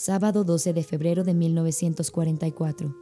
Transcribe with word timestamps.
sábado 0.00 0.44
12 0.44 0.72
de 0.72 0.82
febrero 0.82 1.24
de 1.24 1.34
1944. 1.34 2.96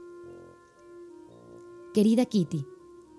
Querida 1.95 2.27
Kitty, 2.27 2.67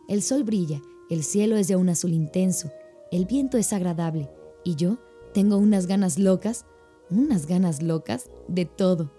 el 0.09 0.21
sol 0.21 0.43
brilla, 0.43 0.81
el 1.09 1.23
cielo 1.23 1.55
es 1.55 1.69
de 1.69 1.77
un 1.77 1.87
azul 1.87 2.11
intenso, 2.11 2.69
el 3.09 3.25
viento 3.25 3.57
es 3.57 3.71
agradable 3.71 4.29
y 4.65 4.75
yo 4.75 4.97
tengo 5.33 5.55
unas 5.55 5.87
ganas 5.87 6.19
locas, 6.19 6.65
unas 7.09 7.45
ganas 7.45 7.81
locas 7.81 8.29
de 8.49 8.65
todo, 8.65 9.13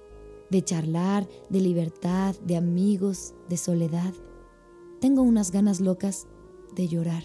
de 0.50 0.62
charlar, 0.62 1.27
de 1.48 1.61
libertad, 1.62 2.36
de 2.45 2.58
amigos, 2.58 3.33
de 3.48 3.56
soledad. 3.56 4.12
Tengo 5.00 5.22
unas 5.22 5.52
ganas 5.52 5.80
locas 5.80 6.27
de 6.77 6.86
llorar. 6.86 7.22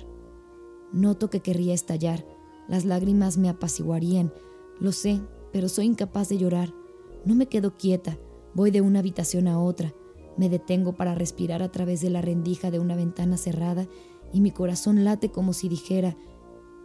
Noto 0.93 1.29
que 1.29 1.41
querría 1.41 1.73
estallar, 1.73 2.25
las 2.69 2.85
lágrimas 2.85 3.37
me 3.37 3.49
apaciguarían, 3.49 4.33
lo 4.79 4.93
sé, 4.93 5.19
pero 5.51 5.67
soy 5.67 5.87
incapaz 5.87 6.29
de 6.29 6.37
llorar. 6.37 6.84
No 7.25 7.33
me 7.33 7.47
quedo 7.47 7.75
quieta, 7.75 8.19
voy 8.53 8.69
de 8.69 8.81
una 8.81 8.99
habitación 8.99 9.47
a 9.47 9.59
otra, 9.59 9.95
me 10.37 10.47
detengo 10.47 10.93
para 10.93 11.15
respirar 11.15 11.63
a 11.63 11.71
través 11.71 12.01
de 12.01 12.11
la 12.11 12.21
rendija 12.21 12.69
de 12.69 12.77
una 12.77 12.95
ventana 12.95 13.35
cerrada 13.37 13.87
y 14.31 14.41
mi 14.41 14.51
corazón 14.51 15.03
late 15.03 15.31
como 15.31 15.53
si 15.53 15.67
dijera, 15.67 16.15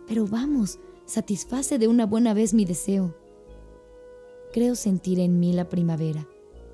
pero 0.09 0.27
vamos, 0.27 0.79
satisface 1.05 1.79
de 1.79 1.89
una 1.89 2.07
buena 2.07 2.33
vez 2.33 2.55
mi 2.55 2.65
deseo. 2.65 3.15
Creo 4.51 4.77
sentir 4.77 5.21
en 5.21 5.39
mí 5.39 5.53
la 5.53 5.69
primavera, 5.69 6.27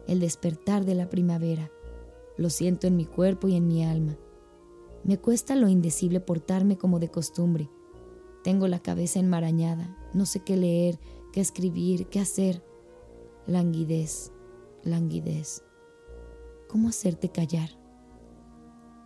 el 0.07 0.21
despertar 0.21 0.85
de 0.85 0.95
la 0.95 1.11
primavera. 1.11 1.71
Lo 2.37 2.51
siento 2.51 2.87
en 2.87 2.97
mi 2.97 3.05
cuerpo 3.05 3.49
y 3.49 3.57
en 3.57 3.67
mi 3.67 3.85
alma. 3.85 4.17
Me 5.03 5.19
cuesta 5.19 5.57
lo 5.57 5.69
indecible 5.69 6.21
portarme 6.21 6.79
como 6.79 7.01
de 7.01 7.11
costumbre. 7.11 7.69
Tengo 8.45 8.69
la 8.69 8.79
cabeza 8.79 9.19
enmarañada, 9.19 9.97
no 10.15 10.25
sé 10.25 10.41
qué 10.41 10.57
leer, 10.57 11.01
qué 11.33 11.41
escribir, 11.41 12.07
qué 12.07 12.21
hacer 12.21 12.63
languidez, 13.47 14.33
languidez. 14.83 15.63
¿Cómo 16.69 16.89
hacerte 16.89 17.29
callar? 17.29 17.71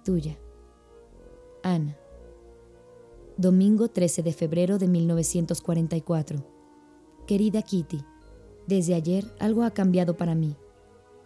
Tuya. 0.05 0.39
Ana. 1.63 1.97
Domingo 3.37 3.89
13 3.89 4.23
de 4.23 4.33
febrero 4.33 4.79
de 4.79 4.89
1944. 4.89 6.45
Querida 7.27 7.63
Kitty, 7.63 8.03
desde 8.67 8.95
ayer 8.95 9.25
algo 9.39 9.63
ha 9.63 9.71
cambiado 9.73 10.17
para 10.17 10.35
mí. 10.35 10.57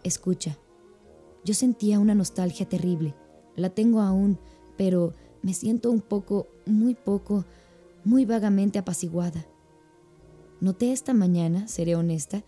Escucha. 0.03 0.57
Yo 1.45 1.53
sentía 1.53 1.99
una 1.99 2.15
nostalgia 2.15 2.67
terrible. 2.67 3.15
La 3.55 3.69
tengo 3.69 4.01
aún, 4.01 4.39
pero 4.77 5.13
me 5.41 5.53
siento 5.53 5.89
un 5.89 6.01
poco, 6.01 6.47
muy 6.65 6.95
poco, 6.95 7.45
muy 8.03 8.25
vagamente 8.25 8.77
apaciguada. 8.77 9.45
Noté 10.59 10.91
esta 10.91 11.13
mañana, 11.13 11.67
seré 11.67 11.95
honesta, 11.95 12.43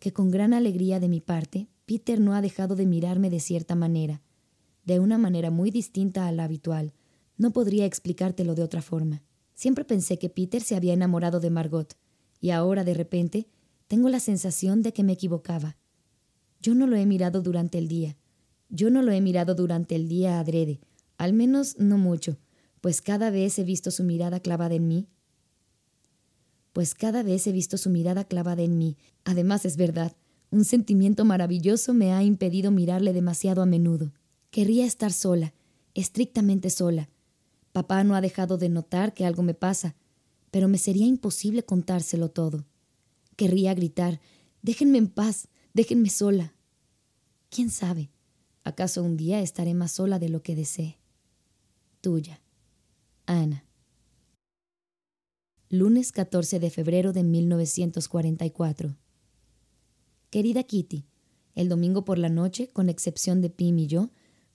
que 0.00 0.12
con 0.12 0.30
gran 0.30 0.54
alegría 0.54 0.98
de 0.98 1.08
mi 1.08 1.20
parte, 1.20 1.68
Peter 1.86 2.20
no 2.20 2.34
ha 2.34 2.40
dejado 2.40 2.74
de 2.74 2.86
mirarme 2.86 3.30
de 3.30 3.38
cierta 3.38 3.74
manera, 3.74 4.22
de 4.84 4.98
una 4.98 5.18
manera 5.18 5.50
muy 5.50 5.70
distinta 5.70 6.26
a 6.26 6.32
la 6.32 6.44
habitual. 6.44 6.94
No 7.36 7.52
podría 7.52 7.84
explicártelo 7.84 8.54
de 8.54 8.62
otra 8.62 8.82
forma. 8.82 9.22
Siempre 9.54 9.84
pensé 9.84 10.18
que 10.18 10.30
Peter 10.30 10.62
se 10.62 10.74
había 10.74 10.94
enamorado 10.94 11.38
de 11.38 11.50
Margot, 11.50 11.96
y 12.40 12.50
ahora 12.50 12.82
de 12.82 12.94
repente 12.94 13.46
tengo 13.86 14.08
la 14.08 14.20
sensación 14.20 14.82
de 14.82 14.92
que 14.92 15.04
me 15.04 15.12
equivocaba. 15.12 15.76
Yo 16.60 16.74
no 16.74 16.86
lo 16.86 16.96
he 16.96 17.06
mirado 17.06 17.42
durante 17.42 17.78
el 17.78 17.86
día. 17.86 18.16
Yo 18.70 18.90
no 18.90 19.02
lo 19.02 19.12
he 19.12 19.20
mirado 19.20 19.54
durante 19.54 19.96
el 19.96 20.08
día 20.08 20.40
adrede, 20.40 20.80
al 21.18 21.34
menos 21.34 21.76
no 21.78 21.98
mucho, 21.98 22.38
pues 22.80 23.02
cada 23.02 23.30
vez 23.30 23.58
he 23.58 23.64
visto 23.64 23.90
su 23.90 24.04
mirada 24.04 24.40
clavada 24.40 24.74
en 24.74 24.88
mí 24.88 25.08
pues 26.72 26.94
cada 26.94 27.22
vez 27.22 27.46
he 27.46 27.52
visto 27.52 27.76
su 27.76 27.90
mirada 27.90 28.24
clavada 28.24 28.62
en 28.62 28.78
mí. 28.78 28.96
Además, 29.24 29.64
es 29.64 29.76
verdad, 29.76 30.16
un 30.50 30.64
sentimiento 30.64 31.24
maravilloso 31.24 31.94
me 31.94 32.12
ha 32.12 32.22
impedido 32.22 32.70
mirarle 32.70 33.12
demasiado 33.12 33.62
a 33.62 33.66
menudo. 33.66 34.12
Querría 34.50 34.86
estar 34.86 35.12
sola, 35.12 35.54
estrictamente 35.94 36.70
sola. 36.70 37.08
Papá 37.72 38.02
no 38.04 38.14
ha 38.14 38.20
dejado 38.20 38.58
de 38.58 38.68
notar 38.68 39.14
que 39.14 39.24
algo 39.24 39.42
me 39.42 39.54
pasa, 39.54 39.94
pero 40.50 40.68
me 40.68 40.78
sería 40.78 41.06
imposible 41.06 41.62
contárselo 41.62 42.30
todo. 42.30 42.66
Querría 43.36 43.74
gritar, 43.74 44.20
déjenme 44.62 44.98
en 44.98 45.08
paz, 45.08 45.48
déjenme 45.72 46.10
sola. 46.10 46.54
¿Quién 47.48 47.70
sabe? 47.70 48.10
¿Acaso 48.64 49.02
un 49.02 49.16
día 49.16 49.40
estaré 49.40 49.74
más 49.74 49.92
sola 49.92 50.18
de 50.18 50.28
lo 50.28 50.42
que 50.42 50.56
desee? 50.56 50.98
Tuya, 52.00 52.40
Ana 53.26 53.64
lunes 55.72 56.10
14 56.10 56.58
de 56.58 56.68
febrero 56.68 57.12
de 57.12 57.22
1944. 57.22 58.96
Querida 60.28 60.64
Kitty, 60.64 61.06
el 61.54 61.68
domingo 61.68 62.04
por 62.04 62.18
la 62.18 62.28
noche, 62.28 62.68
con 62.72 62.88
excepción 62.88 63.40
de 63.40 63.50
Pim 63.50 63.78
y 63.78 63.86
yo, 63.86 64.10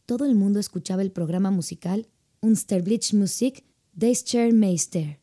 todo 0.06 0.26
el 0.26 0.36
mundo 0.36 0.60
escuchaba 0.60 1.02
el 1.02 1.14
programa 1.14 1.52
musical 1.52 2.10
Unsterblich 2.42 3.14
Musik 3.14 3.64
des 3.94 4.26
Meister. 4.52 5.22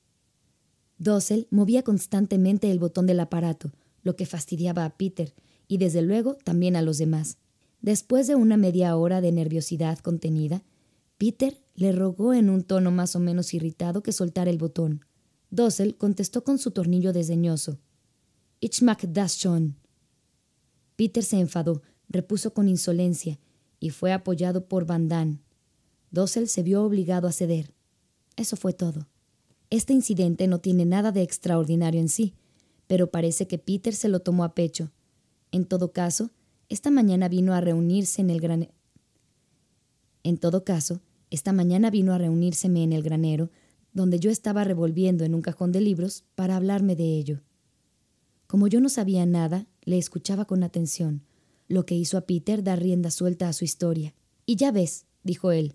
Dossel 0.97 1.47
movía 1.50 1.82
constantemente 1.82 2.70
el 2.70 2.78
botón 2.78 3.06
del 3.06 3.20
aparato, 3.20 3.70
lo 4.03 4.16
que 4.16 4.24
fastidiaba 4.24 4.86
a 4.86 4.97
Peter 4.97 5.34
y 5.69 5.76
desde 5.76 6.00
luego 6.00 6.36
también 6.36 6.74
a 6.74 6.80
los 6.80 6.97
demás. 6.97 7.36
Después 7.82 8.26
de 8.26 8.34
una 8.34 8.56
media 8.56 8.97
hora 8.97 9.20
de 9.20 9.30
nerviosidad 9.30 9.98
contenida, 9.98 10.62
Peter 11.19 11.60
le 11.74 11.92
rogó 11.92 12.32
en 12.32 12.48
un 12.48 12.64
tono 12.64 12.91
más 12.91 13.14
o 13.14 13.20
menos 13.20 13.53
irritado 13.53 14.03
que 14.03 14.12
soltara 14.12 14.50
el 14.50 14.56
botón. 14.56 15.04
Dossel 15.53 15.97
contestó 15.99 16.45
con 16.45 16.59
su 16.59 16.71
tornillo 16.71 17.13
desdeñoso. 17.13 17.79
Ich 18.59 18.83
mag 18.83 18.99
das 19.13 19.39
schon. 19.39 19.77
Peter 20.97 21.23
se 21.23 21.39
enfadó, 21.39 21.83
repuso 22.09 22.55
con 22.55 22.71
insolencia, 22.71 23.39
y 23.79 23.91
fue 23.91 24.15
apoyado 24.15 24.67
por 24.67 24.87
Van 24.87 25.09
Damme. 25.09 25.41
Dossel 26.11 26.49
se 26.49 26.63
vio 26.63 26.83
obligado 26.83 27.29
a 27.29 27.33
ceder. 27.33 27.75
Eso 28.35 28.57
fue 28.57 28.73
todo. 28.73 29.09
Este 29.69 29.93
incidente 29.93 30.47
no 30.47 30.59
tiene 30.59 30.87
nada 30.87 31.13
de 31.13 31.21
extraordinario 31.21 32.01
en 32.01 32.09
sí, 32.09 32.33
pero 32.87 33.11
parece 33.11 33.47
que 33.47 33.59
Peter 33.59 33.95
se 33.95 34.09
lo 34.09 34.21
tomó 34.21 34.45
a 34.45 34.55
pecho. 34.55 34.91
En 35.51 35.67
todo 35.67 35.93
caso, 35.93 36.31
esta 36.71 36.91
mañana 36.91 37.29
vino 37.29 37.53
a 37.53 37.61
reunirse 37.61 38.23
en 38.23 38.31
el 38.31 38.41
gran... 38.41 38.71
En 40.23 40.39
todo 40.39 40.65
caso, 40.65 41.03
esta 41.29 41.53
mañana 41.53 41.91
vino 41.91 42.15
a 42.15 42.19
reunírseme 42.19 42.83
en 42.83 42.95
el 42.95 43.03
granero 43.03 43.51
donde 43.92 44.19
yo 44.19 44.30
estaba 44.30 44.64
revolviendo 44.64 45.25
en 45.25 45.34
un 45.34 45.42
cajón 45.42 45.72
de 45.72 45.80
libros 45.80 46.25
para 46.34 46.56
hablarme 46.56 46.97
de 46.97 47.16
ello. 47.19 47.42
Como 48.47 48.69
yo 48.69 48.80
no 48.80 48.88
sabía 48.88 49.26
nada, 49.26 49.66
le 49.82 49.98
escuchaba 49.98 50.44
con 50.44 50.62
atención, 50.62 51.22
lo 51.69 51.86
que 51.86 51.94
hizo 51.94 52.19
a 52.19 52.22
Peter 52.22 52.62
dar 52.62 52.80
rienda 52.80 53.10
suelta 53.10 53.48
a 53.48 53.53
su 53.53 53.64
historia. 53.64 54.14
Y 54.44 54.56
ya 54.56 54.72
ves, 54.72 55.06
dijo 55.22 55.53
él, 55.53 55.75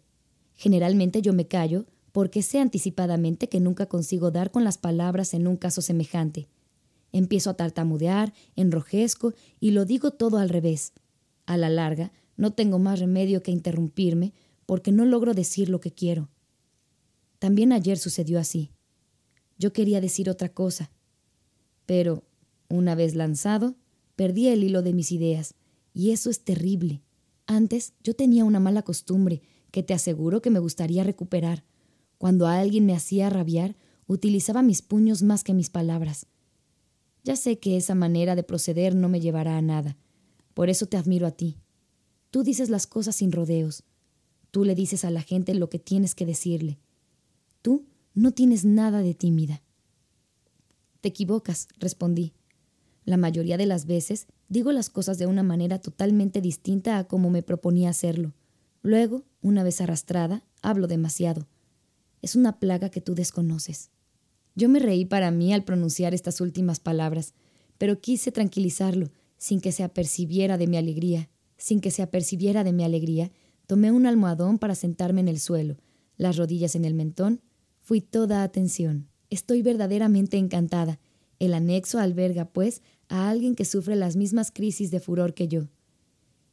generalmente 0.56 1.22
yo 1.22 1.34
me 1.34 1.48
callo 1.48 1.86
porque 2.12 2.42
sé 2.42 2.60
anticipadamente 2.60 3.50
que 3.50 3.60
nunca 3.60 3.88
consigo 3.88 4.32
dar 4.32 4.52
con 4.52 4.64
las 4.64 4.78
palabras 4.78 5.34
en 5.34 5.48
un 5.48 5.58
caso 5.58 5.82
semejante. 5.82 6.48
Empiezo 7.12 7.50
a 7.50 7.54
tartamudear, 7.56 8.34
enrojezco 8.56 9.34
y 9.60 9.72
lo 9.72 9.86
digo 9.86 10.12
todo 10.12 10.38
al 10.38 10.50
revés. 10.50 10.94
A 11.46 11.58
la 11.58 11.70
larga, 11.70 12.12
no 12.36 12.54
tengo 12.54 12.80
más 12.80 13.00
remedio 13.00 13.42
que 13.42 13.52
interrumpirme 13.52 14.34
porque 14.66 14.92
no 14.92 15.06
logro 15.06 15.34
decir 15.34 15.70
lo 15.70 15.80
que 15.80 15.92
quiero. 15.92 16.30
También 17.40 17.72
ayer 17.72 17.98
sucedió 17.98 18.40
así. 18.40 18.72
Yo 19.58 19.74
quería 19.74 20.02
decir 20.02 20.30
otra 20.30 20.50
cosa, 20.50 20.92
pero, 21.86 22.24
una 22.70 22.96
vez 22.96 23.16
lanzado, 23.16 23.76
perdí 24.16 24.50
el 24.50 24.64
hilo 24.64 24.82
de 24.82 24.94
mis 24.94 25.12
ideas, 25.12 25.56
y 25.94 26.12
eso 26.12 26.30
es 26.30 26.44
terrible. 26.44 27.02
Antes 27.48 27.94
yo 28.04 28.14
tenía 28.14 28.44
una 28.44 28.60
mala 28.60 28.82
costumbre 28.82 29.42
que 29.72 29.84
te 29.84 29.94
aseguro 29.94 30.42
que 30.42 30.50
me 30.50 30.60
gustaría 30.60 31.04
recuperar. 31.04 31.64
Cuando 32.18 32.46
alguien 32.46 32.86
me 32.86 32.94
hacía 32.94 33.30
rabiar, 33.30 33.78
utilizaba 34.06 34.62
mis 34.62 34.82
puños 34.82 35.24
más 35.24 35.44
que 35.44 35.54
mis 35.54 35.70
palabras. 35.70 36.28
Ya 37.24 37.36
sé 37.36 37.60
que 37.60 37.78
esa 37.78 37.96
manera 37.96 38.36
de 38.36 38.44
proceder 38.44 38.96
no 38.96 39.10
me 39.10 39.20
llevará 39.20 39.58
a 39.58 39.62
nada. 39.62 39.98
Por 40.54 40.70
eso 40.70 40.88
te 40.88 40.98
admiro 40.98 41.26
a 41.28 41.32
ti. 41.32 41.58
Tú 42.32 42.44
dices 42.44 42.70
las 42.70 42.88
cosas 42.88 43.16
sin 43.16 43.32
rodeos. 43.32 43.84
Tú 44.52 44.66
le 44.66 44.76
dices 44.76 45.06
a 45.06 45.12
la 45.12 45.22
gente 45.22 45.54
lo 45.54 45.70
que 45.70 45.80
tienes 45.80 46.16
que 46.16 46.26
decirle. 46.26 46.80
Tú 47.62 47.86
no 48.14 48.32
tienes 48.32 48.66
nada 48.66 49.02
de 49.02 49.14
tímida. 49.14 49.62
Te 51.02 51.10
equivocas, 51.10 51.68
respondí. 51.78 52.34
La 53.06 53.16
mayoría 53.16 53.58
de 53.58 53.66
las 53.66 53.86
veces 53.86 54.28
digo 54.50 54.72
las 54.72 54.90
cosas 54.90 55.18
de 55.18 55.28
una 55.28 55.44
manera 55.44 55.80
totalmente 55.80 56.42
distinta 56.42 56.98
a 56.98 57.08
como 57.08 57.30
me 57.30 57.44
proponía 57.44 57.90
hacerlo. 57.90 58.34
Luego, 58.82 59.24
una 59.42 59.64
vez 59.64 59.82
arrastrada, 59.82 60.44
hablo 60.62 60.88
demasiado. 60.88 61.48
Es 62.22 62.36
una 62.36 62.60
plaga 62.60 62.90
que 62.90 63.02
tú 63.02 63.16
desconoces. 63.16 63.92
Yo 64.56 64.70
me 64.70 64.80
reí 64.80 65.06
para 65.06 65.30
mí 65.32 65.54
al 65.54 65.64
pronunciar 65.64 66.14
estas 66.14 66.42
últimas 66.42 66.80
palabras, 66.80 67.34
pero 67.78 68.02
quise 68.02 68.32
tranquilizarlo, 68.32 69.12
sin 69.38 69.62
que 69.62 69.72
se 69.72 69.84
apercibiera 69.84 70.58
de 70.58 70.68
mi 70.68 70.78
alegría. 70.78 71.30
Sin 71.58 71.80
que 71.80 71.92
se 71.92 72.02
apercibiera 72.02 72.64
de 72.64 72.74
mi 72.74 72.84
alegría, 72.84 73.32
tomé 73.68 73.92
un 73.92 74.06
almohadón 74.06 74.58
para 74.58 74.76
sentarme 74.76 75.22
en 75.22 75.28
el 75.28 75.40
suelo, 75.40 75.78
las 76.18 76.38
rodillas 76.38 76.76
en 76.76 76.86
el 76.86 76.94
mentón 76.94 77.42
Fui 77.88 78.02
toda 78.02 78.44
atención. 78.44 79.08
Estoy 79.30 79.62
verdaderamente 79.62 80.36
encantada, 80.36 81.00
El 81.40 81.54
anexo 81.54 82.00
alberga, 82.00 82.44
pues, 82.44 82.82
a 83.08 83.30
alguien 83.30 83.56
que 83.56 83.64
sufre 83.64 83.96
las 83.96 84.18
mismas 84.18 84.52
crisis 84.52 84.92
de 84.92 85.00
furor 85.00 85.34
que 85.34 85.48
yo. 85.48 85.70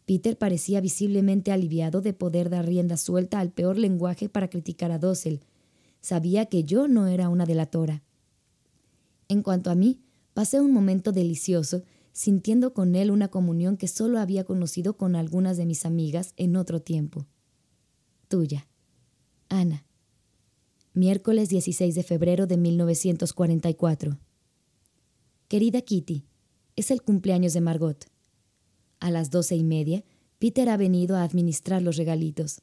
Peter 0.07 0.39
parecía 0.39 0.81
visiblemente 0.81 1.51
aliviado 1.51 2.03
de 2.03 2.13
poder 2.13 2.51
dar 2.51 2.67
rienda 2.67 2.97
suelta 2.97 3.41
al 3.41 3.51
peor 3.51 3.79
lenguaje 3.79 4.29
para 4.29 4.49
criticar 4.49 4.93
a 4.93 5.01
Dossel. 5.01 5.41
Sabía 6.01 6.47
que 6.47 6.63
yo 6.63 6.87
no 6.87 7.09
era 7.09 7.29
una 7.29 7.47
delatora. 7.47 8.05
En 9.27 9.43
cuanto 9.43 9.71
a 9.71 9.75
mí, 9.75 9.99
pasé 10.35 10.61
un 10.61 10.71
momento 10.71 11.11
delicioso, 11.11 11.83
sintiendo 12.13 12.75
con 12.75 12.95
él 12.95 13.11
una 13.11 13.27
comunión 13.27 13.77
que 13.77 13.89
solo 13.89 14.21
había 14.21 14.45
conocido 14.45 14.97
con 14.97 15.17
algunas 15.17 15.57
de 15.57 15.67
mis 15.67 15.85
amigas 15.85 16.33
en 16.37 16.55
otro 16.55 16.81
tiempo. 16.81 17.27
Tuya. 18.29 18.69
Ana. 19.49 19.85
Miércoles 20.97 21.49
16 21.49 21.97
de 21.97 22.05
febrero 22.05 22.47
de 22.47 22.57
1944. 22.57 24.17
Querida 25.49 25.81
Kitty, 25.81 26.23
es 26.77 26.93
el 26.93 27.03
cumpleaños 27.03 27.53
de 27.53 27.61
Margot. 27.61 28.07
A 29.01 29.11
las 29.11 29.31
doce 29.31 29.57
y 29.57 29.65
media, 29.65 30.05
Peter 30.39 30.69
ha 30.69 30.77
venido 30.77 31.17
a 31.17 31.25
administrar 31.25 31.83
los 31.83 31.97
regalitos. 31.97 32.61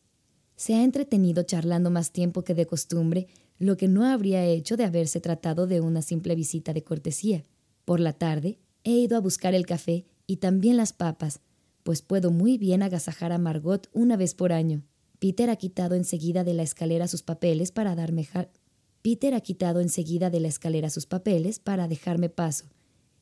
Se 0.56 0.75
ha 0.75 0.86
entretenido 0.86 1.44
charlando 1.44 1.92
más 1.92 2.13
tiempo 2.13 2.45
que 2.45 2.56
de 2.56 2.66
costumbre, 2.66 3.28
lo 3.60 3.75
que 3.75 3.89
no 3.89 4.06
habría 4.06 4.45
hecho 4.45 4.78
de 4.78 4.86
haberse 4.86 5.19
tratado 5.19 5.68
de 5.68 5.81
una 5.81 6.01
simple 6.01 6.33
visita 6.33 6.72
de 6.72 6.86
cortesía. 6.86 7.44
Por 7.83 8.00
la 8.00 8.13
tarde, 8.13 8.60
he 8.86 8.92
ido 8.92 9.18
a 9.18 9.19
buscar 9.19 9.56
el 9.56 9.66
café 9.66 10.06
y 10.25 10.38
también 10.38 10.78
las 10.78 10.94
papas, 10.94 11.42
pues 11.83 12.01
puedo 12.01 12.31
muy 12.31 12.57
bien 12.57 12.81
agasajar 12.81 13.33
a 13.33 13.38
Margot 13.38 13.89
una 13.92 14.16
vez 14.16 14.36
por 14.36 14.54
año. 14.54 14.83
Peter 15.21 15.51
ha 15.51 15.56
quitado 15.56 15.94
enseguida 15.94 16.44
de 16.44 16.56
la 16.56 16.63
escalera 16.63 17.07
sus 17.07 17.21
papeles 17.21 17.71
para 17.71 17.94
darme 17.94 18.27
Peter 19.03 19.35
ha 19.35 19.41
quitado 19.41 19.79
enseguida 19.79 20.31
de 20.31 20.39
la 20.39 20.47
escalera 20.47 20.89
sus 20.89 21.06
papeles 21.06 21.59
para 21.59 21.88
dejarme 21.88 22.29
paso 22.29 22.65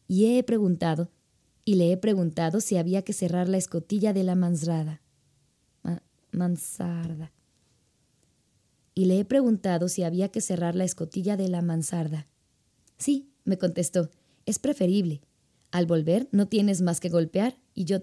y 0.08 0.38
he 0.38 0.44
preguntado, 0.44 1.12
y 1.66 1.76
le 1.76 1.92
he 1.92 1.98
preguntado 1.98 2.62
si 2.62 2.78
había 2.78 3.04
que 3.04 3.12
cerrar 3.12 3.50
la 3.50 3.58
escotilla 3.58 4.14
de 4.14 4.24
la 4.24 4.36
mansarda. 4.36 5.02
mansarda. 6.32 7.34
Y 8.96 9.06
le 9.06 9.20
he 9.20 9.26
preguntado 9.26 9.90
si 9.90 10.04
había 10.04 10.30
que 10.30 10.40
cerrar 10.40 10.76
la 10.76 10.86
escotilla 10.86 11.36
de 11.36 11.50
la 11.50 11.62
mansarda. 11.62 12.28
Sí, 12.98 13.30
me 13.44 13.58
contestó, 13.58 14.10
es 14.46 14.58
preferible. 14.58 15.20
Al 15.70 15.86
volver 15.86 16.30
no 16.32 16.48
tienes 16.48 16.82
más 16.82 17.02
que 17.02 17.10
golpear 17.10 17.58
y 17.74 17.84
yo... 17.84 18.00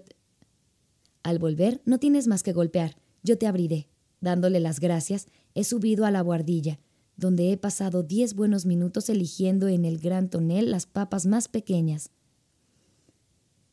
Al 1.23 1.39
volver 1.39 1.81
no 1.83 1.97
tienes 1.97 2.27
más 2.27 2.43
que 2.43 2.53
golpear, 2.53 2.95
yo 3.23 3.37
te 3.37 3.47
abriré. 3.47 3.89
Dándole 4.21 4.59
las 4.59 4.79
gracias, 4.79 5.27
he 5.53 5.63
subido 5.63 6.05
a 6.05 6.11
la 6.11 6.21
guardilla, 6.21 6.79
donde 7.15 7.51
he 7.51 7.57
pasado 7.57 8.03
diez 8.03 8.33
buenos 8.33 8.65
minutos 8.65 9.09
eligiendo 9.09 9.67
en 9.67 9.85
el 9.85 9.99
gran 9.99 10.29
tonel 10.29 10.71
las 10.71 10.85
papas 10.85 11.25
más 11.25 11.47
pequeñas. 11.47 12.11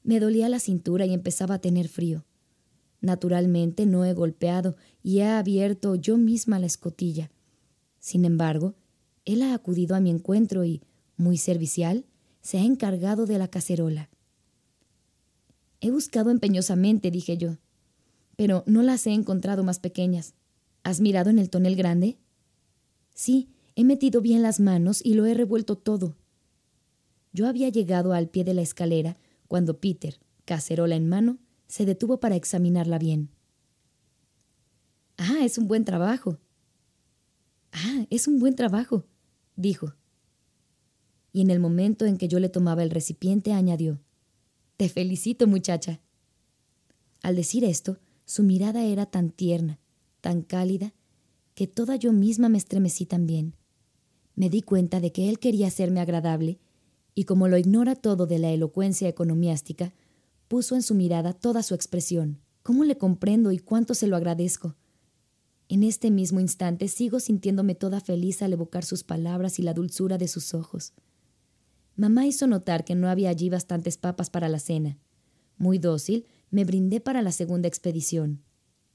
Me 0.02 0.20
dolía 0.20 0.48
la 0.48 0.60
cintura 0.60 1.06
y 1.06 1.14
empezaba 1.14 1.56
a 1.56 1.60
tener 1.60 1.88
frío. 1.88 2.24
Naturalmente 3.00 3.86
no 3.86 4.04
he 4.04 4.12
golpeado 4.12 4.76
y 5.02 5.18
he 5.18 5.26
abierto 5.26 5.94
yo 5.94 6.16
misma 6.16 6.58
la 6.58 6.66
escotilla. 6.66 7.30
Sin 8.00 8.24
embargo, 8.24 8.74
él 9.24 9.42
ha 9.42 9.54
acudido 9.54 9.96
a 9.96 10.00
mi 10.00 10.10
encuentro 10.10 10.64
y, 10.64 10.82
muy 11.16 11.38
servicial, 11.38 12.06
se 12.40 12.58
ha 12.58 12.64
encargado 12.64 13.24
de 13.24 13.38
la 13.38 13.48
cacerola. 13.48 14.10
He 15.80 15.90
buscado 15.90 16.30
empeñosamente, 16.30 17.10
dije 17.10 17.36
yo, 17.36 17.58
pero 18.36 18.64
no 18.66 18.82
las 18.82 19.06
he 19.06 19.12
encontrado 19.12 19.62
más 19.64 19.78
pequeñas. 19.78 20.34
¿Has 20.82 21.00
mirado 21.00 21.30
en 21.30 21.38
el 21.38 21.50
tonel 21.50 21.76
grande? 21.76 22.18
Sí, 23.14 23.48
he 23.76 23.84
metido 23.84 24.20
bien 24.20 24.42
las 24.42 24.60
manos 24.60 25.00
y 25.04 25.14
lo 25.14 25.26
he 25.26 25.34
revuelto 25.34 25.76
todo. 25.76 26.16
Yo 27.32 27.48
había 27.48 27.68
llegado 27.68 28.12
al 28.12 28.28
pie 28.28 28.44
de 28.44 28.54
la 28.54 28.62
escalera 28.62 29.16
cuando 29.48 29.80
Peter, 29.80 30.20
cacerola 30.44 30.96
en 30.96 31.08
mano, 31.08 31.38
se 31.66 31.84
detuvo 31.84 32.20
para 32.20 32.36
examinarla 32.36 32.98
bien. 32.98 33.30
Ah, 35.16 35.38
es 35.44 35.58
un 35.58 35.66
buen 35.68 35.84
trabajo. 35.84 36.38
Ah, 37.72 38.06
es 38.10 38.28
un 38.28 38.38
buen 38.38 38.54
trabajo, 38.54 39.04
dijo. 39.56 39.94
Y 41.32 41.40
en 41.40 41.50
el 41.50 41.58
momento 41.58 42.06
en 42.06 42.16
que 42.16 42.28
yo 42.28 42.38
le 42.38 42.48
tomaba 42.48 42.82
el 42.82 42.90
recipiente 42.90 43.52
añadió, 43.52 44.00
Te 44.76 44.88
felicito, 44.88 45.46
muchacha. 45.46 46.00
Al 47.22 47.36
decir 47.36 47.64
esto, 47.64 47.98
su 48.24 48.42
mirada 48.42 48.84
era 48.84 49.06
tan 49.06 49.30
tierna, 49.30 49.80
tan 50.20 50.42
cálida, 50.42 50.94
que 51.54 51.66
toda 51.66 51.96
yo 51.96 52.12
misma 52.12 52.48
me 52.48 52.58
estremecí 52.58 53.06
también. 53.06 53.54
Me 54.34 54.50
di 54.50 54.62
cuenta 54.62 55.00
de 55.00 55.12
que 55.12 55.28
él 55.28 55.38
quería 55.38 55.68
hacerme 55.68 56.00
agradable, 56.00 56.58
y 57.14 57.24
como 57.24 57.48
lo 57.48 57.58
ignora 57.58 57.94
todo 57.94 58.26
de 58.26 58.38
la 58.38 58.50
elocuencia 58.50 59.08
economiástica, 59.08 59.94
puso 60.48 60.74
en 60.74 60.82
su 60.82 60.94
mirada 60.94 61.32
toda 61.32 61.62
su 61.62 61.74
expresión. 61.74 62.40
¿Cómo 62.62 62.84
le 62.84 62.96
comprendo 62.96 63.52
y 63.52 63.58
cuánto 63.58 63.94
se 63.94 64.06
lo 64.06 64.16
agradezco? 64.16 64.74
En 65.68 65.82
este 65.82 66.10
mismo 66.10 66.40
instante 66.40 66.88
sigo 66.88 67.20
sintiéndome 67.20 67.74
toda 67.74 68.00
feliz 68.00 68.42
al 68.42 68.52
evocar 68.52 68.84
sus 68.84 69.04
palabras 69.04 69.58
y 69.58 69.62
la 69.62 69.74
dulzura 69.74 70.18
de 70.18 70.28
sus 70.28 70.54
ojos. 70.54 70.92
Mamá 71.96 72.26
hizo 72.26 72.46
notar 72.46 72.84
que 72.84 72.94
no 72.94 73.08
había 73.08 73.30
allí 73.30 73.48
bastantes 73.48 73.96
papas 73.96 74.28
para 74.28 74.48
la 74.48 74.58
cena. 74.58 74.98
Muy 75.56 75.78
dócil, 75.78 76.26
me 76.54 76.64
brindé 76.64 77.00
para 77.00 77.20
la 77.20 77.32
segunda 77.32 77.66
expedición. 77.66 78.44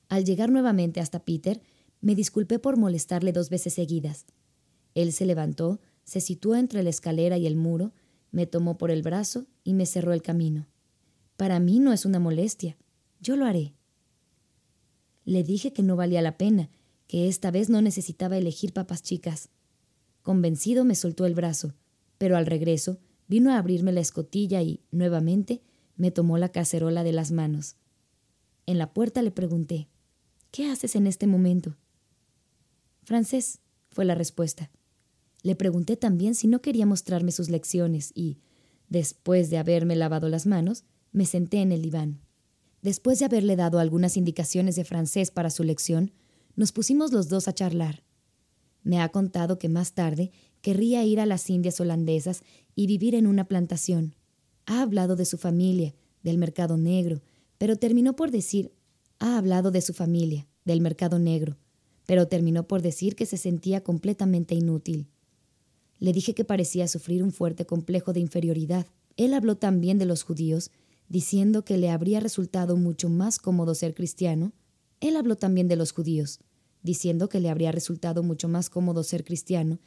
Al 0.07 0.23
llegar 0.23 0.49
nuevamente 0.49 1.01
hasta 1.01 1.25
Peter, 1.25 1.61
me 1.99 2.15
disculpé 2.15 2.57
por 2.57 2.77
molestarle 2.77 3.33
dos 3.33 3.49
veces 3.49 3.73
seguidas. 3.73 4.25
Él 4.95 5.11
se 5.11 5.25
levantó, 5.25 5.81
se 6.05 6.21
situó 6.21 6.55
entre 6.55 6.83
la 6.83 6.89
escalera 6.89 7.37
y 7.37 7.45
el 7.47 7.57
muro, 7.57 7.91
me 8.31 8.45
tomó 8.45 8.77
por 8.77 8.91
el 8.91 9.01
brazo 9.01 9.45
y 9.65 9.73
me 9.73 9.85
cerró 9.85 10.13
el 10.13 10.21
camino. 10.21 10.69
Para 11.35 11.59
mí 11.59 11.81
no 11.81 11.91
es 11.91 12.05
una 12.05 12.17
molestia. 12.17 12.77
Yo 13.19 13.35
lo 13.35 13.45
haré. 13.45 13.73
Le 15.25 15.43
dije 15.43 15.73
que 15.73 15.83
no 15.83 15.97
valía 15.97 16.21
la 16.21 16.37
pena, 16.37 16.69
que 17.07 17.27
esta 17.27 17.51
vez 17.51 17.69
no 17.69 17.81
necesitaba 17.81 18.37
elegir 18.37 18.71
papas 18.71 19.03
chicas. 19.03 19.49
Convencido 20.21 20.85
me 20.85 20.95
soltó 20.95 21.25
el 21.25 21.35
brazo, 21.35 21.73
pero 22.17 22.37
al 22.37 22.45
regreso 22.45 22.99
vino 23.27 23.51
a 23.51 23.57
abrirme 23.57 23.91
la 23.91 23.99
escotilla 23.99 24.61
y, 24.61 24.79
nuevamente, 24.91 25.61
me 25.99 26.09
tomó 26.09 26.39
la 26.39 26.49
cacerola 26.49 27.03
de 27.03 27.11
las 27.11 27.31
manos. 27.31 27.75
En 28.65 28.79
la 28.79 28.93
puerta 28.93 29.21
le 29.21 29.29
pregunté, 29.29 29.89
¿Qué 30.51 30.65
haces 30.65 30.95
en 30.95 31.05
este 31.05 31.27
momento? 31.27 31.77
Francés, 33.03 33.59
fue 33.91 34.05
la 34.05 34.15
respuesta. 34.15 34.71
Le 35.43 35.55
pregunté 35.55 35.95
también 35.95 36.33
si 36.33 36.47
no 36.47 36.61
quería 36.61 36.85
mostrarme 36.85 37.31
sus 37.31 37.49
lecciones 37.49 38.11
y, 38.15 38.39
después 38.87 39.49
de 39.49 39.57
haberme 39.57 39.95
lavado 39.95 40.27
las 40.27 40.47
manos, 40.47 40.85
me 41.11 41.25
senté 41.25 41.61
en 41.61 41.71
el 41.71 41.81
diván. 41.81 42.21
Después 42.81 43.19
de 43.19 43.25
haberle 43.25 43.55
dado 43.55 43.79
algunas 43.79 44.17
indicaciones 44.17 44.75
de 44.75 44.85
francés 44.85 45.29
para 45.29 45.49
su 45.49 45.63
lección, 45.63 46.11
nos 46.55 46.71
pusimos 46.71 47.11
los 47.11 47.29
dos 47.29 47.47
a 47.47 47.53
charlar. 47.53 48.03
Me 48.81 49.01
ha 49.01 49.09
contado 49.09 49.59
que 49.59 49.69
más 49.69 49.93
tarde 49.93 50.31
querría 50.61 51.03
ir 51.03 51.19
a 51.19 51.25
las 51.25 51.49
Indias 51.49 51.79
holandesas 51.79 52.43
y 52.73 52.87
vivir 52.87 53.15
en 53.15 53.27
una 53.27 53.47
plantación. 53.47 54.15
Ha 54.69 54.83
hablado 54.83 55.15
de 55.15 55.25
su 55.25 55.39
familia, 55.39 55.95
del 56.21 56.37
mercado 56.37 56.77
negro, 56.77 57.23
pero 57.57 57.77
terminó 57.77 58.15
por 58.15 58.29
decir, 58.29 58.71
ha 59.17 59.39
hablado 59.39 59.71
de 59.71 59.81
su 59.81 59.93
familia, 59.93 60.47
del 60.63 60.79
mercado 60.79 61.17
negro, 61.17 61.57
pero 62.05 62.27
terminó 62.27 62.67
por 62.67 62.83
decir 62.83 63.15
que 63.15 63.25
se 63.25 63.37
sentía 63.37 63.81
completamente 63.83 64.53
inútil. 64.53 65.07
Le 65.97 66.13
dije 66.13 66.35
que 66.35 66.45
parecía 66.45 66.87
sufrir 66.87 67.23
un 67.23 67.31
fuerte 67.31 67.65
complejo 67.65 68.13
de 68.13 68.19
inferioridad. 68.19 68.85
Él 69.17 69.33
habló 69.33 69.57
también 69.57 69.97
de 69.97 70.05
los 70.05 70.21
judíos, 70.21 70.69
diciendo 71.07 71.65
que 71.65 71.79
le 71.79 71.89
habría 71.89 72.19
resultado 72.19 72.77
mucho 72.77 73.09
más 73.09 73.39
cómodo 73.39 73.73
ser 73.73 73.95
cristiano. 73.95 74.53
Él 74.99 75.15
habló 75.15 75.35
también 75.35 75.67
de 75.67 75.77
los 75.77 75.93
judíos, 75.93 76.41
diciendo 76.83 77.27
que 77.27 77.39
le 77.39 77.49
habría 77.49 77.71
resultado 77.71 78.21
mucho 78.21 78.47
más 78.47 78.69
cómodo 78.69 79.01
ser 79.03 79.23
cristiano, 79.23 79.79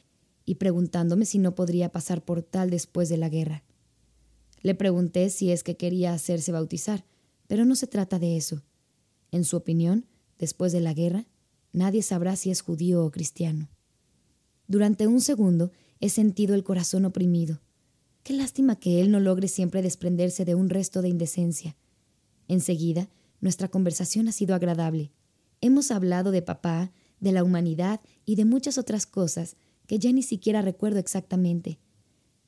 y 0.44 0.56
preguntándome 0.56 1.24
si 1.24 1.38
no 1.38 1.54
podría 1.54 1.92
pasar 1.92 2.24
por 2.24 2.42
tal 2.42 2.70
después 2.70 3.08
de 3.08 3.18
la 3.18 3.28
guerra. 3.28 3.62
Le 4.62 4.74
pregunté 4.74 5.30
si 5.30 5.50
es 5.50 5.62
que 5.62 5.76
quería 5.76 6.12
hacerse 6.12 6.52
bautizar, 6.52 7.04
pero 7.46 7.64
no 7.64 7.76
se 7.76 7.86
trata 7.86 8.18
de 8.18 8.36
eso. 8.36 8.62
En 9.30 9.44
su 9.44 9.56
opinión, 9.56 10.06
después 10.38 10.72
de 10.72 10.80
la 10.80 10.94
guerra, 10.94 11.26
Nadie 11.72 12.02
sabrá 12.02 12.36
si 12.36 12.50
es 12.50 12.60
judío 12.60 13.04
o 13.04 13.10
cristiano. 13.10 13.70
Durante 14.66 15.06
un 15.06 15.20
segundo 15.20 15.72
he 16.00 16.10
sentido 16.10 16.54
el 16.54 16.64
corazón 16.64 17.06
oprimido. 17.06 17.60
Qué 18.22 18.34
lástima 18.34 18.76
que 18.76 19.00
él 19.00 19.10
no 19.10 19.20
logre 19.20 19.48
siempre 19.48 19.82
desprenderse 19.82 20.44
de 20.44 20.54
un 20.54 20.68
resto 20.68 21.00
de 21.02 21.08
indecencia. 21.08 21.76
Enseguida, 22.46 23.08
nuestra 23.40 23.68
conversación 23.68 24.28
ha 24.28 24.32
sido 24.32 24.54
agradable. 24.54 25.12
Hemos 25.60 25.90
hablado 25.90 26.30
de 26.30 26.42
papá, 26.42 26.92
de 27.20 27.32
la 27.32 27.42
humanidad 27.42 28.00
y 28.26 28.34
de 28.34 28.44
muchas 28.44 28.78
otras 28.78 29.06
cosas 29.06 29.56
que 29.86 29.98
ya 29.98 30.12
ni 30.12 30.22
siquiera 30.22 30.60
recuerdo 30.60 30.98
exactamente. 30.98 31.78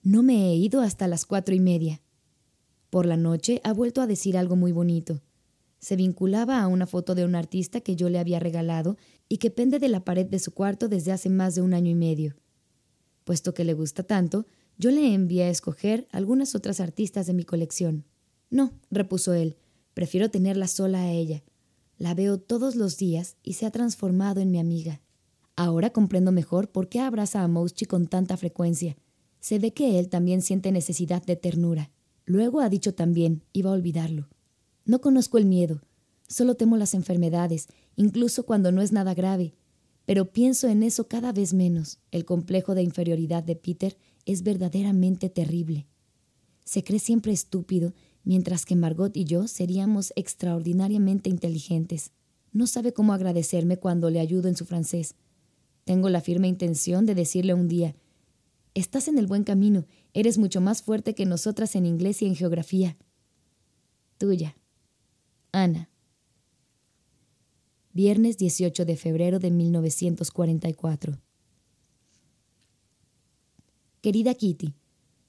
No 0.02 0.22
me 0.22 0.50
he 0.50 0.56
ido 0.56 0.82
hasta 0.82 1.08
las 1.08 1.24
cuatro 1.24 1.54
y 1.54 1.60
media. 1.60 2.02
Por 2.94 3.06
la 3.06 3.16
noche 3.16 3.60
ha 3.64 3.72
vuelto 3.72 4.02
a 4.02 4.06
decir 4.06 4.38
algo 4.38 4.54
muy 4.54 4.70
bonito 4.70 5.20
se 5.84 5.96
vinculaba 5.96 6.62
a 6.62 6.66
una 6.66 6.86
foto 6.86 7.14
de 7.14 7.26
un 7.26 7.34
artista 7.34 7.82
que 7.82 7.94
yo 7.94 8.08
le 8.08 8.18
había 8.18 8.40
regalado 8.40 8.96
y 9.28 9.36
que 9.36 9.50
pende 9.50 9.78
de 9.78 9.90
la 9.90 10.02
pared 10.02 10.24
de 10.24 10.38
su 10.38 10.54
cuarto 10.54 10.88
desde 10.88 11.12
hace 11.12 11.28
más 11.28 11.54
de 11.54 11.60
un 11.60 11.74
año 11.74 11.90
y 11.90 11.94
medio. 11.94 12.36
Puesto 13.24 13.52
que 13.52 13.64
le 13.64 13.74
gusta 13.74 14.02
tanto, 14.02 14.46
yo 14.78 14.90
le 14.90 15.12
envié 15.12 15.42
a 15.42 15.50
escoger 15.50 16.08
algunas 16.10 16.54
otras 16.54 16.80
artistas 16.80 17.26
de 17.26 17.34
mi 17.34 17.44
colección. 17.44 18.06
No, 18.48 18.72
repuso 18.90 19.34
él, 19.34 19.58
prefiero 19.92 20.30
tenerla 20.30 20.68
sola 20.68 21.02
a 21.02 21.10
ella. 21.10 21.42
La 21.98 22.14
veo 22.14 22.38
todos 22.38 22.76
los 22.76 22.96
días 22.96 23.36
y 23.42 23.52
se 23.52 23.66
ha 23.66 23.70
transformado 23.70 24.40
en 24.40 24.50
mi 24.50 24.58
amiga. 24.58 25.02
Ahora 25.54 25.90
comprendo 25.90 26.32
mejor 26.32 26.70
por 26.70 26.88
qué 26.88 27.00
abraza 27.00 27.42
a 27.42 27.48
Mouschi 27.48 27.84
con 27.84 28.06
tanta 28.06 28.38
frecuencia. 28.38 28.96
Se 29.38 29.58
ve 29.58 29.74
que 29.74 29.98
él 29.98 30.08
también 30.08 30.40
siente 30.40 30.72
necesidad 30.72 31.22
de 31.22 31.36
ternura. 31.36 31.90
Luego 32.24 32.60
ha 32.60 32.68
dicho 32.68 32.94
también, 32.94 33.44
iba 33.52 33.70
a 33.70 33.74
olvidarlo. 33.74 34.28
No 34.84 35.00
conozco 35.00 35.38
el 35.38 35.46
miedo, 35.46 35.82
solo 36.28 36.54
temo 36.54 36.76
las 36.76 36.94
enfermedades, 36.94 37.68
incluso 37.96 38.44
cuando 38.46 38.72
no 38.72 38.82
es 38.82 38.92
nada 38.92 39.14
grave. 39.14 39.54
Pero 40.06 40.32
pienso 40.32 40.68
en 40.68 40.82
eso 40.82 41.08
cada 41.08 41.32
vez 41.32 41.54
menos. 41.54 41.98
El 42.10 42.24
complejo 42.24 42.74
de 42.74 42.82
inferioridad 42.82 43.42
de 43.42 43.56
Peter 43.56 43.96
es 44.26 44.42
verdaderamente 44.42 45.30
terrible. 45.30 45.86
Se 46.64 46.82
cree 46.82 46.98
siempre 46.98 47.32
estúpido, 47.32 47.94
mientras 48.22 48.64
que 48.64 48.76
Margot 48.76 49.16
y 49.16 49.24
yo 49.24 49.48
seríamos 49.48 50.12
extraordinariamente 50.16 51.30
inteligentes. 51.30 52.12
No 52.52 52.66
sabe 52.66 52.92
cómo 52.92 53.12
agradecerme 53.12 53.78
cuando 53.78 54.10
le 54.10 54.20
ayudo 54.20 54.48
en 54.48 54.56
su 54.56 54.64
francés. 54.64 55.14
Tengo 55.84 56.08
la 56.08 56.20
firme 56.20 56.48
intención 56.48 57.04
de 57.04 57.14
decirle 57.14 57.52
un 57.52 57.68
día, 57.68 57.94
Estás 58.74 59.08
en 59.08 59.18
el 59.18 59.26
buen 59.26 59.44
camino, 59.44 59.86
eres 60.12 60.38
mucho 60.38 60.60
más 60.60 60.82
fuerte 60.82 61.14
que 61.14 61.26
nosotras 61.26 61.76
en 61.76 61.86
inglés 61.86 62.22
y 62.22 62.26
en 62.26 62.34
geografía. 62.34 62.96
Tuya. 64.18 64.56
Ana. 65.52 65.88
Viernes 67.92 68.36
18 68.36 68.84
de 68.84 68.96
febrero 68.96 69.38
de 69.38 69.50
1944. 69.50 71.20
Querida 74.00 74.34
Kitty, 74.34 74.74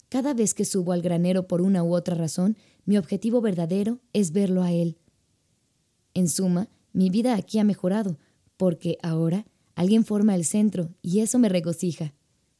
cada 0.09 0.33
vez 0.33 0.53
que 0.53 0.65
subo 0.65 0.91
al 0.91 1.01
granero 1.01 1.47
por 1.47 1.61
una 1.61 1.83
u 1.83 1.93
otra 1.95 2.15
razón, 2.15 2.57
mi 2.85 2.97
objetivo 2.97 3.41
verdadero 3.41 3.99
es 4.13 4.31
verlo 4.31 4.63
a 4.63 4.71
él. 4.71 4.97
En 6.13 6.27
suma, 6.27 6.67
mi 6.91 7.09
vida 7.09 7.35
aquí 7.35 7.59
ha 7.59 7.63
mejorado, 7.63 8.17
porque 8.57 8.97
ahora 9.03 9.45
Alguien 9.75 10.05
forma 10.05 10.35
el 10.35 10.45
centro 10.45 10.89
y 11.01 11.19
eso 11.19 11.37
me 11.37 11.49
regocija. 11.49 12.13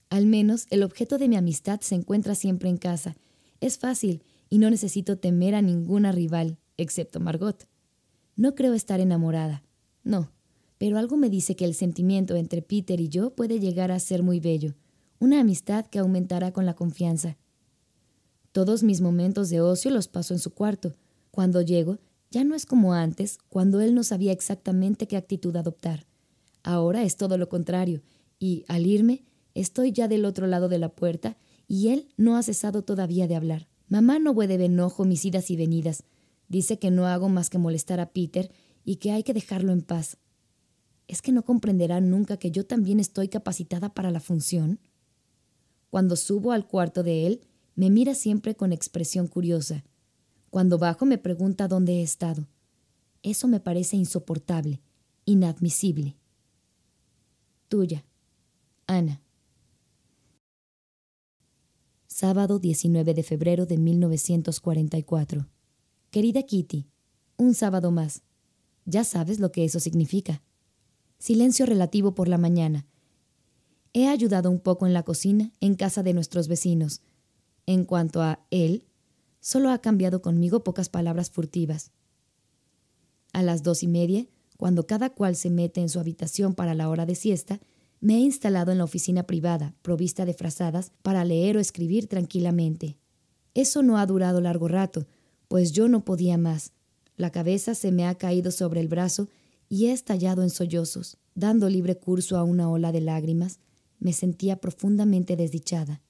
Al 0.10 0.26
menos 0.26 0.68
el 0.70 0.84
objeto 0.84 1.18
de 1.18 1.28
mi 1.28 1.36
amistad 1.36 1.82
se 1.82 1.96
encuentra 1.96 2.36
siempre 2.36 2.70
en 2.70 2.78
casa. 2.78 3.16
Es 3.60 3.78
fácil 3.78 4.24
y 4.50 4.60
no 4.60 4.70
necesito 4.70 5.18
temer 5.18 5.56
a 5.56 5.62
ninguna 5.62 6.12
rival, 6.12 6.58
excepto 6.78 7.20
Margot. 7.20 7.68
No 8.36 8.56
creo 8.56 8.74
estar 8.74 9.00
enamorada. 9.00 9.64
No, 10.04 10.32
pero 10.78 10.98
algo 10.98 11.18
me 11.18 11.30
dice 11.30 11.56
que 11.56 11.66
el 11.66 11.74
sentimiento 11.74 12.36
entre 12.36 12.62
Peter 12.62 13.00
y 13.00 13.10
yo 13.10 13.32
puede 13.32 13.60
llegar 13.60 13.92
a 13.92 14.00
ser 14.00 14.24
muy 14.24 14.40
bello, 14.40 14.76
una 15.20 15.40
amistad 15.40 15.86
que 15.86 16.00
aumentará 16.00 16.52
con 16.52 16.66
la 16.66 16.76
confianza. 16.76 17.38
Todos 18.52 18.84
mis 18.84 19.02
momentos 19.02 19.50
de 19.50 19.62
ocio 19.62 19.92
los 19.92 20.08
paso 20.08 20.34
en 20.34 20.40
su 20.40 20.54
cuarto. 20.54 20.94
Cuando 21.32 21.62
llego, 21.62 22.00
ya 22.32 22.44
no 22.44 22.56
es 22.56 22.66
como 22.66 22.94
antes, 22.94 23.40
cuando 23.50 23.82
él 23.82 23.96
no 23.96 24.04
sabía 24.04 24.32
exactamente 24.32 25.08
qué 25.08 25.18
actitud 25.18 25.56
adoptar. 25.56 26.06
Ahora 26.64 27.04
es 27.04 27.18
todo 27.18 27.38
lo 27.38 27.50
contrario, 27.50 28.02
y 28.40 28.66
al 28.68 28.86
irme, 28.86 29.24
estoy 29.56 29.92
ya 29.92 30.08
del 30.08 30.26
otro 30.26 30.46
lado 30.46 30.70
de 30.70 30.78
la 30.78 30.90
puerta 30.90 31.38
y 31.68 31.88
él 31.88 32.08
no 32.18 32.38
ha 32.38 32.44
cesado 32.44 32.84
todavía 32.84 33.28
de 33.28 33.36
hablar. 33.36 33.68
Mamá 33.88 34.20
no 34.20 34.36
puede 34.36 34.60
de 34.60 34.66
enojo 34.66 35.06
mis 35.06 35.26
idas 35.26 35.50
y 35.50 35.56
venidas. 35.56 36.04
Dice 36.48 36.78
que 36.78 36.92
no 36.92 37.08
hago 37.08 37.30
más 37.30 37.50
que 37.50 37.58
molestar 37.58 38.00
a 38.00 38.12
Peter 38.12 38.52
y 38.84 38.98
que 38.98 39.12
hay 39.12 39.24
que 39.24 39.34
dejarlo 39.34 39.72
en 39.72 39.82
paz. 39.82 40.18
¿Es 41.08 41.22
que 41.22 41.32
no 41.32 41.44
comprenderá 41.44 42.02
nunca 42.02 42.38
que 42.38 42.52
yo 42.52 42.66
también 42.66 43.00
estoy 43.00 43.30
capacitada 43.30 43.94
para 43.94 44.12
la 44.12 44.20
función? 44.20 44.80
Cuando 45.90 46.16
subo 46.16 46.52
al 46.52 46.68
cuarto 46.68 47.04
de 47.04 47.26
él, 47.28 47.42
me 47.76 47.90
mira 47.90 48.16
siempre 48.16 48.56
con 48.56 48.74
expresión 48.74 49.28
curiosa. 49.28 49.84
Cuando 50.50 50.78
bajo 50.78 51.06
me 51.06 51.18
pregunta 51.18 51.68
dónde 51.68 52.00
he 52.00 52.04
estado. 52.04 52.48
Eso 53.24 53.48
me 53.48 53.60
parece 53.60 53.98
insoportable, 53.98 54.82
inadmisible. 55.26 56.16
Tuya, 57.70 58.06
Ana. 58.88 59.25
Sábado 62.18 62.60
19 62.60 63.14
de 63.14 63.24
febrero 63.24 63.66
de 63.66 63.78
1944. 63.78 65.50
Querida 66.12 66.44
Kitty, 66.44 66.88
un 67.36 67.54
sábado 67.54 67.92
más. 67.92 68.24
Ya 68.86 69.04
sabes 69.04 69.42
lo 69.42 69.52
que 69.52 69.66
eso 69.66 69.82
significa. 69.82 70.42
Silencio 71.20 71.66
relativo 71.66 72.16
por 72.16 72.30
la 72.30 72.38
mañana. 72.38 72.88
He 73.92 74.08
ayudado 74.08 74.50
un 74.50 74.62
poco 74.62 74.88
en 74.88 74.94
la 74.94 75.04
cocina 75.04 75.52
en 75.60 75.76
casa 75.76 76.04
de 76.04 76.14
nuestros 76.14 76.48
vecinos. 76.48 77.02
En 77.66 77.84
cuanto 77.84 78.22
a 78.22 78.40
él, 78.50 78.86
solo 79.42 79.70
ha 79.70 79.80
cambiado 79.80 80.22
conmigo 80.22 80.64
pocas 80.64 80.88
palabras 80.88 81.30
furtivas. 81.30 81.92
A 83.34 83.44
las 83.44 83.62
dos 83.62 83.84
y 83.84 83.88
media 83.88 84.26
cuando 84.56 84.88
cada 84.88 85.10
cual 85.10 85.36
se 85.36 85.50
mete 85.50 85.82
en 85.82 85.90
su 85.90 86.00
habitación 86.00 86.54
para 86.54 86.76
la 86.76 86.88
hora 86.88 87.06
de 87.06 87.16
siesta, 87.16 87.60
me 88.00 88.16
he 88.16 88.20
instalado 88.20 88.72
en 88.72 88.78
la 88.78 88.84
oficina 88.84 89.24
privada, 89.24 89.74
provista 89.82 90.26
de 90.26 90.34
frazadas, 90.34 90.92
para 91.02 91.26
leer 91.26 91.58
o 91.58 91.60
escribir 91.60 92.08
tranquilamente. 92.08 92.98
Eso 93.54 93.82
no 93.82 93.98
ha 93.98 94.06
durado 94.06 94.42
largo 94.42 94.68
rato, 94.68 95.08
pues 95.48 95.72
yo 95.72 95.88
no 95.88 96.06
podía 96.06 96.38
más. 96.38 96.74
La 97.18 97.32
cabeza 97.32 97.76
se 97.76 97.92
me 97.92 98.06
ha 98.06 98.16
caído 98.16 98.52
sobre 98.52 98.82
el 98.82 98.88
brazo 98.88 99.30
y 99.70 99.88
he 99.88 99.92
estallado 99.92 100.44
en 100.44 100.50
sollozos. 100.50 101.18
Dando 101.34 101.70
libre 101.70 101.98
curso 101.98 102.38
a 102.38 102.44
una 102.44 102.70
ola 102.70 102.92
de 102.92 103.02
lágrimas, 103.02 103.60
me 104.00 104.14
sentía 104.14 104.58
profundamente 104.58 105.36
desdichada. 105.36 106.02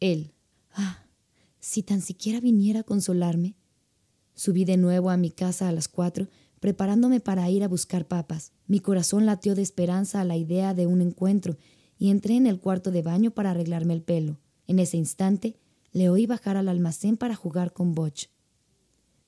Él. 0.00 0.32
Ah, 0.72 1.04
si 1.58 1.82
tan 1.82 2.00
siquiera 2.00 2.40
viniera 2.40 2.80
a 2.80 2.84
consolarme. 2.84 3.56
Subí 4.34 4.64
de 4.64 4.76
nuevo 4.76 5.10
a 5.10 5.16
mi 5.16 5.30
casa 5.30 5.68
a 5.68 5.72
las 5.72 5.88
cuatro 5.88 6.28
preparándome 6.60 7.20
para 7.20 7.50
ir 7.50 7.64
a 7.64 7.68
buscar 7.68 8.06
papas. 8.06 8.52
Mi 8.66 8.80
corazón 8.80 9.26
latió 9.26 9.54
de 9.54 9.62
esperanza 9.62 10.20
a 10.20 10.24
la 10.24 10.36
idea 10.36 10.74
de 10.74 10.86
un 10.86 11.00
encuentro 11.00 11.56
y 11.98 12.10
entré 12.10 12.36
en 12.36 12.46
el 12.46 12.60
cuarto 12.60 12.90
de 12.90 13.02
baño 13.02 13.32
para 13.32 13.50
arreglarme 13.50 13.94
el 13.94 14.02
pelo. 14.02 14.38
En 14.66 14.78
ese 14.78 14.96
instante 14.96 15.56
le 15.92 16.08
oí 16.08 16.26
bajar 16.26 16.56
al 16.56 16.68
almacén 16.68 17.16
para 17.16 17.34
jugar 17.34 17.72
con 17.72 17.94
Botch. 17.94 18.26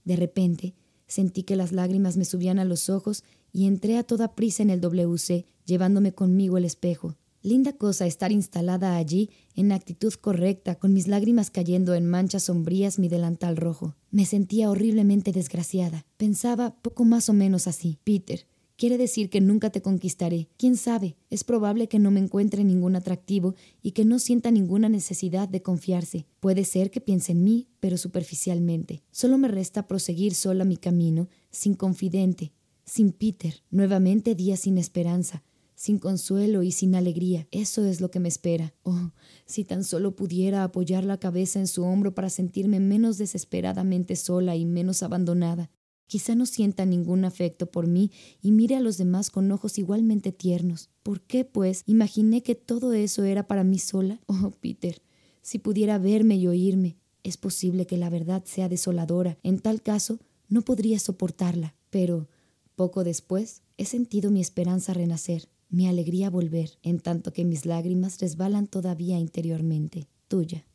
De 0.05 0.17
repente 0.17 0.75
sentí 1.07 1.43
que 1.43 1.57
las 1.57 1.73
lágrimas 1.73 2.17
me 2.17 2.25
subían 2.25 2.59
a 2.59 2.65
los 2.65 2.89
ojos 2.89 3.25
y 3.53 3.67
entré 3.67 3.99
a 3.99 4.05
toda 4.05 4.35
prisa 4.35 4.63
en 4.63 4.71
el 4.71 4.81
WC, 4.81 5.47
llevándome 5.65 6.13
conmigo 6.13 6.57
el 6.57 6.65
espejo. 6.65 7.17
Linda 7.45 7.73
cosa 7.73 8.07
estar 8.07 8.31
instalada 8.31 8.97
allí 8.97 9.31
en 9.57 9.73
actitud 9.73 10.13
correcta, 10.15 10.77
con 10.77 10.93
mis 10.93 11.09
lágrimas 11.09 11.51
cayendo 11.51 11.95
en 11.95 12.07
manchas 12.07 12.45
sombrías 12.45 13.01
mi 13.01 13.09
delantal 13.09 13.57
rojo. 13.57 13.97
Me 14.13 14.27
sentía 14.27 14.71
horriblemente 14.71 15.33
desgraciada. 15.33 16.07
Pensaba 16.17 16.77
poco 16.83 17.05
más 17.05 17.29
o 17.29 17.33
menos 17.33 17.67
así. 17.67 17.99
Peter, 18.05 18.47
quiere 18.77 18.97
decir 18.97 19.29
que 19.29 19.41
nunca 19.41 19.71
te 19.71 19.83
conquistaré. 19.83 20.51
¿Quién 20.57 20.77
sabe? 20.77 21.17
Es 21.31 21.43
probable 21.43 21.89
que 21.89 21.99
no 21.99 22.13
me 22.13 22.21
encuentre 22.21 22.63
ningún 22.63 22.95
atractivo 22.95 23.57
y 23.83 23.91
que 23.91 24.05
no 24.05 24.21
sienta 24.21 24.53
ninguna 24.53 24.89
necesidad 24.89 25.49
de 25.49 25.63
confiarse. 25.63 26.27
Puede 26.39 26.65
ser 26.65 26.93
que 26.93 27.01
piense 27.01 27.33
en 27.33 27.43
mí, 27.43 27.67
pero 27.81 27.99
superficialmente. 27.99 29.03
Solo 29.11 29.37
me 29.37 29.49
resta 29.49 29.89
proseguir 29.89 30.37
sola 30.37 30.65
mi 30.65 30.77
camino, 30.77 31.29
sin 31.51 31.75
confidente, 31.75 32.53
sin 32.85 33.11
Peter. 33.11 33.65
Nuevamente 33.73 34.37
días 34.37 34.61
sin 34.61 34.79
esperanza 34.79 35.43
sin 35.83 35.99
consuelo 35.99 36.63
y 36.63 36.71
sin 36.71 36.95
alegría. 36.95 37.49
Eso 37.51 37.85
es 37.85 38.01
lo 38.01 38.09
que 38.09 38.21
me 38.21 38.29
espera. 38.29 38.73
Oh, 38.85 39.11
si 39.47 39.65
tan 39.65 39.83
solo 39.83 40.15
pudiera 40.15 40.63
apoyar 40.63 41.03
la 41.03 41.19
cabeza 41.19 41.59
en 41.59 41.67
su 41.67 41.83
hombro 41.83 42.15
para 42.15 42.31
sentirme 42.31 42.79
menos 42.79 43.19
desesperadamente 43.19 44.15
sola 44.15 44.55
y 44.55 44.65
menos 44.65 45.03
abandonada. 45.03 45.73
Quizá 46.07 46.37
no 46.37 46.47
sienta 46.47 46.87
ningún 46.87 47.25
afecto 47.25 47.67
por 47.67 47.89
mí 47.89 48.13
y 48.41 48.53
mire 48.53 48.77
a 48.77 48.81
los 48.81 48.97
demás 48.97 49.29
con 49.33 49.51
ojos 49.51 49.77
igualmente 49.77 50.31
tiernos. 50.31 50.89
¿Por 51.03 51.21
qué, 51.21 51.45
pues, 51.45 51.83
imaginé 51.87 52.45
que 52.45 52.55
todo 52.55 52.93
eso 52.93 53.25
era 53.25 53.49
para 53.49 53.65
mí 53.65 53.81
sola? 53.81 54.21
Oh, 54.27 54.53
Peter, 54.61 55.03
si 55.41 55.59
pudiera 55.59 55.99
verme 55.99 56.37
y 56.37 56.47
oírme. 56.47 56.97
Es 57.25 57.37
posible 57.37 57.89
que 57.89 57.97
la 57.97 58.09
verdad 58.09 58.45
sea 58.45 58.69
desoladora. 58.69 59.37
En 59.43 59.59
tal 59.59 59.83
caso, 59.83 60.21
no 60.49 60.63
podría 60.63 61.01
soportarla. 61.01 61.75
Pero, 61.91 62.29
poco 62.77 63.03
después, 63.03 63.63
he 63.79 63.85
sentido 63.85 64.31
mi 64.31 64.41
esperanza 64.41 64.95
renacer 64.95 65.49
mi 65.73 65.89
alegría 65.89 66.29
volver, 66.29 66.79
en 66.83 67.01
tanto 67.01 67.33
que 67.33 67.45
mis 67.45 67.65
lágrimas 67.65 68.21
resbalan 68.21 68.67
todavía 68.67 69.19
interiormente. 69.19 70.07
Tuya. 70.29 70.67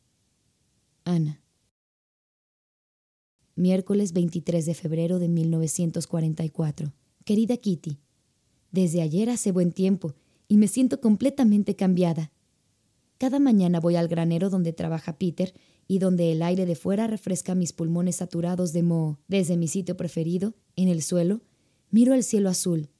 Ana. 1.04 1.40
Miércoles 3.54 4.12
23 4.12 4.66
de 4.66 4.74
febrero 4.74 5.20
de 5.20 5.28
1944. 5.28 6.92
Querida 7.24 7.56
Kitty, 7.56 7.98
desde 8.72 9.00
ayer 9.00 9.30
hace 9.30 9.52
buen 9.52 9.70
tiempo 9.70 10.14
y 10.48 10.56
me 10.56 10.66
siento 10.66 11.00
completamente 11.00 11.76
cambiada. 11.76 12.32
Cada 13.18 13.38
mañana 13.38 13.78
voy 13.78 13.94
al 13.94 14.08
granero 14.08 14.50
donde 14.50 14.72
trabaja 14.72 15.16
Peter 15.16 15.54
y 15.86 16.00
donde 16.00 16.32
el 16.32 16.42
aire 16.42 16.66
de 16.66 16.74
fuera 16.74 17.06
refresca 17.06 17.54
mis 17.54 17.72
pulmones 17.72 18.16
saturados 18.16 18.72
de 18.72 18.82
moho. 18.82 19.20
Desde 19.28 19.56
mi 19.56 19.68
sitio 19.68 19.96
preferido, 19.96 20.54
en 20.74 20.88
el 20.88 21.02
suelo, 21.02 21.40
miro 21.90 22.14
el 22.14 22.24
cielo 22.24 22.48
azul, 22.48 22.90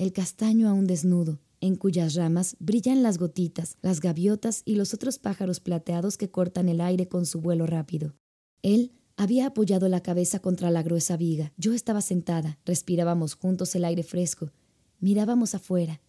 el 0.00 0.14
castaño 0.14 0.66
aún 0.66 0.86
desnudo, 0.86 1.40
en 1.60 1.76
cuyas 1.76 2.14
ramas 2.14 2.56
brillan 2.58 3.02
las 3.02 3.18
gotitas, 3.18 3.76
las 3.82 4.00
gaviotas 4.00 4.62
y 4.64 4.76
los 4.76 4.94
otros 4.94 5.18
pájaros 5.18 5.60
plateados 5.60 6.16
que 6.16 6.30
cortan 6.30 6.70
el 6.70 6.80
aire 6.80 7.06
con 7.06 7.26
su 7.26 7.42
vuelo 7.42 7.66
rápido. 7.66 8.14
Él 8.62 8.92
había 9.18 9.48
apoyado 9.48 9.90
la 9.90 10.02
cabeza 10.02 10.38
contra 10.38 10.70
la 10.70 10.82
gruesa 10.82 11.18
viga. 11.18 11.52
Yo 11.58 11.74
estaba 11.74 12.00
sentada, 12.00 12.58
respirábamos 12.64 13.34
juntos 13.34 13.74
el 13.74 13.84
aire 13.84 14.02
fresco, 14.02 14.52
mirábamos 15.00 15.54
afuera, 15.54 16.00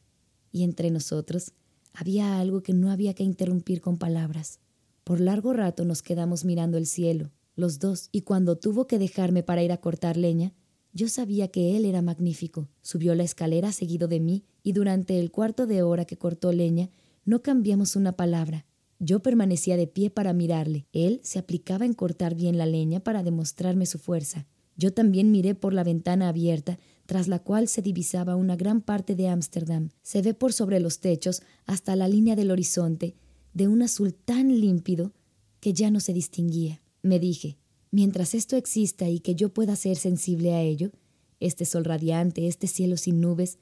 y 0.54 0.64
entre 0.64 0.90
nosotros 0.90 1.52
había 1.94 2.40
algo 2.40 2.64
que 2.64 2.72
no 2.72 2.92
había 2.92 3.14
que 3.14 3.24
interrumpir 3.24 3.82
con 3.82 3.98
palabras. 3.98 4.62
Por 5.04 5.20
largo 5.20 5.52
rato 5.52 5.84
nos 5.84 6.02
quedamos 6.02 6.46
mirando 6.46 6.78
el 6.78 6.88
cielo, 6.88 7.34
los 7.56 7.80
dos, 7.80 8.08
y 8.14 8.22
cuando 8.22 8.58
tuvo 8.58 8.88
que 8.88 9.00
dejarme 9.00 9.44
para 9.44 9.64
ir 9.64 9.74
a 9.74 9.82
cortar 9.82 10.16
leña, 10.16 10.54
yo 10.94 11.08
sabía 11.08 11.48
que 11.48 11.78
él 11.78 11.86
era 11.86 12.02
magnífico. 12.02 12.70
Subió 12.82 13.16
la 13.16 13.24
escalera 13.24 13.72
seguido 13.72 14.08
de 14.08 14.20
mí, 14.20 14.44
y 14.64 14.74
durante 14.74 15.20
el 15.20 15.32
cuarto 15.32 15.66
de 15.68 15.82
hora 15.84 16.06
que 16.06 16.18
cortó 16.18 16.52
leña, 16.52 16.90
no 17.26 17.42
cambiamos 17.42 17.96
una 17.96 18.14
palabra. 18.14 18.66
Yo 19.00 19.22
permanecía 19.22 19.78
de 19.78 19.88
pie 19.88 20.10
para 20.10 20.34
mirarle. 20.34 20.86
Él 20.92 21.22
se 21.24 21.40
aplicaba 21.40 21.86
en 21.86 21.94
cortar 21.94 22.36
bien 22.36 22.58
la 22.58 22.66
leña 22.66 23.00
para 23.00 23.24
demostrarme 23.24 23.86
su 23.86 23.98
fuerza. 23.98 24.46
Yo 24.76 24.94
también 24.94 25.32
miré 25.32 25.56
por 25.56 25.74
la 25.74 25.84
ventana 25.84 26.30
abierta, 26.30 26.78
tras 27.06 27.28
la 27.28 27.40
cual 27.40 27.68
se 27.68 27.82
divisaba 27.82 28.36
una 28.36 28.56
gran 28.56 28.82
parte 28.82 29.16
de 29.16 29.28
Ámsterdam. 29.28 29.90
Se 30.02 30.22
ve 30.22 30.34
por 30.34 30.54
sobre 30.54 30.80
los 30.80 31.00
techos 31.00 31.42
hasta 31.66 31.96
la 31.96 32.08
línea 32.08 32.36
del 32.36 32.52
horizonte, 32.52 33.16
de 33.54 33.68
un 33.68 33.82
azul 33.82 34.14
tan 34.14 34.60
límpido 34.60 35.14
que 35.60 35.74
ya 35.74 35.92
no 35.92 36.00
se 36.00 36.14
distinguía. 36.14 36.82
Me 37.02 37.20
dije, 37.20 37.58
mientras 37.92 38.34
esto 38.34 38.56
exista 38.56 39.10
y 39.10 39.20
que 39.20 39.36
yo 39.36 39.54
pueda 39.54 39.76
ser 39.76 39.98
sensible 39.98 40.54
a 40.54 40.62
ello, 40.62 40.92
este 41.40 41.66
sol 41.66 41.86
radiante, 41.86 42.48
este 42.48 42.68
cielo 42.68 42.98
sin 42.98 43.22
nubes, 43.22 43.58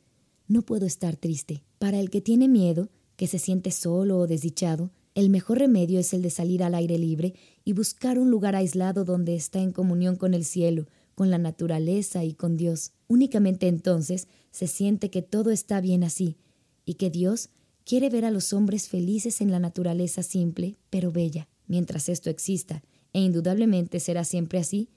no 0.47 0.61
puedo 0.61 0.85
estar 0.85 1.15
triste. 1.15 1.63
Para 1.77 1.99
el 1.99 2.09
que 2.09 2.21
tiene 2.21 2.47
miedo, 2.47 2.89
que 3.15 3.27
se 3.27 3.39
siente 3.39 3.71
solo 3.71 4.17
o 4.19 4.27
desdichado, 4.27 4.91
el 5.15 5.29
mejor 5.29 5.59
remedio 5.59 5.99
es 5.99 6.13
el 6.13 6.21
de 6.21 6.29
salir 6.29 6.63
al 6.63 6.75
aire 6.75 6.97
libre 6.97 7.33
y 7.65 7.73
buscar 7.73 8.19
un 8.19 8.31
lugar 8.31 8.55
aislado 8.55 9.03
donde 9.03 9.35
está 9.35 9.59
en 9.59 9.71
comunión 9.71 10.15
con 10.15 10.33
el 10.33 10.45
cielo, 10.45 10.87
con 11.15 11.29
la 11.29 11.37
naturaleza 11.37 12.23
y 12.23 12.33
con 12.33 12.55
Dios. 12.55 12.93
Únicamente 13.07 13.67
entonces 13.67 14.27
se 14.51 14.67
siente 14.67 15.09
que 15.09 15.21
todo 15.21 15.51
está 15.51 15.81
bien 15.81 16.03
así 16.03 16.37
y 16.85 16.93
que 16.93 17.09
Dios 17.09 17.49
quiere 17.83 18.09
ver 18.09 18.23
a 18.23 18.31
los 18.31 18.53
hombres 18.53 18.87
felices 18.87 19.41
en 19.41 19.51
la 19.51 19.59
naturaleza 19.59 20.23
simple, 20.23 20.77
pero 20.89 21.11
bella. 21.11 21.49
Mientras 21.67 22.07
esto 22.07 22.29
exista, 22.29 22.83
e 23.13 23.19
indudablemente 23.19 23.99
será 23.99 24.23
siempre 24.23 24.59
así, 24.59 24.89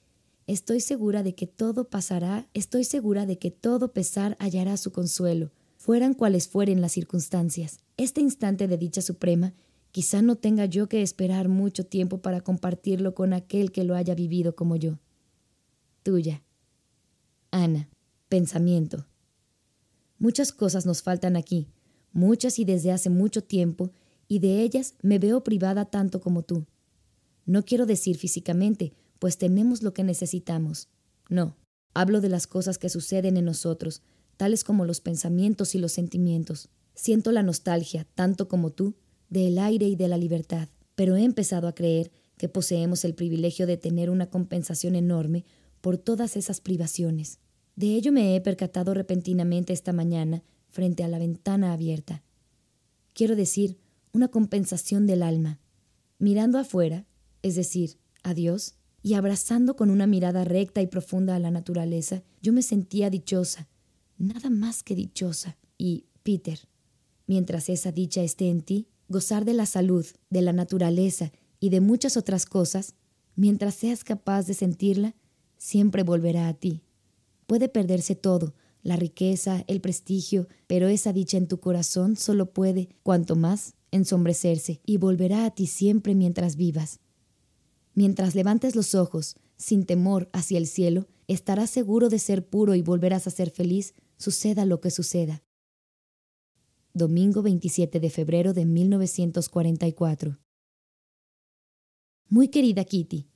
estoy 0.47 0.81
segura 0.81 1.23
de 1.23 1.35
que 1.35 1.47
todo 1.47 1.89
pasará, 1.89 2.49
estoy 2.55 2.85
segura 2.85 3.27
de 3.27 3.39
que 3.39 3.51
todo 3.51 3.93
pesar 3.93 4.37
hallará 4.39 4.77
su 4.77 4.93
consuelo, 4.93 5.51
fueran 5.77 6.15
cuales 6.15 6.49
fueren 6.49 6.81
las 6.81 6.93
circunstancias. 6.93 7.79
Este 7.97 8.21
instante 8.21 8.69
de 8.69 8.79
dicha 8.79 9.03
suprema 9.03 9.55
quizá 9.91 10.23
no 10.23 10.37
tenga 10.37 10.67
yo 10.67 10.89
que 10.89 11.03
esperar 11.03 11.49
mucho 11.49 11.85
tiempo 11.85 12.23
para 12.23 12.41
compartirlo 12.41 13.15
con 13.15 13.33
aquel 13.33 13.73
que 13.73 13.85
lo 13.85 13.95
haya 13.95 14.15
vivido 14.15 14.55
como 14.55 14.77
yo. 14.77 14.99
Tuya. 16.03 16.43
Ana. 17.51 17.89
Pensamiento. 18.29 19.07
Muchas 20.19 20.53
cosas 20.53 20.87
nos 20.87 21.03
faltan 21.03 21.37
aquí, 21.37 21.69
muchas 22.13 22.59
y 22.59 22.65
desde 22.65 22.93
hace 22.93 23.11
mucho 23.11 23.45
tiempo, 23.45 23.91
y 24.27 24.39
de 24.39 24.63
ellas 24.63 24.95
me 25.03 25.19
veo 25.19 25.45
privada 25.45 25.85
tanto 25.85 26.23
como 26.23 26.43
tú. 26.43 26.65
No 27.45 27.65
quiero 27.65 27.87
decir 27.87 28.17
físicamente, 28.17 28.93
pues 29.19 29.39
tenemos 29.39 29.83
lo 29.83 29.95
que 29.95 30.05
necesitamos. 30.05 30.89
No, 31.29 31.57
hablo 31.95 32.21
de 32.21 32.29
las 32.29 32.47
cosas 32.47 32.79
que 32.79 32.89
suceden 32.89 33.37
en 33.37 33.45
nosotros, 33.45 34.03
tales 34.37 34.65
como 34.65 34.85
los 34.85 35.01
pensamientos 35.01 35.75
y 35.75 35.79
los 35.79 35.93
sentimientos. 35.93 36.69
Siento 36.95 37.33
la 37.33 37.43
nostalgia, 37.43 38.07
tanto 38.15 38.49
como 38.49 38.71
tú, 38.71 38.95
del 39.29 39.59
aire 39.59 39.87
y 39.87 39.97
de 39.97 40.09
la 40.09 40.19
libertad, 40.19 40.69
pero 40.95 41.17
he 41.17 41.25
empezado 41.25 41.69
a 41.69 41.75
creer 41.75 42.11
que 42.37 42.49
poseemos 42.49 43.05
el 43.05 43.15
privilegio 43.15 43.67
de 43.67 43.77
tener 43.77 44.11
una 44.11 44.29
compensación 44.29 44.95
enorme 44.95 45.45
por 45.81 45.97
todas 45.97 46.37
esas 46.37 46.61
privaciones. 46.61 47.39
De 47.77 47.95
ello 47.95 48.13
me 48.13 48.37
he 48.37 48.41
percatado 48.41 48.95
repentinamente 48.95 49.73
esta 49.73 49.93
mañana 49.93 50.43
frente 50.69 51.05
a 51.05 51.09
la 51.09 51.19
ventana 51.19 51.73
abierta. 51.73 52.23
Quiero 53.15 53.37
decir, 53.37 53.79
una 54.13 54.29
compensación 54.29 55.07
del 55.07 55.23
alma. 55.23 55.61
Mirando 56.19 56.59
afuera, 56.59 57.07
es 57.43 57.57
decir, 57.57 57.99
a 58.23 58.35
Dios, 58.35 58.75
y 59.03 59.15
abrazando 59.15 59.75
con 59.77 59.91
una 59.91 60.07
mirada 60.07 60.45
recta 60.45 60.81
y 60.81 60.87
profunda 60.87 61.35
a 61.35 61.39
la 61.39 61.51
naturaleza, 61.51 62.23
yo 62.41 62.53
me 62.53 62.63
sentía 62.63 63.11
dichosa, 63.11 63.69
nada 64.17 64.49
más 64.49 64.83
que 64.83 64.95
dichosa. 64.95 65.57
Y, 65.77 66.07
Peter, 66.23 66.61
mientras 67.27 67.69
esa 67.69 67.91
dicha 67.91 68.23
esté 68.23 68.49
en 68.49 68.63
ti, 68.63 68.89
gozar 69.09 69.45
de 69.45 69.55
la 69.55 69.67
salud, 69.67 70.07
de 70.31 70.43
la 70.43 70.53
naturaleza 70.53 71.33
y 71.59 71.71
de 71.71 71.81
muchas 71.81 72.17
otras 72.17 72.47
cosas, 72.47 72.95
mientras 73.35 73.75
seas 73.75 74.05
capaz 74.05 74.47
de 74.47 74.55
sentirla, 74.55 75.17
siempre 75.59 76.03
volverá 76.03 76.49
a 76.49 76.55
ti. 76.55 76.83
Puede 77.47 77.69
perderse 77.69 78.15
todo, 78.15 78.55
la 78.83 78.97
riqueza, 78.97 79.65
el 79.67 79.81
prestigio, 79.81 80.49
pero 80.67 80.89
esa 80.89 81.13
dicha 81.13 81.37
en 81.37 81.47
tu 81.47 81.61
corazón 81.61 82.17
solo 82.17 82.53
puede, 82.53 82.89
cuanto 83.03 83.37
más, 83.37 83.75
ensombrecerse 83.91 84.81
y 84.87 84.97
volverá 84.97 85.45
a 85.45 85.51
ti 85.51 85.67
siempre 85.67 86.15
mientras 86.15 86.57
vivas. 86.57 87.01
Mientras 87.95 88.35
levantes 88.35 88.75
los 88.75 88.95
ojos, 88.95 89.37
sin 89.57 89.85
temor, 89.85 90.29
hacia 90.33 90.59
el 90.59 90.67
cielo, 90.67 91.09
estarás 91.29 91.71
seguro 91.71 92.09
de 92.09 92.19
ser 92.19 92.49
puro 92.49 92.75
y 92.75 92.83
volverás 92.83 93.27
a 93.27 93.31
ser 93.31 93.51
feliz, 93.51 93.95
suceda 94.17 94.65
lo 94.65 94.81
que 94.81 94.91
suceda. 94.91 95.43
Domingo 96.95 97.43
27 97.43 98.01
de 98.01 98.11
febrero 98.11 98.53
de 98.53 98.65
1944. 98.67 100.39
Muy 102.29 102.49
querida 102.49 102.85
Kitty, 102.85 103.29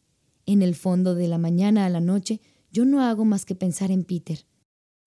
en 0.47 0.63
el 0.63 0.75
fondo 0.75 1.15
de 1.15 1.29
la 1.29 1.39
mañana 1.39 1.87
a 1.87 1.91
la 1.91 2.01
noche 2.01 2.41
yo 2.71 2.85
no 2.85 3.03
hago 3.03 3.25
más 3.25 3.45
que 3.45 3.55
pensar 3.55 3.91
en 3.91 4.05
Peter. 4.05 4.47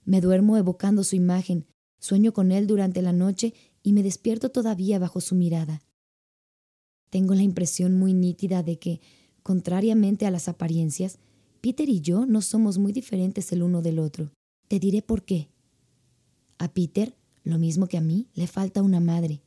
Me 0.04 0.22
duermo 0.22 0.58
evocando 0.58 1.04
su 1.04 1.16
imagen, 1.16 1.66
sueño 2.00 2.34
con 2.34 2.52
él 2.52 2.68
durante 2.68 3.02
la 3.02 3.14
noche 3.14 3.54
y 3.84 3.94
me 3.94 4.04
despierto 4.04 4.50
todavía 4.50 5.00
bajo 5.00 5.22
su 5.22 5.36
mirada. 5.36 5.82
Tengo 7.10 7.34
la 7.34 7.44
impresión 7.44 7.96
muy 7.98 8.14
nítida 8.14 8.64
de 8.64 8.80
que, 8.80 9.02
contrariamente 9.50 10.28
a 10.28 10.30
las 10.30 10.48
apariencias, 10.48 11.18
Peter 11.60 11.90
y 11.90 12.02
yo 12.02 12.28
no 12.28 12.44
somos 12.44 12.78
muy 12.78 12.94
diferentes 12.94 13.52
el 13.52 13.64
uno 13.64 13.82
del 13.82 13.98
otro. 13.98 14.32
Te 14.68 14.78
diré 14.78 15.02
por 15.02 15.24
qué. 15.24 15.50
A 16.60 16.72
Peter, 16.72 17.16
lo 17.44 17.58
mismo 17.58 17.88
que 17.88 17.98
a 17.98 18.02
mí, 18.02 18.28
le 18.36 18.46
falta 18.46 18.84
una 18.84 19.00
madre. 19.00 19.42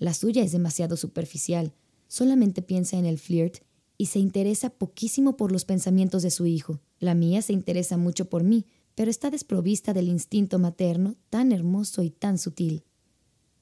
La 0.00 0.14
suya 0.14 0.42
es 0.42 0.50
demasiado 0.50 0.96
superficial, 0.96 1.74
solamente 2.08 2.60
piensa 2.60 2.98
en 2.98 3.06
el 3.06 3.18
flirt 3.18 3.58
y 3.96 4.06
se 4.06 4.18
interesa 4.18 4.68
poquísimo 4.68 5.36
por 5.36 5.52
los 5.52 5.64
pensamientos 5.64 6.24
de 6.24 6.32
su 6.32 6.46
hijo. 6.46 6.80
La 6.98 7.14
mía 7.14 7.40
se 7.40 7.52
interesa 7.52 7.96
mucho 7.96 8.28
por 8.28 8.42
mí, 8.42 8.66
pero 8.96 9.12
está 9.12 9.30
desprovista 9.30 9.94
del 9.94 10.08
instinto 10.08 10.58
materno 10.58 11.14
tan 11.30 11.52
hermoso 11.52 12.02
y 12.02 12.10
tan 12.10 12.38
sutil. 12.38 12.82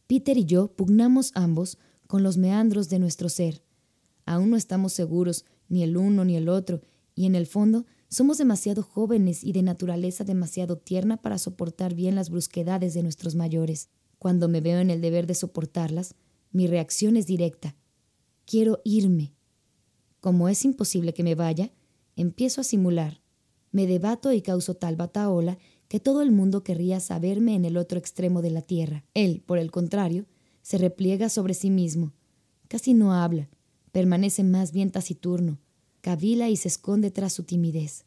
Peter 0.06 0.38
y 0.38 0.46
yo 0.46 0.68
pugnamos 0.68 1.30
ambos 1.34 1.76
con 2.06 2.22
los 2.22 2.38
meandros 2.38 2.88
de 2.88 3.00
nuestro 3.00 3.28
ser. 3.28 3.62
Aún 4.24 4.48
no 4.48 4.56
estamos 4.56 4.94
seguros, 4.94 5.44
ni 5.68 5.82
el 5.82 5.96
uno 5.96 6.24
ni 6.24 6.36
el 6.36 6.48
otro, 6.48 6.82
y 7.14 7.26
en 7.26 7.34
el 7.34 7.46
fondo 7.46 7.86
somos 8.08 8.38
demasiado 8.38 8.82
jóvenes 8.82 9.42
y 9.42 9.52
de 9.52 9.62
naturaleza 9.62 10.24
demasiado 10.24 10.78
tierna 10.78 11.16
para 11.16 11.38
soportar 11.38 11.94
bien 11.94 12.14
las 12.14 12.30
brusquedades 12.30 12.94
de 12.94 13.02
nuestros 13.02 13.34
mayores. 13.34 13.88
Cuando 14.18 14.48
me 14.48 14.60
veo 14.60 14.78
en 14.78 14.90
el 14.90 15.00
deber 15.00 15.26
de 15.26 15.34
soportarlas, 15.34 16.14
mi 16.52 16.66
reacción 16.66 17.16
es 17.16 17.26
directa. 17.26 17.74
Quiero 18.46 18.80
irme. 18.84 19.34
Como 20.20 20.48
es 20.48 20.64
imposible 20.64 21.12
que 21.12 21.24
me 21.24 21.34
vaya, 21.34 21.72
empiezo 22.16 22.60
a 22.60 22.64
simular, 22.64 23.20
me 23.72 23.88
debato 23.88 24.32
y 24.32 24.40
causo 24.40 24.74
tal 24.74 24.94
bataola 24.94 25.58
que 25.88 25.98
todo 25.98 26.22
el 26.22 26.30
mundo 26.30 26.62
querría 26.62 27.00
saberme 27.00 27.56
en 27.56 27.64
el 27.64 27.76
otro 27.76 27.98
extremo 27.98 28.40
de 28.40 28.50
la 28.50 28.62
tierra. 28.62 29.04
Él, 29.14 29.42
por 29.44 29.58
el 29.58 29.70
contrario, 29.72 30.26
se 30.62 30.78
repliega 30.78 31.28
sobre 31.28 31.54
sí 31.54 31.70
mismo. 31.70 32.12
Casi 32.68 32.94
no 32.94 33.12
habla, 33.12 33.50
permanece 33.94 34.42
más 34.42 34.72
bien 34.72 34.90
taciturno, 34.90 35.60
cavila 36.00 36.50
y 36.50 36.56
se 36.56 36.66
esconde 36.66 37.12
tras 37.12 37.32
su 37.32 37.44
timidez. 37.44 38.06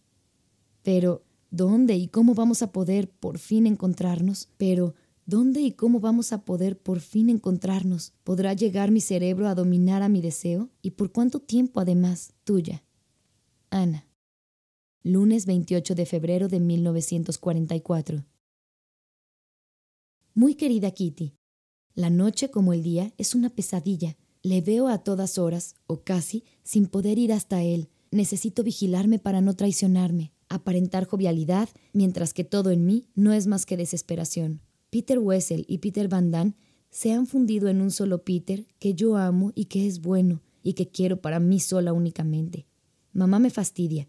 Pero, 0.83 1.23
¿dónde 1.49 1.95
y 1.95 2.09
cómo 2.09 2.33
vamos 2.33 2.61
a 2.61 2.73
poder 2.73 3.09
por 3.09 3.39
fin 3.39 3.65
encontrarnos? 3.65 4.49
Pero, 4.57 4.95
¿dónde 5.25 5.61
y 5.61 5.71
cómo 5.71 6.01
vamos 6.01 6.33
a 6.33 6.43
poder 6.43 6.77
por 6.77 6.99
fin 6.99 7.29
encontrarnos? 7.29 8.11
¿Podrá 8.25 8.53
llegar 8.53 8.91
mi 8.91 8.99
cerebro 8.99 9.47
a 9.47 9.55
dominar 9.55 10.03
a 10.03 10.09
mi 10.09 10.19
deseo? 10.19 10.69
¿Y 10.81 10.91
por 10.91 11.13
cuánto 11.13 11.39
tiempo 11.39 11.79
además? 11.79 12.33
Tuya. 12.43 12.83
Ana 13.69 14.07
lunes 15.07 15.45
28 15.45 15.95
de 15.95 16.05
febrero 16.05 16.49
de 16.49 16.59
1944. 16.59 18.25
Muy 20.33 20.55
querida 20.55 20.91
Kitty, 20.91 21.37
la 21.95 22.09
noche 22.09 22.51
como 22.51 22.73
el 22.73 22.83
día 22.83 23.13
es 23.17 23.33
una 23.33 23.49
pesadilla. 23.49 24.17
Le 24.47 24.61
veo 24.61 24.87
a 24.87 24.99
todas 24.99 25.37
horas, 25.39 25.75
o 25.87 26.03
casi, 26.05 26.45
sin 26.63 26.87
poder 26.87 27.19
ir 27.19 27.33
hasta 27.33 27.63
él. 27.63 27.89
Necesito 28.11 28.63
vigilarme 28.63 29.19
para 29.19 29.41
no 29.41 29.57
traicionarme, 29.57 30.31
aparentar 30.47 31.05
jovialidad, 31.05 31.67
mientras 31.91 32.33
que 32.33 32.45
todo 32.45 32.71
en 32.71 32.85
mí 32.85 33.09
no 33.13 33.33
es 33.33 33.45
más 33.45 33.65
que 33.65 33.75
desesperación. 33.75 34.61
Peter 34.89 35.19
Wessel 35.19 35.65
y 35.67 35.79
Peter 35.79 36.07
Van 36.07 36.31
Damme 36.31 36.55
se 36.89 37.11
han 37.11 37.27
fundido 37.27 37.67
en 37.67 37.81
un 37.81 37.91
solo 37.91 38.23
Peter 38.23 38.65
que 38.79 38.93
yo 38.93 39.17
amo 39.17 39.51
y 39.53 39.65
que 39.65 39.85
es 39.85 39.99
bueno 39.99 40.41
y 40.63 40.75
que 40.75 40.87
quiero 40.87 41.19
para 41.19 41.41
mí 41.41 41.59
sola 41.59 41.91
únicamente. 41.91 42.67
Mamá 43.11 43.39
me 43.39 43.49
fastidia. 43.49 44.07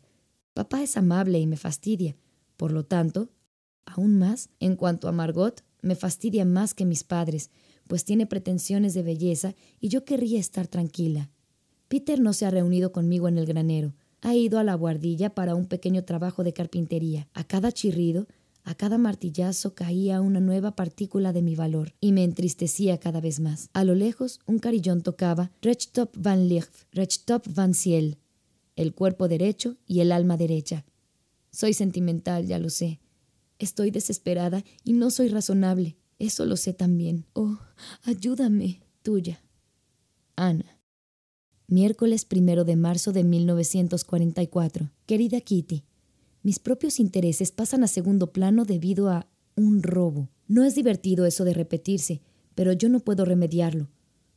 Papá 0.55 0.85
es 0.85 0.97
amable 0.97 1.41
y 1.41 1.49
me 1.49 1.57
fastidia. 1.57 2.15
Por 2.57 2.71
lo 2.71 2.85
tanto, 2.85 3.29
aún 3.87 4.17
más, 4.21 4.51
en 4.61 4.77
cuanto 4.77 5.09
a 5.09 5.13
Margot, 5.13 5.65
me 5.83 5.97
fastidia 5.97 6.45
más 6.45 6.75
que 6.75 6.85
mis 6.85 7.03
padres, 7.03 7.51
pues 7.89 8.05
tiene 8.05 8.27
pretensiones 8.27 8.95
de 8.95 9.03
belleza 9.03 9.55
y 9.81 9.89
yo 9.89 10.05
querría 10.05 10.39
estar 10.39 10.69
tranquila. 10.69 11.31
Peter 11.89 12.21
no 12.21 12.33
se 12.33 12.47
ha 12.47 12.51
reunido 12.51 12.93
conmigo 12.93 13.27
en 13.27 13.39
el 13.39 13.47
granero. 13.47 13.95
Ha 14.21 14.35
ido 14.37 14.59
a 14.59 14.65
la 14.65 14.75
guardilla 14.75 15.35
para 15.35 15.55
un 15.55 15.67
pequeño 15.67 16.05
trabajo 16.05 16.45
de 16.45 16.53
carpintería. 16.53 17.29
A 17.35 17.45
cada 17.45 17.73
chirrido, 17.73 18.27
a 18.65 18.75
cada 18.75 18.99
martillazo 18.99 19.75
caía 19.75 20.21
una 20.21 20.41
nueva 20.41 20.77
partícula 20.77 21.33
de 21.33 21.41
mi 21.41 21.57
valor 21.57 21.95
y 22.01 22.13
me 22.13 22.25
entristecía 22.25 22.99
cada 22.99 23.21
vez 23.21 23.41
más. 23.41 23.71
A 23.73 23.85
lo 23.85 23.95
lejos, 23.95 24.41
un 24.47 24.59
carillón 24.59 25.01
tocaba 25.01 25.51
Rechtop 25.63 26.15
van 26.17 26.49
Licht, 26.49 26.71
Rechtop 26.93 27.47
van 27.49 27.73
Ciel, 27.73 28.19
el 28.77 28.95
cuerpo 28.95 29.27
derecho 29.27 29.77
y 29.87 30.01
el 30.01 30.13
alma 30.13 30.37
derecha. 30.37 30.85
Soy 31.51 31.73
sentimental, 31.73 32.47
ya 32.47 32.59
lo 32.59 32.69
sé. 32.69 33.01
Estoy 33.59 33.91
desesperada 33.91 34.63
y 34.85 34.93
no 34.93 35.11
soy 35.11 35.29
razonable. 35.29 35.97
Eso 36.19 36.45
lo 36.47 36.57
sé 36.57 36.73
también. 36.73 37.27
Oh, 37.33 37.59
ayúdame, 38.03 38.81
tuya. 39.03 39.41
Ana. 40.37 40.79
Miércoles 41.67 42.25
primero 42.25 42.65
de 42.65 42.77
marzo 42.77 43.13
de 43.13 43.25
1944. 43.25 44.91
Querida 45.07 45.41
Kitty, 45.41 45.85
mis 46.43 46.59
propios 46.59 46.99
intereses 46.99 47.53
pasan 47.53 47.85
a 47.85 47.89
segundo 47.89 48.33
plano 48.33 48.65
debido 48.65 49.11
a 49.11 49.29
un 49.55 49.83
robo. 49.83 50.31
No 50.47 50.65
es 50.65 50.75
divertido 50.75 51.27
eso 51.27 51.45
de 51.45 51.53
repetirse, 51.53 52.23
pero 52.55 52.73
yo 52.73 52.89
no 52.89 53.01
puedo 53.01 53.25
remediarlo. 53.25 53.89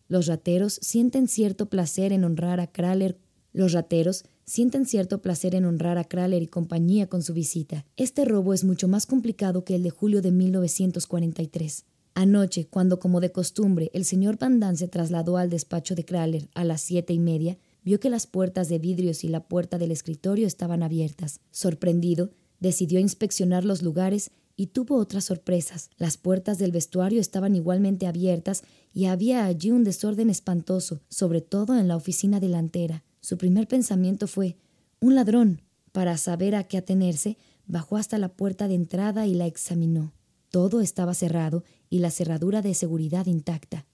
Los 0.08 0.28
rateros 0.28 0.78
sienten 0.82 1.30
cierto 1.30 1.70
placer 1.70 2.12
en 2.12 2.26
honrar 2.26 2.60
a 2.60 2.68
Kraler. 2.68 3.18
Los 3.54 3.74
rateros 3.74 4.24
sienten 4.46 4.86
cierto 4.86 5.22
placer 5.22 5.56
en 5.56 5.66
honrar 5.66 5.98
a 5.98 6.04
Kraler 6.04 6.42
y 6.42 6.48
compañía 6.48 7.08
con 7.08 7.22
su 7.22 7.34
visita. 7.34 7.86
Este 7.98 8.26
robo 8.26 8.54
es 8.54 8.64
mucho 8.64 8.88
más 8.88 9.06
complicado 9.06 9.64
que 9.64 9.76
el 9.76 9.84
de 9.84 9.90
julio 9.90 10.22
de 10.22 10.32
1943. 10.32 11.86
Anoche, 12.14 12.68
cuando 12.68 13.00
como 13.00 13.22
de 13.22 13.32
costumbre 13.32 13.90
el 13.94 14.06
señor 14.06 14.38
Van 14.38 14.76
se 14.78 14.88
trasladó 14.88 15.38
al 15.38 15.50
despacho 15.50 15.96
de 15.96 16.04
Kraler 16.04 16.50
a 16.54 16.64
las 16.64 16.82
siete 16.82 17.14
y 17.14 17.20
media, 17.20 17.58
vio 17.84 18.00
que 18.00 18.10
las 18.10 18.28
puertas 18.28 18.70
de 18.70 18.80
vidrios 18.80 19.24
y 19.24 19.30
la 19.30 19.48
puerta 19.48 19.78
del 19.78 19.92
escritorio 19.92 20.48
estaban 20.48 20.84
abiertas. 20.84 21.40
Sorprendido, 21.52 22.32
decidió 22.60 23.00
inspeccionar 23.00 23.66
los 23.66 23.82
lugares 23.82 24.32
y 24.56 24.68
tuvo 24.68 24.98
otras 24.98 25.26
sorpresas. 25.26 25.90
Las 25.98 26.18
puertas 26.18 26.58
del 26.58 26.72
vestuario 26.72 27.20
estaban 27.20 27.56
igualmente 27.56 28.08
abiertas 28.08 28.64
y 28.94 29.06
había 29.06 29.46
allí 29.46 29.72
un 29.72 29.84
desorden 29.84 30.30
espantoso, 30.30 31.02
sobre 31.10 31.42
todo 31.42 31.78
en 31.78 31.88
la 31.88 31.96
oficina 31.96 32.40
delantera. 32.40 33.04
Su 33.22 33.38
primer 33.38 33.68
pensamiento 33.68 34.28
fue 34.28 34.58
un 35.00 35.16
ladrón. 35.16 35.62
Para 35.92 36.18
saber 36.18 36.56
a 36.56 36.64
qué 36.64 36.78
atenerse, 36.78 37.38
bajó 37.66 37.98
hasta 37.98 38.18
la 38.18 38.30
puerta 38.30 38.68
de 38.68 38.76
entrada 38.76 39.28
y 39.28 39.36
la 39.36 39.46
examinó. 39.46 40.14
Todo 40.50 40.82
estaba 40.82 41.14
cerrado 41.14 41.64
y 41.90 42.00
la 42.00 42.12
cerradura 42.12 42.62
de 42.62 42.74
seguridad 42.74 43.26
intacta. 43.28 43.86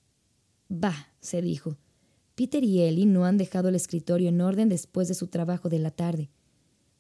Bah, 0.70 1.14
se 1.20 1.42
dijo. 1.42 1.78
Peter 2.36 2.64
y 2.64 2.82
Ellie 2.82 3.06
no 3.06 3.26
han 3.26 3.38
dejado 3.38 3.70
el 3.70 3.76
escritorio 3.76 4.30
en 4.30 4.42
orden 4.42 4.70
después 4.70 5.08
de 5.08 5.14
su 5.14 5.28
trabajo 5.28 5.70
de 5.70 5.80
la 5.80 5.92
tarde. 5.92 6.30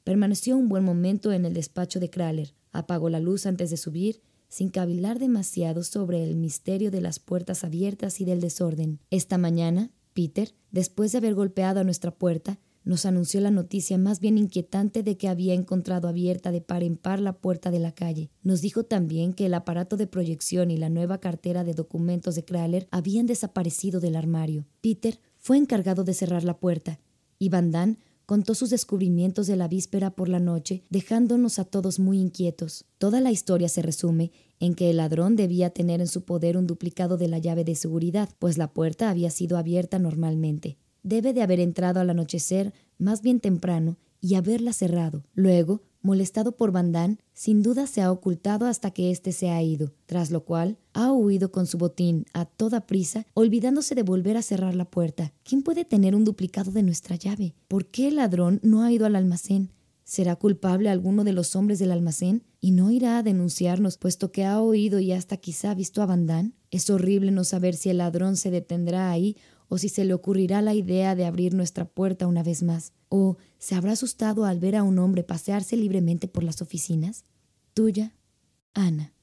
Permaneció 0.03 0.57
un 0.57 0.69
buen 0.69 0.83
momento 0.83 1.31
en 1.31 1.45
el 1.45 1.53
despacho 1.53 1.99
de 1.99 2.09
Kraler, 2.09 2.55
apagó 2.71 3.09
la 3.09 3.19
luz 3.19 3.45
antes 3.45 3.69
de 3.69 3.77
subir, 3.77 4.21
sin 4.47 4.69
cavilar 4.69 5.19
demasiado 5.19 5.83
sobre 5.83 6.23
el 6.23 6.35
misterio 6.35 6.91
de 6.91 7.01
las 7.01 7.19
puertas 7.19 7.63
abiertas 7.63 8.21
y 8.21 8.25
del 8.25 8.39
desorden. 8.39 8.99
Esta 9.11 9.37
mañana, 9.37 9.91
Peter, 10.17 10.55
después 10.71 11.11
de 11.11 11.19
haber 11.19 11.35
golpeado 11.35 11.79
a 11.79 11.83
nuestra 11.83 12.09
puerta, 12.09 12.57
nos 12.83 13.05
anunció 13.05 13.39
la 13.39 13.51
noticia 13.51 13.99
más 13.99 14.19
bien 14.19 14.39
inquietante 14.39 15.03
de 15.03 15.15
que 15.15 15.27
había 15.27 15.53
encontrado 15.53 16.07
abierta 16.07 16.51
de 16.51 16.59
par 16.59 16.81
en 16.81 16.97
par 16.97 17.19
la 17.19 17.33
puerta 17.33 17.69
de 17.69 17.77
la 17.77 17.91
calle. 17.91 18.31
Nos 18.41 18.61
dijo 18.61 18.83
también 18.83 19.33
que 19.33 19.45
el 19.45 19.53
aparato 19.53 19.95
de 19.95 20.07
proyección 20.07 20.71
y 20.71 20.77
la 20.77 20.89
nueva 20.89 21.19
cartera 21.19 21.63
de 21.63 21.75
documentos 21.75 22.33
de 22.33 22.43
Kraler 22.43 22.87
habían 22.89 23.27
desaparecido 23.27 23.99
del 23.99 24.15
armario. 24.15 24.65
Peter 24.81 25.19
fue 25.37 25.57
encargado 25.57 26.03
de 26.03 26.15
cerrar 26.15 26.43
la 26.43 26.57
puerta, 26.57 26.99
y 27.37 27.49
Van 27.49 27.69
Damme 27.69 27.97
contó 28.25 28.55
sus 28.55 28.71
descubrimientos 28.71 29.45
de 29.45 29.55
la 29.55 29.67
víspera 29.67 30.15
por 30.15 30.29
la 30.29 30.39
noche, 30.39 30.83
dejándonos 30.89 31.59
a 31.59 31.63
todos 31.63 31.99
muy 31.99 32.17
inquietos. 32.17 32.85
Toda 32.97 33.21
la 33.21 33.29
historia 33.29 33.69
se 33.69 33.83
resume 33.83 34.31
en 34.59 34.73
que 34.73 34.89
el 34.89 34.97
ladrón 34.97 35.35
debía 35.35 35.69
tener 35.69 36.01
en 36.01 36.07
su 36.07 36.23
poder 36.23 36.57
un 36.57 36.67
duplicado 36.67 37.17
de 37.17 37.27
la 37.27 37.37
llave 37.37 37.63
de 37.63 37.75
seguridad, 37.75 38.29
pues 38.39 38.57
la 38.57 38.71
puerta 38.73 39.09
había 39.09 39.29
sido 39.29 39.57
abierta 39.57 39.99
normalmente. 39.99 40.77
Debe 41.03 41.33
de 41.33 41.41
haber 41.41 41.59
entrado 41.59 41.99
al 41.99 42.09
anochecer 42.09 42.73
más 42.97 43.21
bien 43.21 43.39
temprano 43.39 43.97
y 44.19 44.35
haberla 44.35 44.73
cerrado. 44.73 45.23
Luego, 45.33 45.81
molestado 46.01 46.53
por 46.55 46.71
Bandán, 46.71 47.19
sin 47.33 47.61
duda 47.61 47.85
se 47.87 48.01
ha 48.01 48.11
ocultado 48.11 48.65
hasta 48.65 48.91
que 48.91 49.11
éste 49.11 49.31
se 49.31 49.49
ha 49.49 49.61
ido, 49.61 49.93
tras 50.05 50.31
lo 50.31 50.43
cual 50.43 50.77
ha 50.93 51.11
huido 51.11 51.51
con 51.51 51.67
su 51.67 51.77
botín 51.77 52.25
a 52.33 52.45
toda 52.45 52.87
prisa, 52.87 53.25
olvidándose 53.33 53.93
de 53.93 54.03
volver 54.03 54.37
a 54.37 54.41
cerrar 54.41 54.75
la 54.75 54.85
puerta. 54.85 55.33
¿Quién 55.43 55.61
puede 55.61 55.85
tener 55.85 56.15
un 56.15 56.23
duplicado 56.23 56.71
de 56.71 56.83
nuestra 56.83 57.15
llave? 57.15 57.53
¿Por 57.67 57.85
qué 57.85 58.07
el 58.07 58.15
ladrón 58.15 58.59
no 58.63 58.83
ha 58.83 58.91
ido 58.91 59.05
al 59.05 59.15
almacén? 59.15 59.69
¿Será 60.07 60.37
culpable 60.37 60.89
alguno 60.89 61.25
de 61.25 61.33
los 61.33 61.53
hombres 61.57 61.79
del 61.79 61.91
almacén? 61.91 62.45
¿Y 62.61 62.71
no 62.71 62.91
irá 62.91 63.17
a 63.17 63.23
denunciarnos, 63.23 63.97
puesto 63.97 64.31
que 64.31 64.45
ha 64.45 64.61
oído 64.61 65.01
y 65.01 65.11
hasta 65.11 65.35
quizá 65.35 65.73
visto 65.73 66.01
a 66.01 66.05
Bandán? 66.05 66.55
Es 66.71 66.89
horrible 66.89 67.31
no 67.31 67.43
saber 67.43 67.75
si 67.75 67.89
el 67.89 67.97
ladrón 67.97 68.37
se 68.37 68.49
detendrá 68.49 69.11
ahí 69.11 69.35
o 69.67 69.77
si 69.77 69.89
se 69.89 70.05
le 70.05 70.13
ocurrirá 70.13 70.61
la 70.61 70.73
idea 70.73 71.13
de 71.13 71.25
abrir 71.25 71.53
nuestra 71.53 71.83
puerta 71.83 72.25
una 72.25 72.41
vez 72.41 72.63
más, 72.63 72.93
o 73.09 73.35
se 73.57 73.75
habrá 73.75 73.91
asustado 73.91 74.45
al 74.45 74.61
ver 74.61 74.77
a 74.77 74.83
un 74.83 74.97
hombre 74.97 75.23
pasearse 75.23 75.75
libremente 75.75 76.29
por 76.29 76.45
las 76.45 76.61
oficinas. 76.61 77.25
Tuya, 77.73 78.15
Ana. 78.73 79.13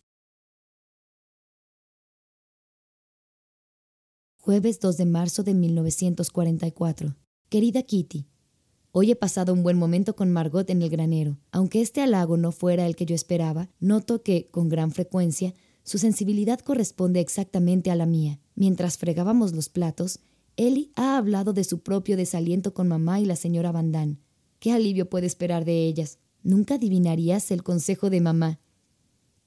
Jueves 4.36 4.80
2 4.80 4.98
de 4.98 5.06
marzo 5.06 5.44
de 5.44 5.54
1944. 5.54 7.16
Querida 7.48 7.82
Kitty, 7.84 8.26
Hoy 8.96 9.10
he 9.10 9.16
pasado 9.16 9.52
un 9.52 9.64
buen 9.64 9.76
momento 9.76 10.14
con 10.14 10.30
Margot 10.30 10.70
en 10.70 10.80
el 10.80 10.88
granero. 10.88 11.36
Aunque 11.50 11.80
este 11.80 12.00
halago 12.00 12.36
no 12.36 12.52
fuera 12.52 12.86
el 12.86 12.94
que 12.94 13.06
yo 13.06 13.16
esperaba, 13.16 13.68
noto 13.80 14.22
que, 14.22 14.46
con 14.52 14.68
gran 14.68 14.92
frecuencia, 14.92 15.52
su 15.82 15.98
sensibilidad 15.98 16.60
corresponde 16.60 17.18
exactamente 17.18 17.90
a 17.90 17.96
la 17.96 18.06
mía. 18.06 18.38
Mientras 18.54 18.96
fregábamos 18.96 19.52
los 19.52 19.68
platos, 19.68 20.20
Ellie 20.56 20.92
ha 20.94 21.16
hablado 21.16 21.52
de 21.52 21.64
su 21.64 21.80
propio 21.80 22.16
desaliento 22.16 22.72
con 22.72 22.86
mamá 22.86 23.18
y 23.18 23.24
la 23.24 23.34
señora 23.34 23.72
Van 23.72 24.20
¿Qué 24.60 24.70
alivio 24.70 25.10
puede 25.10 25.26
esperar 25.26 25.64
de 25.64 25.86
ellas? 25.86 26.20
Nunca 26.44 26.76
adivinarías 26.76 27.50
el 27.50 27.64
consejo 27.64 28.10
de 28.10 28.20
mamá. 28.20 28.60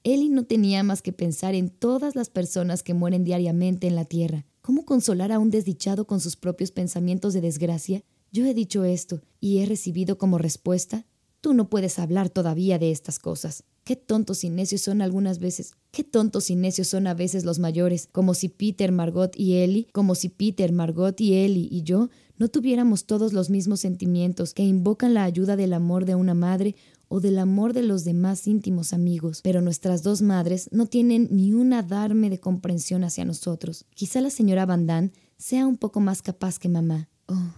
Ellie 0.04 0.28
no 0.28 0.44
tenía 0.44 0.82
más 0.82 1.00
que 1.00 1.14
pensar 1.14 1.54
en 1.54 1.70
todas 1.70 2.16
las 2.16 2.28
personas 2.28 2.82
que 2.82 2.92
mueren 2.92 3.24
diariamente 3.24 3.86
en 3.86 3.96
la 3.96 4.04
tierra. 4.04 4.44
¿Cómo 4.60 4.84
consolar 4.84 5.32
a 5.32 5.38
un 5.38 5.48
desdichado 5.48 6.06
con 6.06 6.20
sus 6.20 6.36
propios 6.36 6.70
pensamientos 6.70 7.32
de 7.32 7.40
desgracia? 7.40 8.04
Yo 8.30 8.44
he 8.44 8.54
dicho 8.54 8.84
esto 8.84 9.22
y 9.40 9.58
he 9.58 9.66
recibido 9.66 10.18
como 10.18 10.38
respuesta, 10.38 11.06
tú 11.40 11.54
no 11.54 11.68
puedes 11.70 11.98
hablar 11.98 12.28
todavía 12.28 12.78
de 12.78 12.90
estas 12.90 13.18
cosas. 13.18 13.64
Qué 13.84 13.96
tontos 13.96 14.44
y 14.44 14.50
necios 14.50 14.82
son 14.82 15.00
algunas 15.00 15.38
veces. 15.38 15.72
Qué 15.92 16.04
tontos 16.04 16.50
y 16.50 16.56
necios 16.56 16.88
son 16.88 17.06
a 17.06 17.14
veces 17.14 17.46
los 17.46 17.58
mayores, 17.58 18.08
como 18.12 18.34
si 18.34 18.50
Peter, 18.50 18.92
Margot 18.92 19.34
y 19.34 19.54
Ellie, 19.54 19.88
como 19.92 20.14
si 20.14 20.28
Peter, 20.28 20.72
Margot 20.72 21.18
y 21.20 21.34
Ellie 21.34 21.68
y 21.70 21.84
yo 21.84 22.10
no 22.36 22.48
tuviéramos 22.48 23.06
todos 23.06 23.32
los 23.32 23.48
mismos 23.48 23.80
sentimientos 23.80 24.52
que 24.52 24.62
invocan 24.62 25.14
la 25.14 25.24
ayuda 25.24 25.56
del 25.56 25.72
amor 25.72 26.04
de 26.04 26.14
una 26.14 26.34
madre 26.34 26.76
o 27.08 27.20
del 27.20 27.38
amor 27.38 27.72
de 27.72 27.82
los 27.82 28.04
demás 28.04 28.46
íntimos 28.46 28.92
amigos, 28.92 29.40
pero 29.42 29.62
nuestras 29.62 30.02
dos 30.02 30.20
madres 30.20 30.68
no 30.70 30.86
tienen 30.86 31.28
ni 31.30 31.54
una 31.54 31.82
darme 31.82 32.28
de 32.28 32.38
comprensión 32.38 33.02
hacia 33.04 33.24
nosotros. 33.24 33.86
Quizá 33.94 34.20
la 34.20 34.30
señora 34.30 34.66
Van 34.66 35.12
sea 35.38 35.66
un 35.66 35.78
poco 35.78 36.00
más 36.00 36.20
capaz 36.20 36.58
que 36.58 36.68
mamá. 36.68 37.08
Oh, 37.26 37.54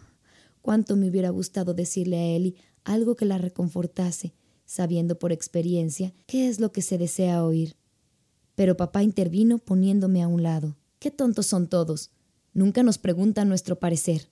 Cuánto 0.63 0.97
me 0.97 1.09
hubiera 1.09 1.31
gustado 1.31 1.75
decirle 1.75 2.17
a 2.19 2.27
Ellie 2.27 2.57
algo 2.85 3.17
que 3.17 3.25
la 3.25 3.39
reconfortase, 3.39 4.35
sabiendo 4.65 5.19
por 5.19 5.33
experiencia 5.33 6.13
qué 6.27 6.49
es 6.49 6.61
lo 6.61 6.73
que 6.73 6.83
se 6.83 6.99
desea 6.99 7.45
oír. 7.45 7.77
Pero 8.55 8.77
papá 8.77 9.03
intervino 9.03 9.59
poniéndome 9.59 10.23
a 10.23 10.29
un 10.29 10.43
lado. 10.43 10.77
Qué 10.99 11.11
tontos 11.11 11.47
son 11.47 11.69
todos. 11.69 12.11
Nunca 12.53 12.83
nos 12.83 12.99
preguntan 12.99 13.49
nuestro 13.49 13.79
parecer. 13.79 14.31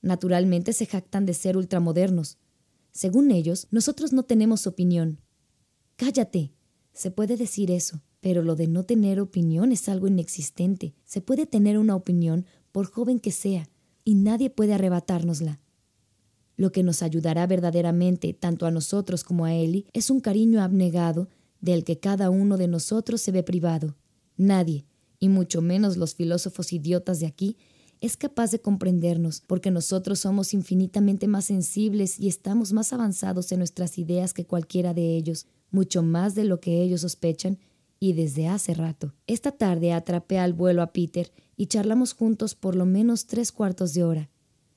Naturalmente 0.00 0.72
se 0.72 0.86
jactan 0.86 1.26
de 1.26 1.34
ser 1.34 1.56
ultramodernos. 1.56 2.38
Según 2.92 3.30
ellos, 3.30 3.66
nosotros 3.70 4.12
no 4.12 4.22
tenemos 4.22 4.66
opinión. 4.66 5.20
Cállate. 5.96 6.52
Se 6.92 7.10
puede 7.10 7.36
decir 7.36 7.70
eso, 7.70 8.00
pero 8.20 8.42
lo 8.42 8.56
de 8.56 8.66
no 8.66 8.84
tener 8.84 9.20
opinión 9.20 9.72
es 9.72 9.88
algo 9.88 10.08
inexistente. 10.08 10.94
Se 11.04 11.20
puede 11.20 11.46
tener 11.46 11.78
una 11.78 11.94
opinión 11.94 12.46
por 12.72 12.90
joven 12.90 13.20
que 13.20 13.30
sea, 13.30 13.68
y 14.08 14.14
nadie 14.14 14.48
puede 14.48 14.72
arrebatárnosla. 14.72 15.60
Lo 16.56 16.72
que 16.72 16.82
nos 16.82 17.02
ayudará 17.02 17.46
verdaderamente, 17.46 18.32
tanto 18.32 18.64
a 18.64 18.70
nosotros 18.70 19.22
como 19.22 19.44
a 19.44 19.52
Eli, 19.52 19.84
es 19.92 20.08
un 20.08 20.20
cariño 20.20 20.62
abnegado 20.62 21.28
del 21.60 21.84
que 21.84 21.98
cada 21.98 22.30
uno 22.30 22.56
de 22.56 22.68
nosotros 22.68 23.20
se 23.20 23.32
ve 23.32 23.42
privado. 23.42 23.96
Nadie, 24.38 24.86
y 25.18 25.28
mucho 25.28 25.60
menos 25.60 25.98
los 25.98 26.14
filósofos 26.14 26.72
idiotas 26.72 27.20
de 27.20 27.26
aquí, 27.26 27.58
es 28.00 28.16
capaz 28.16 28.50
de 28.50 28.62
comprendernos, 28.62 29.42
porque 29.46 29.70
nosotros 29.70 30.20
somos 30.20 30.54
infinitamente 30.54 31.28
más 31.28 31.44
sensibles 31.44 32.18
y 32.18 32.28
estamos 32.28 32.72
más 32.72 32.94
avanzados 32.94 33.52
en 33.52 33.58
nuestras 33.58 33.98
ideas 33.98 34.32
que 34.32 34.46
cualquiera 34.46 34.94
de 34.94 35.18
ellos, 35.18 35.44
mucho 35.70 36.02
más 36.02 36.34
de 36.34 36.44
lo 36.44 36.60
que 36.60 36.80
ellos 36.80 37.02
sospechan, 37.02 37.58
y 38.00 38.12
desde 38.12 38.48
hace 38.48 38.74
rato. 38.74 39.14
Esta 39.26 39.52
tarde 39.52 39.92
atrapé 39.92 40.38
al 40.38 40.52
vuelo 40.52 40.82
a 40.82 40.92
Peter 40.92 41.32
y 41.56 41.66
charlamos 41.66 42.14
juntos 42.14 42.54
por 42.54 42.74
lo 42.76 42.86
menos 42.86 43.26
tres 43.26 43.52
cuartos 43.52 43.94
de 43.94 44.04
hora. 44.04 44.30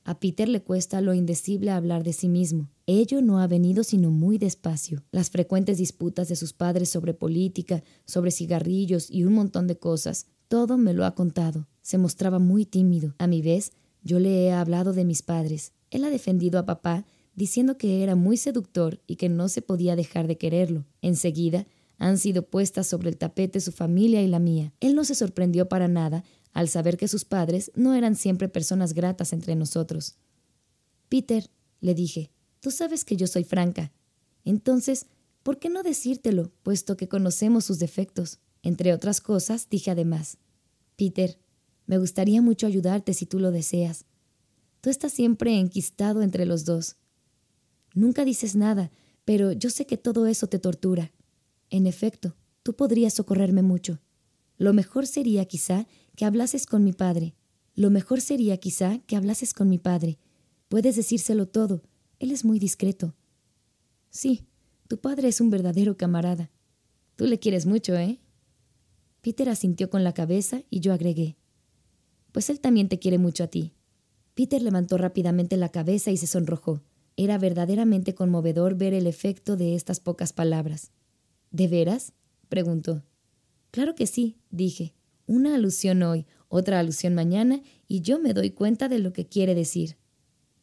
A 0.03 0.19
Peter 0.19 0.49
le 0.49 0.63
cuesta 0.63 0.99
lo 0.99 1.13
indecible 1.13 1.69
hablar 1.69 2.03
de 2.03 2.13
sí 2.13 2.27
mismo. 2.27 2.69
Ello 2.87 3.21
no 3.21 3.39
ha 3.39 3.47
venido 3.47 3.83
sino 3.83 4.09
muy 4.09 4.39
despacio. 4.39 5.03
Las 5.11 5.29
frecuentes 5.29 5.77
disputas 5.77 6.27
de 6.27 6.35
sus 6.35 6.53
padres 6.53 6.89
sobre 6.89 7.13
política, 7.13 7.83
sobre 8.05 8.31
cigarrillos 8.31 9.11
y 9.11 9.25
un 9.25 9.33
montón 9.33 9.67
de 9.67 9.77
cosas, 9.77 10.25
todo 10.47 10.77
me 10.77 10.93
lo 10.93 11.05
ha 11.05 11.13
contado. 11.13 11.67
Se 11.81 11.99
mostraba 11.99 12.39
muy 12.39 12.65
tímido. 12.65 13.13
A 13.19 13.27
mi 13.27 13.41
vez, 13.41 13.73
yo 14.03 14.19
le 14.19 14.45
he 14.45 14.51
hablado 14.51 14.91
de 14.91 15.05
mis 15.05 15.21
padres. 15.21 15.73
Él 15.91 16.03
ha 16.03 16.09
defendido 16.09 16.57
a 16.57 16.65
papá, 16.65 17.05
diciendo 17.35 17.77
que 17.77 18.03
era 18.03 18.15
muy 18.15 18.37
seductor 18.37 18.99
y 19.05 19.17
que 19.17 19.29
no 19.29 19.49
se 19.49 19.61
podía 19.61 19.95
dejar 19.95 20.27
de 20.27 20.37
quererlo. 20.37 20.85
Enseguida, 21.01 21.67
han 22.01 22.17
sido 22.17 22.41
puestas 22.41 22.87
sobre 22.87 23.09
el 23.09 23.17
tapete 23.17 23.59
su 23.59 23.71
familia 23.71 24.23
y 24.23 24.27
la 24.27 24.39
mía. 24.39 24.73
Él 24.79 24.95
no 24.95 25.03
se 25.03 25.13
sorprendió 25.13 25.69
para 25.69 25.87
nada 25.87 26.23
al 26.51 26.67
saber 26.67 26.97
que 26.97 27.07
sus 27.07 27.25
padres 27.25 27.71
no 27.75 27.93
eran 27.93 28.15
siempre 28.15 28.49
personas 28.49 28.93
gratas 28.93 29.33
entre 29.33 29.55
nosotros. 29.55 30.15
Peter, 31.09 31.51
le 31.79 31.93
dije, 31.93 32.31
tú 32.59 32.71
sabes 32.71 33.05
que 33.05 33.17
yo 33.17 33.27
soy 33.27 33.43
franca. 33.43 33.91
Entonces, 34.45 35.05
¿por 35.43 35.59
qué 35.59 35.69
no 35.69 35.83
decírtelo, 35.83 36.51
puesto 36.63 36.97
que 36.97 37.07
conocemos 37.07 37.65
sus 37.65 37.77
defectos? 37.77 38.39
Entre 38.63 38.93
otras 38.93 39.21
cosas, 39.21 39.69
dije 39.69 39.91
además, 39.91 40.39
Peter, 40.95 41.37
me 41.85 41.99
gustaría 41.99 42.41
mucho 42.41 42.65
ayudarte 42.65 43.13
si 43.13 43.27
tú 43.27 43.37
lo 43.37 43.51
deseas. 43.51 44.05
Tú 44.81 44.89
estás 44.89 45.13
siempre 45.13 45.59
enquistado 45.59 46.23
entre 46.23 46.47
los 46.47 46.65
dos. 46.65 46.95
Nunca 47.93 48.25
dices 48.25 48.55
nada, 48.55 48.89
pero 49.23 49.51
yo 49.51 49.69
sé 49.69 49.85
que 49.85 49.97
todo 49.97 50.25
eso 50.25 50.47
te 50.47 50.57
tortura. 50.57 51.11
En 51.71 51.87
efecto, 51.87 52.35
tú 52.61 52.75
podrías 52.75 53.13
socorrerme 53.13 53.63
mucho. 53.63 53.99
Lo 54.57 54.73
mejor 54.73 55.07
sería 55.07 55.45
quizá 55.45 55.87
que 56.15 56.25
hablases 56.25 56.67
con 56.67 56.83
mi 56.83 56.93
padre. 56.93 57.33
Lo 57.73 57.89
mejor 57.89 58.21
sería 58.21 58.57
quizá 58.57 58.99
que 59.07 59.15
hablases 59.15 59.53
con 59.53 59.69
mi 59.69 59.79
padre. 59.79 60.19
Puedes 60.67 60.97
decírselo 60.97 61.47
todo. 61.47 61.81
Él 62.19 62.31
es 62.31 62.45
muy 62.45 62.59
discreto. 62.59 63.15
Sí, 64.09 64.45
tu 64.87 64.99
padre 64.99 65.29
es 65.29 65.39
un 65.39 65.49
verdadero 65.49 65.97
camarada. 65.97 66.51
Tú 67.15 67.25
le 67.25 67.39
quieres 67.39 67.65
mucho, 67.65 67.95
¿eh? 67.95 68.19
Peter 69.21 69.47
asintió 69.49 69.89
con 69.89 70.03
la 70.03 70.13
cabeza 70.13 70.63
y 70.69 70.81
yo 70.81 70.91
agregué. 70.91 71.37
Pues 72.33 72.49
él 72.49 72.59
también 72.59 72.89
te 72.89 72.99
quiere 72.99 73.17
mucho 73.17 73.45
a 73.45 73.47
ti. 73.47 73.73
Peter 74.33 74.61
levantó 74.61 74.97
rápidamente 74.97 75.55
la 75.55 75.69
cabeza 75.69 76.11
y 76.11 76.17
se 76.17 76.27
sonrojó. 76.27 76.81
Era 77.15 77.37
verdaderamente 77.37 78.13
conmovedor 78.13 78.75
ver 78.75 78.93
el 78.93 79.07
efecto 79.07 79.55
de 79.55 79.75
estas 79.75 79.99
pocas 79.99 80.33
palabras. 80.33 80.91
¿De 81.51 81.67
veras? 81.67 82.13
preguntó. 82.49 83.03
Claro 83.71 83.95
que 83.95 84.07
sí, 84.07 84.37
dije. 84.49 84.93
Una 85.27 85.55
alusión 85.55 86.03
hoy, 86.03 86.25
otra 86.49 86.79
alusión 86.79 87.13
mañana, 87.13 87.61
y 87.87 88.01
yo 88.01 88.19
me 88.19 88.33
doy 88.33 88.51
cuenta 88.51 88.89
de 88.89 88.99
lo 88.99 89.13
que 89.13 89.27
quiere 89.27 89.55
decir. 89.55 89.97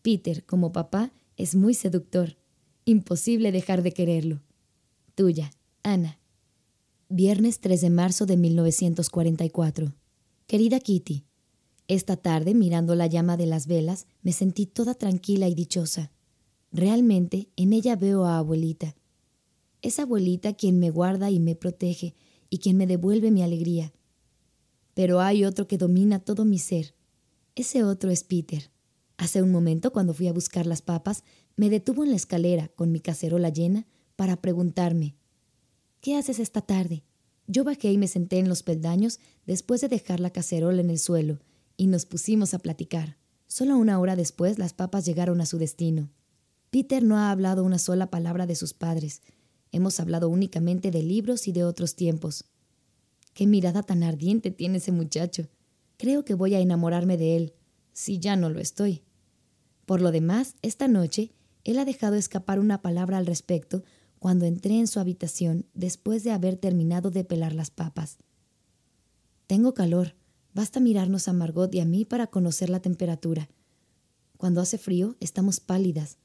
Peter, 0.03 0.45
como 0.45 0.73
papá, 0.73 1.13
es 1.37 1.55
muy 1.55 1.75
seductor. 1.75 2.37
Imposible 2.85 3.53
dejar 3.53 3.83
de 3.83 3.93
quererlo. 3.93 4.43
Tuya, 5.15 5.51
Ana. 5.83 6.19
Viernes 7.09 7.61
3 7.61 7.81
de 7.81 7.91
marzo 7.91 8.27
de 8.27 8.37
1944. 8.37 9.95
Querida 10.47 10.81
Kitty, 10.81 11.25
esta 11.89 12.17
tarde, 12.17 12.55
mirando 12.55 12.95
la 12.95 13.07
llama 13.07 13.39
de 13.39 13.47
las 13.47 13.67
velas, 13.67 14.07
me 14.23 14.33
sentí 14.33 14.67
toda 14.67 14.93
tranquila 14.95 15.49
y 15.49 15.55
dichosa. 15.55 16.13
Realmente 16.71 17.49
en 17.57 17.73
ella 17.73 17.97
veo 17.97 18.27
a 18.27 18.37
abuelita. 18.37 18.95
Es 19.83 19.99
abuelita 19.99 20.55
quien 20.55 20.79
me 20.79 20.91
guarda 20.91 21.31
y 21.31 21.41
me 21.41 21.55
protege, 21.55 22.15
y 22.51 22.59
quien 22.59 22.77
me 22.77 22.87
devuelve 22.87 23.31
mi 23.31 23.43
alegría. 23.43 23.93
Pero 24.95 25.21
hay 25.21 25.45
otro 25.45 25.69
que 25.69 25.79
domina 25.79 26.19
todo 26.19 26.45
mi 26.45 26.59
ser. 26.59 26.95
Ese 27.55 27.85
otro 27.85 28.11
es 28.11 28.25
Peter. 28.25 28.71
Hace 29.17 29.43
un 29.43 29.51
momento, 29.51 29.93
cuando 29.93 30.15
fui 30.15 30.29
a 30.29 30.33
buscar 30.33 30.67
las 30.67 30.83
papas, 30.83 31.25
me 31.57 31.71
detuvo 31.71 32.05
en 32.05 32.11
la 32.11 32.17
escalera 32.17 32.69
con 32.69 32.93
mi 32.93 33.01
cacerola 33.01 33.49
llena 33.49 33.87
para 34.17 34.41
preguntarme 34.41 35.17
¿Qué 36.01 36.17
haces 36.17 36.39
esta 36.39 36.61
tarde? 36.61 37.03
Yo 37.49 37.65
bajé 37.65 37.91
y 37.91 37.99
me 37.99 38.07
senté 38.07 38.39
en 38.39 38.49
los 38.49 38.63
peldaños 38.63 39.19
después 39.47 39.81
de 39.81 39.89
dejar 39.89 40.21
la 40.21 40.31
cacerola 40.31 40.81
en 40.81 40.91
el 40.91 40.99
suelo, 40.99 41.41
y 41.77 41.89
nos 41.89 42.07
pusimos 42.07 42.55
a 42.55 42.59
platicar. 42.59 43.17
Solo 43.47 43.77
una 43.77 43.99
hora 43.99 44.15
después 44.15 44.59
las 44.59 44.75
papas 44.75 45.05
llegaron 45.05 45.41
a 45.41 45.47
su 45.47 45.59
destino. 45.59 46.11
Peter 46.71 47.03
no 47.03 47.17
ha 47.17 47.31
hablado 47.31 47.65
una 47.65 47.79
sola 47.79 48.11
palabra 48.11 48.47
de 48.47 48.55
sus 48.55 48.75
padres, 48.75 49.23
Hemos 49.73 50.01
hablado 50.01 50.29
únicamente 50.29 50.91
de 50.91 51.03
libros 51.03 51.49
y 51.49 51.53
de 51.53 51.65
otros 51.65 51.95
tiempos. 51.95 52.45
Qué 53.35 53.47
mirada 53.47 53.83
tan 53.83 54.03
ardiente 54.03 54.51
tiene 54.51 54.79
ese 54.79 54.93
muchacho. 54.93 55.49
Creo 55.97 56.25
que 56.25 56.35
voy 56.35 56.55
a 56.55 56.61
enamorarme 56.61 57.17
de 57.17 57.37
él, 57.37 57.55
si 57.93 58.19
ya 58.19 58.37
no 58.37 58.51
lo 58.51 58.61
estoy. 58.61 59.03
Por 59.87 60.01
lo 60.01 60.13
demás, 60.13 60.57
esta 60.63 60.89
noche, 60.89 61.33
él 61.65 61.79
ha 61.79 61.85
dejado 61.85 62.17
escapar 62.17 62.59
una 62.59 62.83
palabra 62.83 63.19
al 63.19 63.27
respecto 63.27 63.83
cuando 64.19 64.45
entré 64.47 64.79
en 64.79 64.87
su 64.87 65.01
habitación 65.01 65.67
después 65.75 66.25
de 66.25 66.33
haber 66.33 66.57
terminado 66.57 67.11
de 67.11 67.25
pelar 67.25 67.55
las 67.55 67.71
papas. 67.71 68.19
Tengo 69.47 69.75
calor. 69.75 70.15
Basta 70.55 70.81
mirarnos 70.81 71.29
a 71.29 71.33
Margot 71.33 71.73
y 71.75 71.81
a 71.81 71.85
mí 71.85 72.05
para 72.05 72.27
conocer 72.27 72.71
la 72.71 72.81
temperatura. 72.81 73.49
Cuando 74.37 74.61
hace 74.61 74.79
frío, 74.79 75.17
estamos 75.21 75.61
pálidas. 75.61 76.19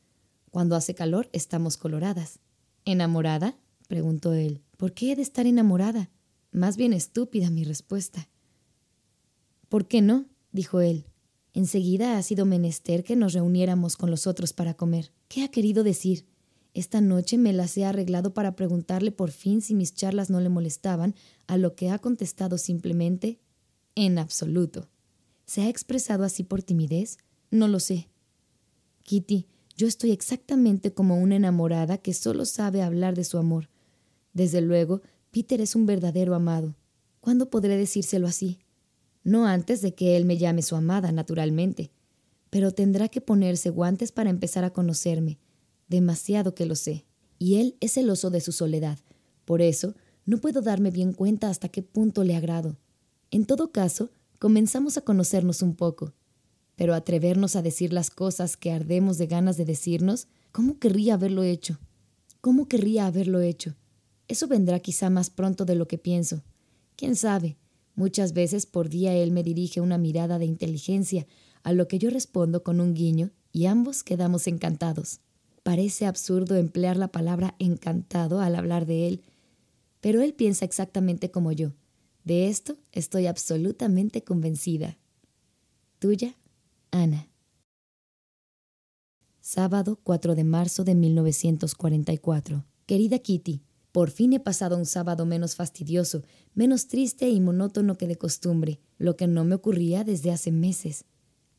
Cuando 0.49 0.75
hace 0.75 0.95
calor, 0.95 1.29
estamos 1.33 1.77
coloradas. 1.77 2.39
¿Enamorada? 2.85 3.57
preguntó 3.87 4.33
él. 4.33 4.61
¿Por 4.77 4.93
qué 4.93 5.11
he 5.11 5.15
de 5.15 5.21
estar 5.21 5.45
enamorada? 5.45 6.09
Más 6.51 6.77
bien 6.77 6.93
estúpida 6.93 7.49
mi 7.49 7.63
respuesta. 7.63 8.29
¿Por 9.69 9.87
qué 9.87 10.01
no? 10.01 10.25
dijo 10.51 10.81
él. 10.81 11.05
Enseguida 11.53 12.17
ha 12.17 12.23
sido 12.23 12.45
menester 12.45 13.03
que 13.03 13.15
nos 13.15 13.33
reuniéramos 13.33 13.95
con 13.95 14.09
los 14.09 14.27
otros 14.27 14.53
para 14.53 14.73
comer. 14.73 15.11
¿Qué 15.27 15.43
ha 15.43 15.49
querido 15.49 15.83
decir? 15.83 16.25
Esta 16.73 17.01
noche 17.01 17.37
me 17.37 17.53
las 17.53 17.77
he 17.77 17.85
arreglado 17.85 18.33
para 18.33 18.55
preguntarle 18.55 19.11
por 19.11 19.31
fin 19.31 19.61
si 19.61 19.75
mis 19.75 19.93
charlas 19.93 20.29
no 20.29 20.41
le 20.41 20.49
molestaban, 20.49 21.13
a 21.45 21.57
lo 21.57 21.75
que 21.75 21.89
ha 21.91 21.99
contestado 21.99 22.57
simplemente 22.57 23.39
en 23.95 24.17
absoluto. 24.17 24.89
¿Se 25.45 25.61
ha 25.61 25.69
expresado 25.69 26.23
así 26.23 26.43
por 26.43 26.63
timidez? 26.63 27.17
No 27.51 27.67
lo 27.67 27.79
sé. 27.79 28.09
Kitty, 29.03 29.47
yo 29.75 29.87
estoy 29.87 30.11
exactamente 30.11 30.93
como 30.93 31.19
una 31.19 31.35
enamorada 31.35 31.97
que 31.97 32.13
solo 32.13 32.45
sabe 32.45 32.81
hablar 32.81 33.15
de 33.15 33.23
su 33.23 33.37
amor. 33.37 33.69
Desde 34.33 34.61
luego, 34.61 35.01
Peter 35.31 35.61
es 35.61 35.75
un 35.75 35.85
verdadero 35.85 36.35
amado. 36.35 36.75
¿Cuándo 37.19 37.49
podré 37.49 37.77
decírselo 37.77 38.27
así? 38.27 38.59
No 39.23 39.47
antes 39.47 39.81
de 39.81 39.95
que 39.95 40.15
él 40.17 40.25
me 40.25 40.37
llame 40.37 40.61
su 40.61 40.75
amada, 40.75 41.11
naturalmente. 41.11 41.91
Pero 42.49 42.71
tendrá 42.71 43.09
que 43.09 43.21
ponerse 43.21 43.69
guantes 43.69 44.11
para 44.11 44.29
empezar 44.29 44.63
a 44.63 44.73
conocerme. 44.73 45.39
Demasiado 45.87 46.53
que 46.53 46.65
lo 46.65 46.75
sé. 46.75 47.05
Y 47.39 47.55
él 47.55 47.77
es 47.79 47.93
celoso 47.93 48.29
de 48.29 48.41
su 48.41 48.51
soledad. 48.51 48.99
Por 49.45 49.61
eso, 49.61 49.95
no 50.25 50.37
puedo 50.37 50.61
darme 50.61 50.91
bien 50.91 51.13
cuenta 51.13 51.49
hasta 51.49 51.69
qué 51.69 51.81
punto 51.81 52.23
le 52.23 52.35
agrado. 52.35 52.77
En 53.31 53.45
todo 53.45 53.71
caso, 53.71 54.11
comenzamos 54.39 54.97
a 54.97 55.01
conocernos 55.01 55.61
un 55.61 55.75
poco. 55.75 56.13
Pero 56.75 56.93
atrevernos 56.93 57.55
a 57.55 57.61
decir 57.61 57.93
las 57.93 58.09
cosas 58.09 58.57
que 58.57 58.71
ardemos 58.71 59.17
de 59.17 59.27
ganas 59.27 59.57
de 59.57 59.65
decirnos, 59.65 60.27
¿cómo 60.51 60.79
querría 60.79 61.15
haberlo 61.15 61.43
hecho? 61.43 61.79
¿Cómo 62.41 62.67
querría 62.67 63.05
haberlo 63.05 63.41
hecho? 63.41 63.75
Eso 64.27 64.47
vendrá 64.47 64.79
quizá 64.79 65.09
más 65.09 65.29
pronto 65.29 65.65
de 65.65 65.75
lo 65.75 65.87
que 65.87 65.97
pienso. 65.97 66.43
¿Quién 66.95 67.15
sabe? 67.15 67.57
Muchas 67.95 68.33
veces 68.33 68.65
por 68.65 68.89
día 68.89 69.13
él 69.13 69.31
me 69.31 69.43
dirige 69.43 69.81
una 69.81 69.97
mirada 69.97 70.39
de 70.39 70.45
inteligencia, 70.45 71.27
a 71.63 71.73
lo 71.73 71.87
que 71.87 71.99
yo 71.99 72.09
respondo 72.09 72.63
con 72.63 72.79
un 72.79 72.93
guiño, 72.93 73.31
y 73.51 73.67
ambos 73.67 74.03
quedamos 74.03 74.47
encantados. 74.47 75.21
Parece 75.61 76.05
absurdo 76.05 76.55
emplear 76.55 76.97
la 76.97 77.09
palabra 77.09 77.55
encantado 77.59 78.41
al 78.41 78.55
hablar 78.55 78.85
de 78.85 79.07
él, 79.07 79.21
pero 80.01 80.21
él 80.21 80.33
piensa 80.33 80.65
exactamente 80.65 81.31
como 81.31 81.51
yo. 81.51 81.71
De 82.25 82.47
esto 82.47 82.77
estoy 82.91 83.27
absolutamente 83.27 84.23
convencida. 84.23 84.97
Tuya, 85.99 86.35
Ana. 86.93 87.27
Sábado 89.41 89.99
4 90.03 90.35
de 90.35 90.43
marzo 90.43 90.83
de 90.83 90.93
1944. 90.93 92.65
Querida 92.85 93.17
Kitty, 93.17 93.63
por 93.91 94.11
fin 94.11 94.33
he 94.33 94.39
pasado 94.39 94.77
un 94.77 94.85
sábado 94.85 95.25
menos 95.25 95.55
fastidioso, 95.55 96.21
menos 96.53 96.87
triste 96.87 97.29
y 97.29 97.39
monótono 97.41 97.97
que 97.97 98.07
de 98.07 98.15
costumbre, 98.15 98.79
lo 98.99 99.17
que 99.17 99.25
no 99.25 99.43
me 99.43 99.55
ocurría 99.55 100.03
desde 100.03 100.31
hace 100.31 100.51
meses. 100.51 101.05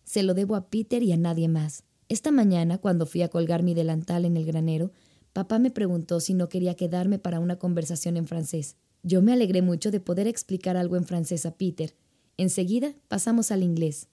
Se 0.04 0.22
lo 0.22 0.34
debo 0.34 0.54
a 0.54 0.70
Peter 0.70 1.02
y 1.02 1.10
a 1.10 1.16
nadie 1.16 1.48
más. 1.48 1.82
Esta 2.08 2.30
mañana, 2.30 2.78
cuando 2.78 3.04
fui 3.04 3.22
a 3.22 3.28
colgar 3.28 3.64
mi 3.64 3.74
delantal 3.74 4.26
en 4.26 4.36
el 4.36 4.46
granero, 4.46 4.92
papá 5.32 5.58
me 5.58 5.72
preguntó 5.72 6.20
si 6.20 6.32
no 6.32 6.48
quería 6.48 6.76
quedarme 6.76 7.18
para 7.18 7.40
una 7.40 7.58
conversación 7.58 8.16
en 8.16 8.28
francés. 8.28 8.76
Yo 9.02 9.20
me 9.20 9.32
alegré 9.32 9.62
mucho 9.62 9.90
de 9.90 9.98
poder 9.98 10.28
explicar 10.28 10.76
algo 10.76 10.94
en 10.94 11.06
francés 11.06 11.44
a 11.44 11.56
Peter. 11.56 11.96
Enseguida 12.36 12.94
pasamos 13.08 13.50
al 13.50 13.64
inglés. 13.64 14.06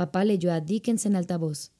Papá 0.00 0.24
leyó 0.24 0.50
a 0.50 0.62
Dickens 0.62 1.04
en 1.04 1.14
altavoz. 1.14 1.72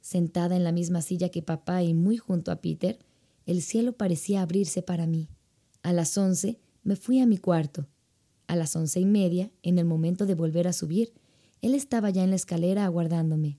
Sentada 0.00 0.56
en 0.56 0.64
la 0.64 0.72
misma 0.72 1.02
silla 1.02 1.28
que 1.28 1.42
papá 1.42 1.82
y 1.82 1.92
muy 1.92 2.16
junto 2.16 2.50
a 2.50 2.62
Peter, 2.62 2.98
el 3.44 3.60
cielo 3.60 3.92
parecía 3.92 4.40
abrirse 4.40 4.80
para 4.80 5.06
mí. 5.06 5.28
A 5.82 5.92
las 5.92 6.16
once 6.16 6.58
me 6.82 6.96
fui 6.96 7.20
a 7.20 7.26
mi 7.26 7.36
cuarto. 7.36 7.88
A 8.46 8.56
las 8.56 8.74
once 8.74 9.00
y 9.00 9.04
media, 9.04 9.50
en 9.62 9.78
el 9.78 9.84
momento 9.84 10.24
de 10.24 10.34
volver 10.34 10.66
a 10.66 10.72
subir, 10.72 11.12
él 11.60 11.74
estaba 11.74 12.08
ya 12.08 12.24
en 12.24 12.30
la 12.30 12.36
escalera 12.36 12.86
aguardándome. 12.86 13.58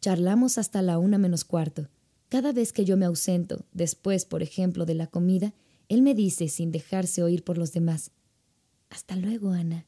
Charlamos 0.00 0.56
hasta 0.56 0.80
la 0.80 1.00
una 1.00 1.18
menos 1.18 1.42
cuarto. 1.42 1.88
Cada 2.28 2.52
vez 2.52 2.72
que 2.72 2.84
yo 2.84 2.96
me 2.96 3.06
ausento, 3.06 3.64
después, 3.72 4.24
por 4.24 4.40
ejemplo, 4.40 4.86
de 4.86 4.94
la 4.94 5.08
comida, 5.08 5.52
él 5.88 6.02
me 6.02 6.14
dice, 6.14 6.46
sin 6.46 6.70
dejarse 6.70 7.24
oír 7.24 7.42
por 7.42 7.58
los 7.58 7.72
demás, 7.72 8.12
Hasta 8.88 9.16
luego, 9.16 9.50
Ana. 9.50 9.84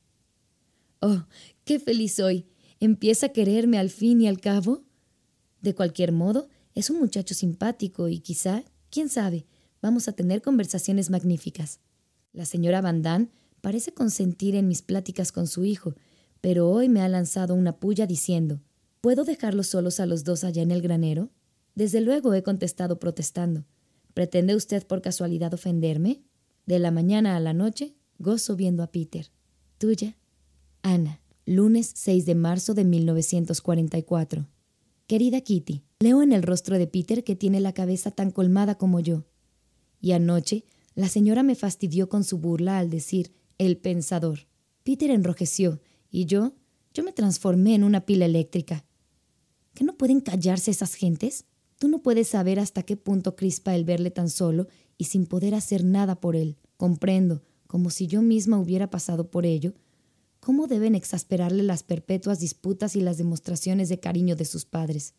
Oh, 1.01 1.23
qué 1.65 1.79
feliz 1.79 2.15
soy. 2.15 2.47
¿Empieza 2.83 3.27
a 3.27 3.29
quererme 3.29 3.79
al 3.79 3.91
fin 3.91 4.21
y 4.23 4.27
al 4.27 4.41
cabo? 4.41 4.83
De 5.61 5.73
cualquier 5.73 6.11
modo, 6.11 6.49
es 6.75 6.91
un 6.91 6.99
muchacho 6.99 7.33
simpático 7.33 8.09
y 8.09 8.19
quizá, 8.19 8.65
quién 8.91 9.09
sabe, 9.09 9.47
vamos 9.81 10.09
a 10.09 10.15
tener 10.15 10.43
conversaciones 10.43 11.09
magníficas. 11.09 11.79
La 12.33 12.45
señora 12.45 12.81
Van 12.81 13.31
parece 13.61 13.95
consentir 13.95 14.57
en 14.57 14.67
mis 14.67 14.83
pláticas 14.83 15.31
con 15.31 15.47
su 15.47 15.65
hijo, 15.65 15.95
pero 16.41 16.69
hoy 16.69 16.89
me 16.89 17.03
ha 17.03 17.09
lanzado 17.09 17.55
una 17.55 17.79
puya 17.79 18.09
diciendo, 18.09 18.61
¿puedo 19.01 19.23
dejarlos 19.23 19.69
solos 19.69 20.01
a 20.01 20.07
los 20.07 20.25
dos 20.25 20.43
allá 20.43 20.63
en 20.63 20.73
el 20.73 20.83
granero? 20.83 21.31
Desde 21.77 22.01
luego 22.01 22.35
he 22.35 22.43
contestado 22.43 22.99
protestando. 22.99 23.65
¿Pretende 24.13 24.57
usted 24.57 24.85
por 24.85 25.03
casualidad 25.03 25.55
ofenderme? 25.55 26.25
De 26.67 26.81
la 26.81 26.91
mañana 26.91 27.37
a 27.37 27.41
la 27.41 27.53
noche 27.53 27.95
gozo 28.19 28.57
viendo 28.57 28.83
a 28.83 28.91
Peter. 28.91 29.31
Tuya, 29.79 30.17
Ana. 30.83 31.22
Lunes 31.45 31.91
6 31.97 32.25
de 32.25 32.37
marzo 32.37 32.73
de 32.73 32.85
1944. 32.85 34.47
Querida 35.09 35.41
Kitty, 35.41 35.83
leo 35.99 36.23
en 36.23 36.33
el 36.33 36.45
rostro 36.45 36.79
de 36.79 36.87
Peter 36.87 37.25
que 37.25 37.35
tiene 37.35 37.59
la 37.59 37.73
cabeza 37.73 38.13
tan 38.13 38.31
colmada 38.31 38.77
como 38.77 39.01
yo. 39.01 39.25
Y 40.01 40.13
anoche 40.13 40.65
la 40.95 41.09
señora 41.09 41.43
me 41.43 41.57
fastidió 41.57 42.09
con 42.09 42.23
su 42.23 42.39
burla 42.39 42.79
al 42.79 42.91
decir 42.91 43.33
el 43.59 43.77
pensador. 43.77 44.47
Peter 44.85 45.11
enrojeció 45.11 45.81
y 46.13 46.27
yo, 46.27 46.55
yo 46.95 47.03
me 47.03 47.13
transformé 47.13 47.75
en 47.75 47.83
una 47.83 48.07
pila 48.07 48.27
eléctrica. 48.27 48.85
¿Que 49.75 49.83
no 49.83 49.97
pueden 49.97 50.21
callarse 50.21 50.71
esas 50.71 50.95
gentes? 50.95 51.47
Tú 51.81 51.89
no 51.89 52.03
puedes 52.05 52.29
saber 52.29 52.61
hasta 52.61 52.85
qué 52.85 52.97
punto 52.97 53.35
crispa 53.35 53.75
el 53.75 53.85
verle 53.85 54.13
tan 54.13 54.31
solo 54.31 54.69
y 54.97 55.05
sin 55.05 55.27
poder 55.27 55.57
hacer 55.57 55.83
nada 55.83 56.21
por 56.21 56.37
él. 56.37 56.57
Comprendo, 56.77 57.43
como 57.67 57.91
si 57.91 58.07
yo 58.07 58.23
misma 58.23 58.61
hubiera 58.61 58.91
pasado 58.91 59.29
por 59.29 59.45
ello, 59.45 59.75
cómo 60.43 60.67
deben 60.67 60.97
exasperarle 60.97 61.63
las 61.63 61.85
perpetuas 61.85 62.41
disputas 62.41 62.97
y 62.97 63.01
las 63.01 63.17
demostraciones 63.17 63.89
de 63.89 64.01
cariño 64.01 64.35
de 64.35 64.45
sus 64.45 64.65
padres. 64.65 65.15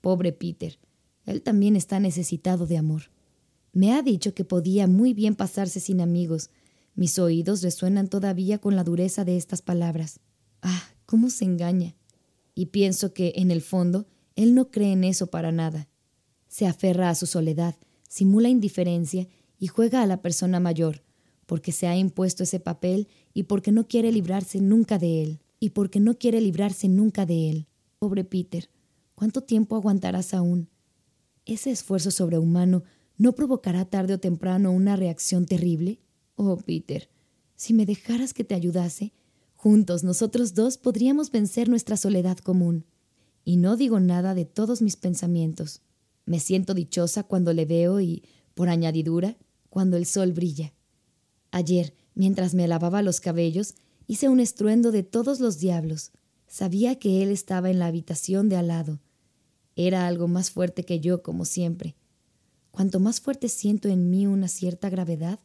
Pobre 0.00 0.32
Peter, 0.32 0.78
él 1.26 1.42
también 1.42 1.74
está 1.74 1.98
necesitado 1.98 2.64
de 2.64 2.78
amor. 2.78 3.10
Me 3.72 3.92
ha 3.92 4.02
dicho 4.02 4.34
que 4.34 4.44
podía 4.44 4.86
muy 4.86 5.14
bien 5.14 5.34
pasarse 5.34 5.80
sin 5.80 6.00
amigos. 6.00 6.50
Mis 6.94 7.18
oídos 7.18 7.60
resuenan 7.62 8.06
todavía 8.06 8.58
con 8.58 8.76
la 8.76 8.84
dureza 8.84 9.24
de 9.24 9.36
estas 9.36 9.62
palabras. 9.62 10.20
Ah, 10.62 10.84
cómo 11.06 11.28
se 11.28 11.44
engaña. 11.44 11.96
Y 12.54 12.66
pienso 12.66 13.12
que, 13.12 13.32
en 13.34 13.50
el 13.50 13.62
fondo, 13.62 14.06
él 14.36 14.54
no 14.54 14.70
cree 14.70 14.92
en 14.92 15.02
eso 15.02 15.26
para 15.26 15.50
nada. 15.50 15.88
Se 16.46 16.68
aferra 16.68 17.10
a 17.10 17.16
su 17.16 17.26
soledad, 17.26 17.74
simula 18.08 18.48
indiferencia 18.48 19.26
y 19.58 19.66
juega 19.66 20.02
a 20.02 20.06
la 20.06 20.22
persona 20.22 20.60
mayor, 20.60 21.02
porque 21.46 21.72
se 21.72 21.88
ha 21.88 21.96
impuesto 21.96 22.44
ese 22.44 22.60
papel 22.60 23.08
y 23.38 23.44
porque 23.44 23.70
no 23.70 23.86
quiere 23.86 24.10
librarse 24.10 24.60
nunca 24.60 24.98
de 24.98 25.22
él, 25.22 25.38
y 25.60 25.70
porque 25.70 26.00
no 26.00 26.18
quiere 26.18 26.40
librarse 26.40 26.88
nunca 26.88 27.24
de 27.24 27.48
él. 27.48 27.66
Pobre 28.00 28.24
Peter, 28.24 28.68
¿cuánto 29.14 29.42
tiempo 29.42 29.76
aguantarás 29.76 30.34
aún? 30.34 30.68
¿Ese 31.46 31.70
esfuerzo 31.70 32.10
sobrehumano 32.10 32.82
no 33.16 33.36
provocará 33.36 33.84
tarde 33.84 34.14
o 34.14 34.18
temprano 34.18 34.72
una 34.72 34.96
reacción 34.96 35.46
terrible? 35.46 36.00
Oh, 36.34 36.56
Peter, 36.56 37.10
si 37.54 37.74
me 37.74 37.86
dejaras 37.86 38.34
que 38.34 38.42
te 38.42 38.56
ayudase, 38.56 39.12
juntos 39.54 40.02
nosotros 40.02 40.54
dos 40.54 40.76
podríamos 40.76 41.30
vencer 41.30 41.68
nuestra 41.68 41.96
soledad 41.96 42.38
común. 42.38 42.86
Y 43.44 43.56
no 43.58 43.76
digo 43.76 44.00
nada 44.00 44.34
de 44.34 44.46
todos 44.46 44.82
mis 44.82 44.96
pensamientos. 44.96 45.82
Me 46.26 46.40
siento 46.40 46.74
dichosa 46.74 47.22
cuando 47.22 47.52
le 47.52 47.66
veo 47.66 48.00
y, 48.00 48.24
por 48.54 48.68
añadidura, 48.68 49.36
cuando 49.70 49.96
el 49.96 50.06
sol 50.06 50.32
brilla. 50.32 50.74
Ayer, 51.52 51.94
mientras 52.18 52.52
me 52.52 52.66
lavaba 52.66 53.00
los 53.00 53.20
cabellos, 53.20 53.74
hice 54.08 54.28
un 54.28 54.40
estruendo 54.40 54.90
de 54.90 55.04
todos 55.04 55.38
los 55.38 55.58
diablos. 55.60 56.10
Sabía 56.48 56.98
que 56.98 57.22
él 57.22 57.30
estaba 57.30 57.70
en 57.70 57.78
la 57.78 57.86
habitación 57.86 58.48
de 58.48 58.56
al 58.56 58.66
lado. 58.68 58.98
Era 59.76 60.08
algo 60.08 60.26
más 60.26 60.50
fuerte 60.50 60.82
que 60.82 60.98
yo, 60.98 61.22
como 61.22 61.44
siempre. 61.44 61.94
Cuanto 62.72 62.98
más 62.98 63.20
fuerte 63.20 63.48
siento 63.48 63.88
en 63.88 64.10
mí 64.10 64.26
una 64.26 64.48
cierta 64.48 64.90
gravedad, 64.90 65.38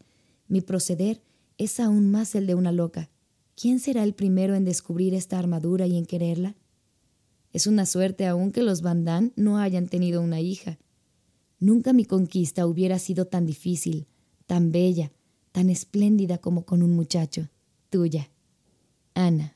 mi 0.47 0.62
proceder 0.62 1.21
es 1.59 1.79
aún 1.79 2.09
más 2.09 2.33
el 2.33 2.47
de 2.47 2.55
una 2.55 2.71
loca. 2.71 3.12
¿Quién 3.55 3.79
será 3.79 4.03
el 4.03 4.15
primero 4.15 4.55
en 4.55 4.65
descubrir 4.65 5.13
esta 5.13 5.38
armadura 5.38 5.86
y 5.86 5.95
en 5.95 6.07
quererla? 6.07 6.55
Es 7.51 7.67
una 7.67 7.86
suerte 7.86 8.25
aún 8.25 8.51
que 8.51 8.63
los 8.63 8.81
Van 8.81 9.31
no 9.36 9.59
hayan 9.59 9.88
tenido 9.88 10.21
una 10.23 10.41
hija. 10.41 10.79
Nunca 11.59 11.93
mi 11.93 12.05
conquista 12.05 12.65
hubiera 12.65 12.97
sido 12.97 13.25
tan 13.25 13.45
difícil, 13.45 14.07
tan 14.47 14.71
bella, 14.71 15.12
tan 15.53 15.69
espléndida 15.69 16.39
como 16.39 16.65
con 16.65 16.83
un 16.83 16.91
muchacho. 16.91 17.47
Tuya. 17.89 18.29
Ana. 19.13 19.55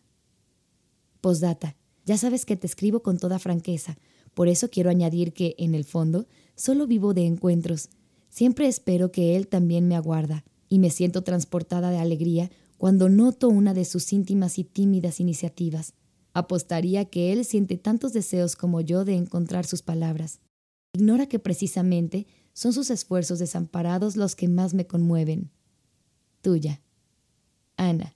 Postdata. 1.20 1.76
Ya 2.06 2.18
sabes 2.18 2.46
que 2.46 2.56
te 2.56 2.68
escribo 2.68 3.02
con 3.02 3.18
toda 3.18 3.40
franqueza, 3.40 3.98
por 4.34 4.48
eso 4.48 4.70
quiero 4.70 4.90
añadir 4.90 5.34
que, 5.34 5.56
en 5.58 5.76
el 5.76 5.84
fondo, 5.84 6.28
solo 6.56 6.88
vivo 6.88 7.14
de 7.14 7.26
encuentros. 7.26 7.90
Siempre 8.30 8.68
espero 8.68 9.12
que 9.12 9.36
él 9.36 9.48
también 9.48 9.90
me 9.90 9.96
aguarda, 9.96 10.46
y 10.70 10.80
me 10.80 10.90
siento 10.90 11.24
transportada 11.24 11.90
de 11.90 11.98
alegría 11.98 12.50
cuando 12.78 13.10
noto 13.10 13.50
una 13.50 13.74
de 13.74 13.84
sus 13.84 14.14
íntimas 14.14 14.60
y 14.60 14.64
tímidas 14.64 15.20
iniciativas. 15.20 15.96
Apostaría 16.34 17.06
que 17.06 17.34
él 17.34 17.44
siente 17.44 17.78
tantos 17.78 18.14
deseos 18.14 18.56
como 18.56 18.80
yo 18.80 19.04
de 19.04 19.16
encontrar 19.16 19.66
sus 19.66 19.82
palabras. 19.82 20.40
Ignora 20.94 21.26
que 21.26 21.40
precisamente 21.40 22.28
son 22.54 22.74
sus 22.74 22.92
esfuerzos 22.92 23.40
desamparados 23.40 24.16
los 24.16 24.36
que 24.36 24.48
más 24.48 24.74
me 24.74 24.86
conmueven. 24.86 25.52
Tuya. 26.48 26.82
Ana. 27.76 28.16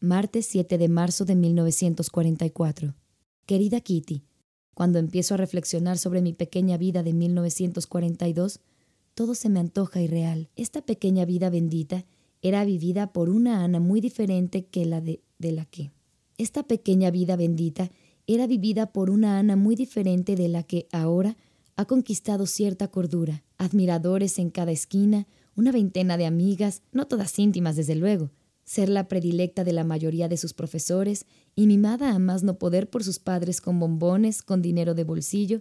Martes 0.00 0.44
7 0.44 0.76
de 0.76 0.88
marzo 0.90 1.24
de 1.24 1.34
1944. 1.34 2.94
Querida 3.46 3.80
Kitty, 3.80 4.22
cuando 4.74 4.98
empiezo 4.98 5.32
a 5.32 5.38
reflexionar 5.38 5.96
sobre 5.96 6.20
mi 6.20 6.34
pequeña 6.34 6.76
vida 6.76 7.02
de 7.02 7.14
1942, 7.14 8.60
todo 9.14 9.34
se 9.34 9.48
me 9.48 9.60
antoja 9.60 10.02
irreal. 10.02 10.50
Esta 10.56 10.82
pequeña 10.82 11.24
vida 11.24 11.48
bendita 11.48 12.04
era 12.42 12.66
vivida 12.66 13.14
por 13.14 13.30
una 13.30 13.64
Ana 13.64 13.80
muy 13.80 14.02
diferente 14.02 14.66
que 14.66 14.84
la 14.84 15.00
de, 15.00 15.22
de 15.38 15.52
la 15.52 15.64
que 15.64 15.90
esta 16.36 16.64
pequeña 16.64 17.10
vida 17.10 17.36
bendita 17.36 17.90
era 18.26 18.46
vivida 18.46 18.92
por 18.92 19.08
una 19.08 19.38
Ana 19.38 19.56
muy 19.56 19.74
diferente 19.74 20.36
de 20.36 20.48
la 20.48 20.64
que 20.64 20.86
ahora 20.92 21.38
ha 21.76 21.86
conquistado 21.86 22.44
cierta 22.44 22.88
cordura, 22.88 23.42
admiradores 23.56 24.38
en 24.38 24.50
cada 24.50 24.72
esquina, 24.72 25.26
una 25.56 25.72
veintena 25.72 26.16
de 26.16 26.26
amigas, 26.26 26.82
no 26.92 27.06
todas 27.06 27.38
íntimas 27.38 27.76
desde 27.76 27.94
luego, 27.94 28.30
ser 28.64 28.88
la 28.88 29.08
predilecta 29.08 29.64
de 29.64 29.72
la 29.72 29.84
mayoría 29.84 30.28
de 30.28 30.36
sus 30.36 30.54
profesores 30.54 31.26
y 31.54 31.66
mimada 31.66 32.14
a 32.14 32.18
más 32.18 32.42
no 32.42 32.58
poder 32.58 32.88
por 32.88 33.04
sus 33.04 33.18
padres 33.18 33.60
con 33.60 33.78
bombones, 33.78 34.42
con 34.42 34.62
dinero 34.62 34.94
de 34.94 35.04
bolsillo. 35.04 35.60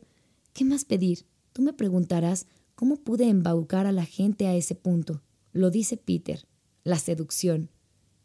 ¿Qué 0.53 0.65
más 0.65 0.85
pedir? 0.85 1.25
Tú 1.51 1.61
me 1.61 1.73
preguntarás 1.73 2.47
cómo 2.75 2.97
pude 2.97 3.27
embaucar 3.27 3.85
a 3.85 3.91
la 3.91 4.05
gente 4.05 4.47
a 4.47 4.55
ese 4.55 4.75
punto. 4.75 5.21
Lo 5.51 5.69
dice 5.69 5.97
Peter, 5.97 6.47
la 6.83 6.97
seducción. 6.97 7.69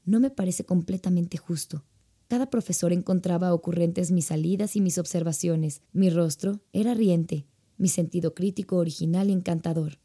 No 0.05 0.21
me 0.21 0.31
parece 0.31 0.65
completamente 0.65 1.37
justo. 1.37 1.85
Cada 2.29 2.51
profesor 2.51 2.93
encontraba 2.93 3.53
ocurrentes 3.55 4.11
mis 4.11 4.27
salidas 4.27 4.77
y 4.77 4.81
mis 4.81 4.99
observaciones. 4.99 5.83
Mi 5.93 6.11
rostro 6.11 6.61
era 6.73 6.95
riente, 6.95 7.47
mi 7.77 7.89
sentido 7.89 8.35
crítico 8.35 8.77
original 8.77 9.31
y 9.31 9.33
encantador. 9.33 9.99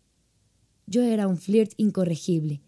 Yo 0.86 1.02
era 1.04 1.28
un 1.28 1.38
flirt 1.38 1.74
incorregible, 1.78 2.62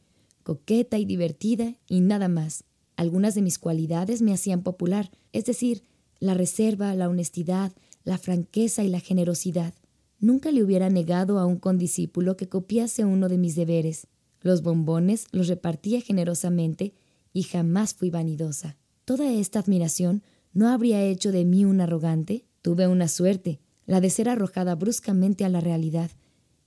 coqueta 0.44 0.98
y 0.98 1.06
divertida 1.06 1.76
y 1.88 2.02
nada 2.02 2.28
más. 2.28 2.64
Algunas 2.96 3.36
de 3.36 3.42
mis 3.42 3.60
cualidades 3.60 4.22
me 4.22 4.34
hacían 4.34 4.64
popular, 4.64 5.12
es 5.34 5.46
decir, 5.46 5.84
la 6.20 6.34
reserva, 6.34 6.94
la 6.96 7.10
honestidad, 7.10 7.74
la 8.04 8.18
franqueza 8.18 8.84
y 8.84 8.90
la 8.90 9.00
generosidad. 9.00 9.74
Nunca 10.20 10.52
le 10.52 10.64
hubiera 10.64 10.90
negado 10.90 11.40
a 11.40 11.46
un 11.46 11.58
condiscípulo 11.58 12.38
que 12.38 12.48
copiase 12.48 13.04
uno 13.04 13.28
de 13.28 13.38
mis 13.38 13.56
deberes. 13.56 14.08
Los 14.42 14.62
bombones 14.62 15.28
los 15.32 15.48
repartía 15.48 16.00
generosamente 16.00 16.94
y 17.34 17.44
jamás 17.44 17.94
fui 17.94 18.10
vanidosa. 18.10 18.78
Toda 19.04 19.32
esta 19.32 19.60
admiración 19.60 20.24
no 20.54 20.70
habría 20.70 21.04
hecho 21.04 21.32
de 21.32 21.44
mí 21.44 21.66
un 21.66 21.82
arrogante. 21.82 22.46
Tuve 22.62 22.88
una 22.88 23.08
suerte, 23.08 23.60
la 23.86 24.00
de 24.00 24.10
ser 24.10 24.30
arrojada 24.30 24.76
bruscamente 24.76 25.44
a 25.46 25.50
la 25.50 25.60
realidad, 25.60 26.12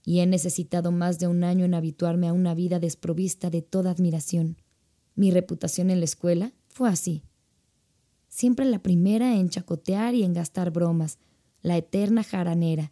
y 0.09 0.20
he 0.20 0.26
necesitado 0.26 0.90
más 0.90 1.18
de 1.18 1.26
un 1.26 1.44
año 1.44 1.66
en 1.66 1.74
habituarme 1.74 2.28
a 2.28 2.32
una 2.32 2.54
vida 2.54 2.78
desprovista 2.78 3.50
de 3.50 3.61
toda 3.61 3.90
admiración. 3.90 4.56
Mi 5.14 5.30
reputación 5.30 5.90
en 5.90 5.98
la 5.98 6.06
escuela 6.06 6.54
fue 6.68 6.88
así. 6.88 7.24
Siempre 8.26 8.64
la 8.64 8.78
primera 8.78 9.36
en 9.36 9.50
chacotear 9.50 10.14
y 10.14 10.22
en 10.22 10.32
gastar 10.32 10.70
bromas, 10.70 11.18
la 11.61 11.76
eterna 11.76 12.22
jaranera, 12.22 12.90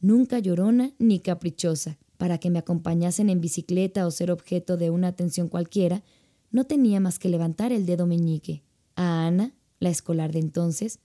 nunca 0.00 0.40
llorona 0.40 0.92
ni 0.98 1.20
caprichosa. 1.20 2.00
Para 2.16 2.38
que 2.38 2.50
me 2.50 2.58
acompañasen 2.58 3.30
en 3.30 3.40
bicicleta 3.40 4.04
o 4.04 4.10
ser 4.10 4.32
objeto 4.32 4.76
de 4.76 4.90
una 4.90 5.06
atención 5.06 5.48
cualquiera, 5.48 6.02
no 6.50 6.64
tenía 6.64 6.98
más 6.98 7.20
que 7.20 7.28
levantar 7.28 7.70
el 7.70 7.86
dedo 7.86 8.08
meñique. 8.08 8.64
A 8.96 9.24
Ana, 9.24 9.54
la 9.78 9.90
escolar 9.90 10.32
de 10.32 10.40
entonces, 10.40 10.98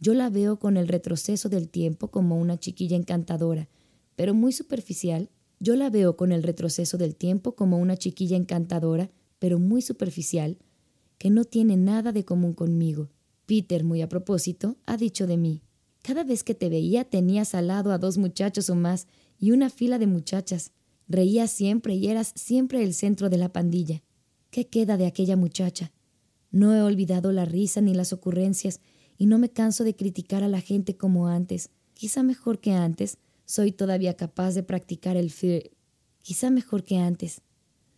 yo 0.00 0.12
la 0.14 0.28
veo 0.28 0.58
con 0.58 0.76
el 0.76 0.88
retroceso 0.88 1.48
del 1.48 1.68
tiempo 1.68 2.08
como 2.08 2.36
una 2.36 2.58
chiquilla 2.58 2.96
encantadora, 2.96 3.68
pero 4.18 4.34
muy 4.34 4.50
superficial. 4.50 5.30
Yo 5.60 5.76
la 5.76 5.90
veo 5.90 6.16
con 6.16 6.32
el 6.32 6.42
retroceso 6.42 6.98
del 6.98 7.14
tiempo 7.14 7.54
como 7.54 7.78
una 7.78 7.96
chiquilla 7.96 8.36
encantadora, 8.36 9.12
pero 9.38 9.60
muy 9.60 9.80
superficial, 9.80 10.58
que 11.18 11.30
no 11.30 11.44
tiene 11.44 11.76
nada 11.76 12.10
de 12.10 12.24
común 12.24 12.52
conmigo. 12.52 13.10
Peter, 13.46 13.84
muy 13.84 14.02
a 14.02 14.08
propósito, 14.08 14.76
ha 14.86 14.96
dicho 14.96 15.28
de 15.28 15.36
mí. 15.36 15.62
Cada 16.02 16.24
vez 16.24 16.42
que 16.42 16.56
te 16.56 16.68
veía 16.68 17.04
tenías 17.04 17.54
al 17.54 17.68
lado 17.68 17.92
a 17.92 17.98
dos 17.98 18.18
muchachos 18.18 18.68
o 18.70 18.74
más 18.74 19.06
y 19.38 19.52
una 19.52 19.70
fila 19.70 20.00
de 20.00 20.08
muchachas. 20.08 20.72
Reías 21.06 21.52
siempre 21.52 21.94
y 21.94 22.08
eras 22.08 22.32
siempre 22.34 22.82
el 22.82 22.94
centro 22.94 23.30
de 23.30 23.38
la 23.38 23.52
pandilla. 23.52 24.02
¿Qué 24.50 24.66
queda 24.66 24.96
de 24.96 25.06
aquella 25.06 25.36
muchacha? 25.36 25.92
No 26.50 26.74
he 26.74 26.82
olvidado 26.82 27.30
la 27.30 27.44
risa 27.44 27.80
ni 27.82 27.94
las 27.94 28.12
ocurrencias 28.12 28.80
y 29.16 29.26
no 29.26 29.38
me 29.38 29.50
canso 29.50 29.84
de 29.84 29.94
criticar 29.94 30.42
a 30.42 30.48
la 30.48 30.60
gente 30.60 30.96
como 30.96 31.28
antes. 31.28 31.70
Quizá 31.94 32.24
mejor 32.24 32.58
que 32.58 32.72
antes, 32.72 33.18
soy 33.48 33.72
todavía 33.72 34.14
capaz 34.14 34.52
de 34.52 34.62
practicar 34.62 35.16
el 35.16 35.30
flirt. 35.30 35.72
Quizá 36.20 36.50
mejor 36.50 36.84
que 36.84 36.98
antes. 36.98 37.40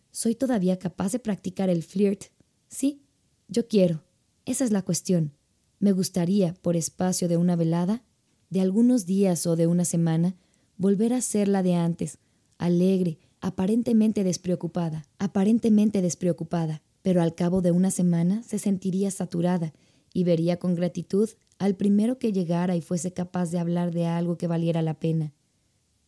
Soy 0.09 0.33
todavía 0.33 0.79
capaz 0.79 1.11
de 1.11 1.19
practicar 1.19 1.69
el 1.69 1.83
flirt. 1.83 2.27
Sí, 2.69 3.03
yo 3.49 3.67
quiero. 3.67 4.01
Esa 4.45 4.63
es 4.63 4.71
la 4.71 4.81
cuestión. 4.81 5.33
Me 5.77 5.91
gustaría, 5.91 6.53
por 6.53 6.77
espacio 6.77 7.27
de 7.27 7.35
una 7.35 7.57
velada, 7.57 8.01
de 8.49 8.61
algunos 8.61 9.05
días 9.05 9.45
o 9.45 9.57
de 9.57 9.67
una 9.67 9.83
semana, 9.83 10.37
volver 10.77 11.11
a 11.11 11.19
ser 11.19 11.49
la 11.49 11.63
de 11.63 11.75
antes, 11.75 12.19
alegre, 12.57 13.19
aparentemente 13.41 14.23
despreocupada, 14.23 15.05
aparentemente 15.19 16.01
despreocupada, 16.01 16.81
pero 17.01 17.21
al 17.21 17.35
cabo 17.35 17.61
de 17.61 17.71
una 17.71 17.91
semana 17.91 18.41
se 18.43 18.57
sentiría 18.57 19.11
saturada 19.11 19.73
y 20.13 20.23
vería 20.23 20.59
con 20.59 20.75
gratitud 20.75 21.29
al 21.59 21.75
primero 21.75 22.19
que 22.19 22.31
llegara 22.31 22.77
y 22.77 22.81
fuese 22.81 23.11
capaz 23.11 23.51
de 23.51 23.59
hablar 23.59 23.91
de 23.91 24.05
algo 24.05 24.37
que 24.37 24.47
valiera 24.47 24.81
la 24.81 24.97
pena. 24.97 25.33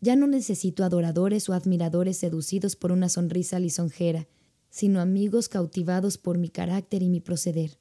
Ya 0.03 0.17
no 0.17 0.27
necesito 0.27 0.83
adoradores 0.83 1.47
o 1.47 1.53
admiradores 1.53 2.17
seducidos 2.17 2.75
por 2.75 2.91
una 2.91 3.07
sonrisa 3.07 3.57
lisonjera, 3.57 4.27
sino 4.69 4.99
amigos 4.99 5.47
cautivados 5.47 6.17
por 6.17 6.37
mi 6.37 6.49
carácter 6.49 7.01
y 7.03 7.07
mi 7.07 7.21
proceder. 7.21 7.79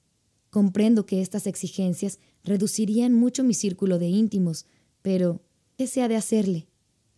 Comprendo 0.49 1.05
que 1.05 1.21
estas 1.21 1.49
exigencias 1.49 2.21
reducirían 2.45 3.13
mucho 3.13 3.43
mi 3.43 3.55
círculo 3.55 3.99
de 3.99 4.07
íntimos, 4.07 4.67
pero 5.03 5.43
¿qué 5.77 5.89
se 5.89 6.01
ha 6.01 6.07
de 6.07 6.15
hacerle? 6.15 6.69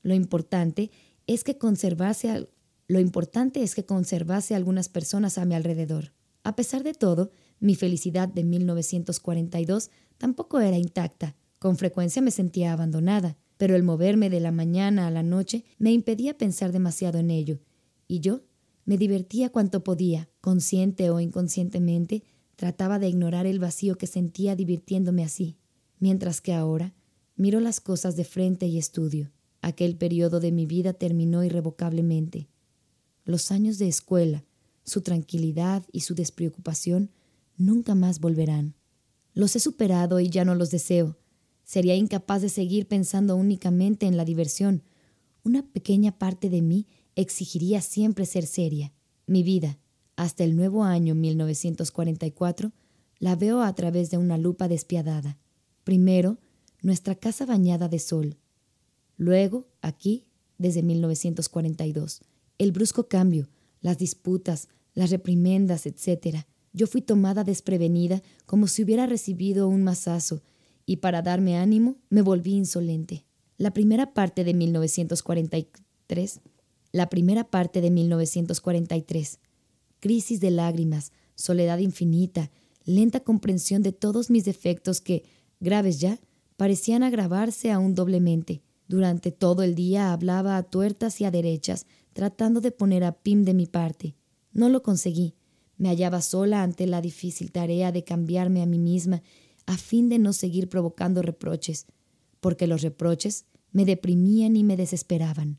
Lo 0.03 0.15
importante 0.15 0.91
es 1.27 1.45
que 1.45 1.59
conservase 1.59 2.49
lo 2.89 2.99
importante 2.99 3.63
es 3.63 3.75
que 3.75 3.85
conservase 3.85 4.55
algunas 4.55 4.89
personas 4.89 5.37
a 5.37 5.45
mi 5.45 5.55
alrededor. 5.55 6.15
A 6.45 6.57
pesar 6.57 6.83
de 6.83 6.95
todo, 6.95 7.31
mi 7.61 7.75
felicidad 7.75 8.29
de 8.29 8.43
1942 8.43 9.91
tampoco 10.17 10.61
era 10.61 10.79
intacta. 10.79 11.37
Con 11.59 11.77
frecuencia 11.77 12.23
me 12.23 12.31
sentía 12.31 12.73
abandonada, 12.73 13.37
pero 13.57 13.77
el 13.77 13.83
moverme 13.83 14.31
de 14.31 14.41
la 14.41 14.53
mañana 14.53 15.07
a 15.07 15.11
la 15.11 15.23
noche 15.23 15.65
me 15.79 15.93
impedía 15.93 16.39
pensar 16.39 16.73
demasiado 16.73 17.19
en 17.19 17.31
ello, 17.31 17.61
y 18.09 18.21
yo 18.21 18.43
me 18.85 18.99
divertía 18.99 19.51
cuanto 19.51 19.85
podía, 19.85 20.29
consciente 20.41 21.11
o 21.11 21.21
inconscientemente, 21.21 22.25
Trataba 22.57 22.99
de 22.99 23.09
ignorar 23.09 23.47
el 23.47 23.59
vacío 23.59 23.97
que 23.97 24.07
sentía 24.07 24.55
divirtiéndome 24.55 25.25
así, 25.25 25.57
mientras 25.99 26.41
que 26.41 26.55
ahora 26.55 26.95
miro 27.37 27.61
las 27.61 27.81
cosas 27.81 28.17
de 28.17 28.25
frente 28.25 28.67
y 28.67 28.79
estudio. 28.79 29.33
Aquel 29.61 29.97
periodo 29.97 30.41
de 30.41 30.53
mi 30.53 30.67
vida 30.67 30.93
terminó 30.93 31.43
irrevocablemente. 31.43 32.49
Los 33.25 33.51
años 33.51 33.79
de 33.79 33.89
escuela, 33.89 34.45
su 34.85 35.01
tranquilidad 35.01 35.85
y 35.91 36.01
su 36.01 36.15
despreocupación 36.15 37.11
nunca 37.57 37.95
más 37.95 38.21
volverán. 38.21 38.75
Los 39.33 39.57
he 39.57 39.61
superado 39.61 40.21
y 40.21 40.29
ya 40.29 40.45
no 40.45 40.55
los 40.55 40.71
deseo. 40.71 41.17
Sería 41.65 41.97
incapaz 41.97 42.43
de 42.43 42.49
seguir 42.49 42.87
pensando 42.87 43.37
únicamente 43.37 44.07
en 44.07 44.17
la 44.17 44.25
diversión. 44.25 44.83
Una 45.43 45.63
pequeña 45.63 46.19
parte 46.19 46.51
de 46.51 46.63
mí 46.63 46.87
exigiría 47.17 47.81
siempre 47.81 48.27
ser 48.27 48.47
seria. 48.47 48.93
Mi 49.27 49.43
vida, 49.43 49.79
hasta 50.17 50.45
el 50.45 50.57
nuevo 50.57 50.85
año 50.85 51.15
1944, 51.15 52.73
la 53.19 53.37
veo 53.37 53.63
a 53.63 53.75
través 53.75 54.11
de 54.11 54.19
una 54.19 54.37
lupa 54.37 54.69
despiadada. 54.69 55.39
Primero, 55.85 56.39
nuestra 56.83 57.15
casa 57.15 57.47
bañada 57.47 57.89
de 57.89 57.99
sol. 57.99 58.37
Luego, 59.17 59.67
aquí, 59.81 60.25
desde 60.59 60.83
1942, 60.83 62.21
el 62.59 62.73
brusco 62.73 63.09
cambio, 63.09 63.49
las 63.81 63.99
disputas, 63.99 64.69
las 64.95 65.11
reprimendas, 65.11 65.87
etc. 65.87 66.45
Yo 66.73 66.87
fui 66.87 67.01
tomada 67.01 67.45
desprevenida 67.45 68.23
como 68.47 68.67
si 68.67 68.83
hubiera 68.83 69.07
recibido 69.07 69.69
un 69.69 69.83
mazazo 69.83 70.43
y 70.87 70.97
para 70.97 71.23
darme 71.23 71.57
ánimo 71.57 71.97
me 72.11 72.23
volví 72.23 72.55
insolente. 72.55 73.25
La 73.57 73.73
primera 73.73 74.15
parte 74.15 74.45
de 74.45 74.55
1943, 74.55 76.41
la 76.93 77.09
primera 77.09 77.45
parte 77.45 77.81
de 77.81 77.91
1943 77.91 79.39
crisis 80.05 80.39
de 80.39 80.51
lágrimas, 80.51 81.13
soledad 81.35 81.79
infinita, 81.79 82.51
lenta 82.85 83.21
comprensión 83.21 83.83
de 83.83 83.93
todos 83.93 84.29
mis 84.29 84.45
defectos 84.45 85.01
que, 85.01 85.25
graves 85.61 85.99
ya, 85.99 86.21
parecían 86.59 87.03
agravarse 87.03 87.71
aún 87.71 87.95
doblemente. 87.95 88.61
Durante 88.87 89.33
todo 89.33 89.63
el 89.63 89.75
día 89.75 90.13
hablaba 90.13 90.59
a 90.59 90.63
tuertas 90.63 91.23
y 91.23 91.25
a 91.25 91.31
derechas, 91.31 91.87
tratando 92.13 92.61
de 92.61 92.71
poner 92.71 93.03
a 93.03 93.13
Pim 93.13 93.47
de 93.47 93.55
mi 93.55 93.65
parte. 93.65 94.15
No 94.53 94.69
lo 94.69 94.83
conseguí. 94.83 95.37
Me 95.79 95.89
hallaba 95.89 96.21
sola 96.21 96.63
ante 96.63 96.87
la 96.87 97.01
difícil 97.01 97.51
tarea 97.51 97.91
de 97.91 98.05
cambiarme 98.05 98.61
a 98.61 98.67
mí 98.67 98.79
misma 98.79 99.23
a 99.67 99.77
fin 99.77 100.09
de 100.09 100.19
no 100.19 100.33
seguir 100.33 100.69
provocando 100.69 101.23
reproches, 101.23 101.87
porque 102.41 102.67
los 102.67 102.83
reproches 102.83 103.47
me 103.73 103.85
deprimían 103.85 104.57
y 104.57 104.65
me 104.65 104.77
desesperaban. 104.77 105.59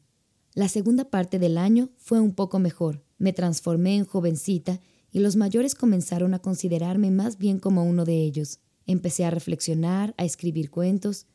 La 0.54 0.70
segunda 0.70 1.10
parte 1.10 1.38
del 1.38 1.58
año 1.58 1.90
fue 1.98 2.22
un 2.22 2.34
poco 2.34 2.60
mejor. 2.60 3.04
Me 3.18 3.34
transformé 3.34 3.98
en 3.98 4.06
jovencita 4.06 4.80
y 5.12 5.20
los 5.20 5.36
mayores 5.36 5.76
comenzaron 5.76 6.34
a 6.34 6.40
considerarme 6.40 7.12
más 7.12 7.38
bien 7.38 7.60
como 7.60 7.84
uno 7.84 8.06
de 8.06 8.24
ellos. 8.24 8.60
Empecé 8.86 9.26
a 9.26 9.32
reflexionar, 9.32 10.14
a 10.18 10.24
escribir 10.24 10.70
cuentos. 10.70 11.28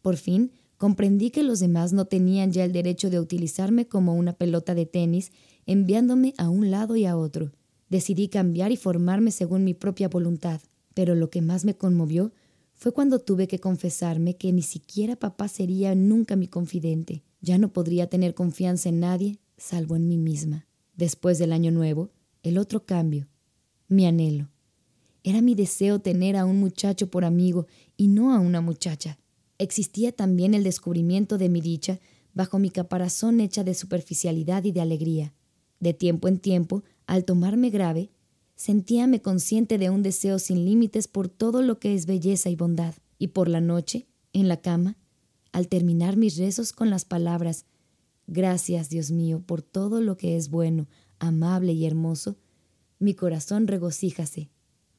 Por 0.00 0.16
fin, 0.16 0.52
comprendí 0.76 1.30
que 1.30 1.42
los 1.42 1.58
demás 1.58 1.92
no 1.92 2.04
tenían 2.04 2.52
ya 2.52 2.64
el 2.64 2.72
derecho 2.72 3.10
de 3.10 3.18
utilizarme 3.18 3.88
como 3.88 4.14
una 4.14 4.32
pelota 4.32 4.74
de 4.74 4.86
tenis, 4.86 5.32
enviándome 5.66 6.34
a 6.38 6.48
un 6.48 6.70
lado 6.70 6.94
y 6.96 7.04
a 7.04 7.16
otro. 7.16 7.52
Decidí 7.88 8.28
cambiar 8.28 8.72
y 8.72 8.76
formarme 8.76 9.32
según 9.32 9.64
mi 9.64 9.74
propia 9.74 10.08
voluntad, 10.08 10.60
pero 10.94 11.14
lo 11.14 11.30
que 11.30 11.42
más 11.42 11.64
me 11.64 11.76
conmovió 11.76 12.32
fue 12.74 12.92
cuando 12.92 13.20
tuve 13.20 13.46
que 13.48 13.60
confesarme 13.60 14.36
que 14.36 14.52
ni 14.52 14.62
siquiera 14.62 15.16
papá 15.16 15.48
sería 15.48 15.94
nunca 15.94 16.36
mi 16.36 16.48
confidente. 16.48 17.22
Ya 17.40 17.58
no 17.58 17.72
podría 17.72 18.08
tener 18.08 18.34
confianza 18.34 18.88
en 18.88 19.00
nadie 19.00 19.38
salvo 19.56 19.96
en 19.96 20.08
mí 20.08 20.18
misma. 20.18 20.66
Después 20.96 21.38
del 21.38 21.52
año 21.52 21.70
nuevo, 21.70 22.10
el 22.42 22.58
otro 22.58 22.84
cambio, 22.84 23.28
mi 23.88 24.06
anhelo. 24.06 24.48
Era 25.24 25.40
mi 25.40 25.54
deseo 25.54 26.00
tener 26.00 26.36
a 26.36 26.44
un 26.44 26.58
muchacho 26.58 27.08
por 27.08 27.24
amigo 27.24 27.66
y 27.96 28.08
no 28.08 28.34
a 28.34 28.40
una 28.40 28.60
muchacha. 28.60 29.18
Existía 29.58 30.10
también 30.10 30.54
el 30.54 30.64
descubrimiento 30.64 31.38
de 31.38 31.48
mi 31.48 31.60
dicha 31.60 32.00
bajo 32.34 32.58
mi 32.58 32.70
caparazón 32.70 33.40
hecha 33.40 33.62
de 33.62 33.74
superficialidad 33.74 34.64
y 34.64 34.72
de 34.72 34.80
alegría. 34.80 35.32
De 35.78 35.94
tiempo 35.94 36.26
en 36.26 36.38
tiempo, 36.38 36.82
al 37.06 37.24
tomarme 37.24 37.70
grave, 37.70 38.10
sentíame 38.56 39.22
consciente 39.22 39.78
de 39.78 39.90
un 39.90 40.02
deseo 40.02 40.38
sin 40.38 40.64
límites 40.64 41.08
por 41.08 41.28
todo 41.28 41.62
lo 41.62 41.78
que 41.78 41.94
es 41.94 42.06
belleza 42.06 42.50
y 42.50 42.56
bondad. 42.56 42.94
Y 43.18 43.28
por 43.28 43.48
la 43.48 43.60
noche, 43.60 44.06
en 44.32 44.48
la 44.48 44.60
cama, 44.60 44.96
al 45.52 45.68
terminar 45.68 46.16
mis 46.16 46.36
rezos 46.36 46.72
con 46.72 46.90
las 46.90 47.04
palabras 47.04 47.66
Gracias, 48.26 48.88
Dios 48.88 49.10
mío, 49.10 49.42
por 49.44 49.62
todo 49.62 50.00
lo 50.00 50.16
que 50.16 50.36
es 50.36 50.48
bueno, 50.48 50.86
amable 51.18 51.72
y 51.72 51.86
hermoso. 51.86 52.36
Mi 52.98 53.14
corazón 53.14 53.66
regocíjase. 53.66 54.48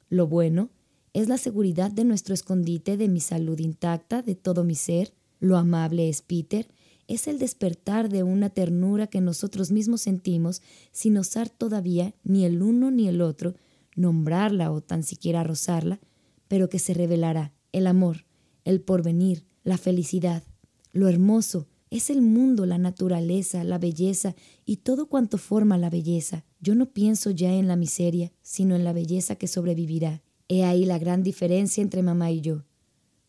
Lo 0.10 0.28
bueno 0.28 0.70
es 1.14 1.30
la 1.30 1.38
seguridad 1.38 1.92
de 1.92 2.04
nuestro 2.04 2.34
escondite, 2.34 2.98
de 2.98 3.08
mi 3.08 3.20
salud 3.20 3.58
intacta, 3.60 4.22
de 4.22 4.36
todo 4.36 4.64
mi 4.64 4.76
ser. 4.76 5.14
Lo 5.40 5.58
amable 5.58 6.10
es 6.10 6.22
Peter, 6.22 6.68
es 7.08 7.28
el 7.28 7.40
despertar 7.40 8.10
de 8.10 8.24
una 8.24 8.50
ternura 8.50 9.08
que 9.08 9.22
nosotros 9.22 9.72
mismos 9.72 10.02
sentimos 10.02 10.62
sin 10.92 11.18
osar 11.18 11.50
todavía 11.50 12.14
ni 12.24 12.46
el 12.46 12.62
uno 12.62 12.92
ni 12.92 13.08
el 13.08 13.22
otro 13.22 13.56
nombrarla 13.96 14.72
o 14.72 14.82
tan 14.82 15.04
siquiera 15.04 15.44
rozarla, 15.44 16.00
pero 16.48 16.70
que 16.70 16.80
se 16.80 16.94
revelará 16.94 17.54
el 17.72 17.88
amor, 17.88 18.26
el 18.64 18.82
porvenir, 18.82 19.46
la 19.64 19.78
felicidad, 19.78 20.44
lo 20.92 21.08
hermoso, 21.08 21.68
Es 21.90 22.10
el 22.10 22.24
mundo, 22.24 22.66
la 22.66 22.80
naturaleza, 22.80 23.64
la 23.64 23.78
belleza 23.78 24.34
y 24.66 24.78
todo 24.78 25.10
cuanto 25.10 25.38
forma 25.38 25.78
la 25.78 25.92
belleza. 25.92 26.44
Yo 26.60 26.74
no 26.74 26.92
pienso 26.92 27.30
ya 27.30 27.54
en 27.54 27.68
la 27.68 27.76
miseria, 27.76 28.32
sino 28.42 28.76
en 28.76 28.84
la 28.84 28.94
belleza 28.94 29.36
que 29.36 29.48
sobrevivirá. 29.48 30.24
He 30.48 30.64
ahí 30.64 30.86
la 30.86 30.98
gran 30.98 31.22
diferencia 31.22 31.84
entre 31.84 32.02
mamá 32.02 32.32
y 32.32 32.42
yo. 32.42 32.64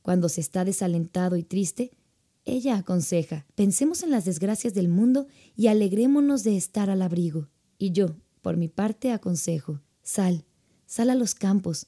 Cuando 0.01 0.31
se 0.31 0.41
está 0.41 0.65
desalentado 0.65 1.37
y 1.37 1.43
triste, 1.43 1.91
ella 2.45 2.77
aconseja, 2.77 3.47
pensemos 3.55 4.03
en 4.03 4.11
las 4.11 4.25
desgracias 4.25 4.75
del 4.75 4.89
mundo 4.89 5.27
y 5.57 5.69
alegrémonos 5.69 6.45
de 6.45 6.57
estar 6.57 6.91
al 6.91 7.01
abrigo. 7.01 7.49
Y 7.79 7.93
yo, 7.93 8.17
por 8.43 8.57
mi 8.57 8.69
parte, 8.69 9.13
aconsejo, 9.13 9.81
sal, 10.03 10.45
sal 10.85 11.09
a 11.09 11.15
los 11.15 11.35
campos, 11.35 11.87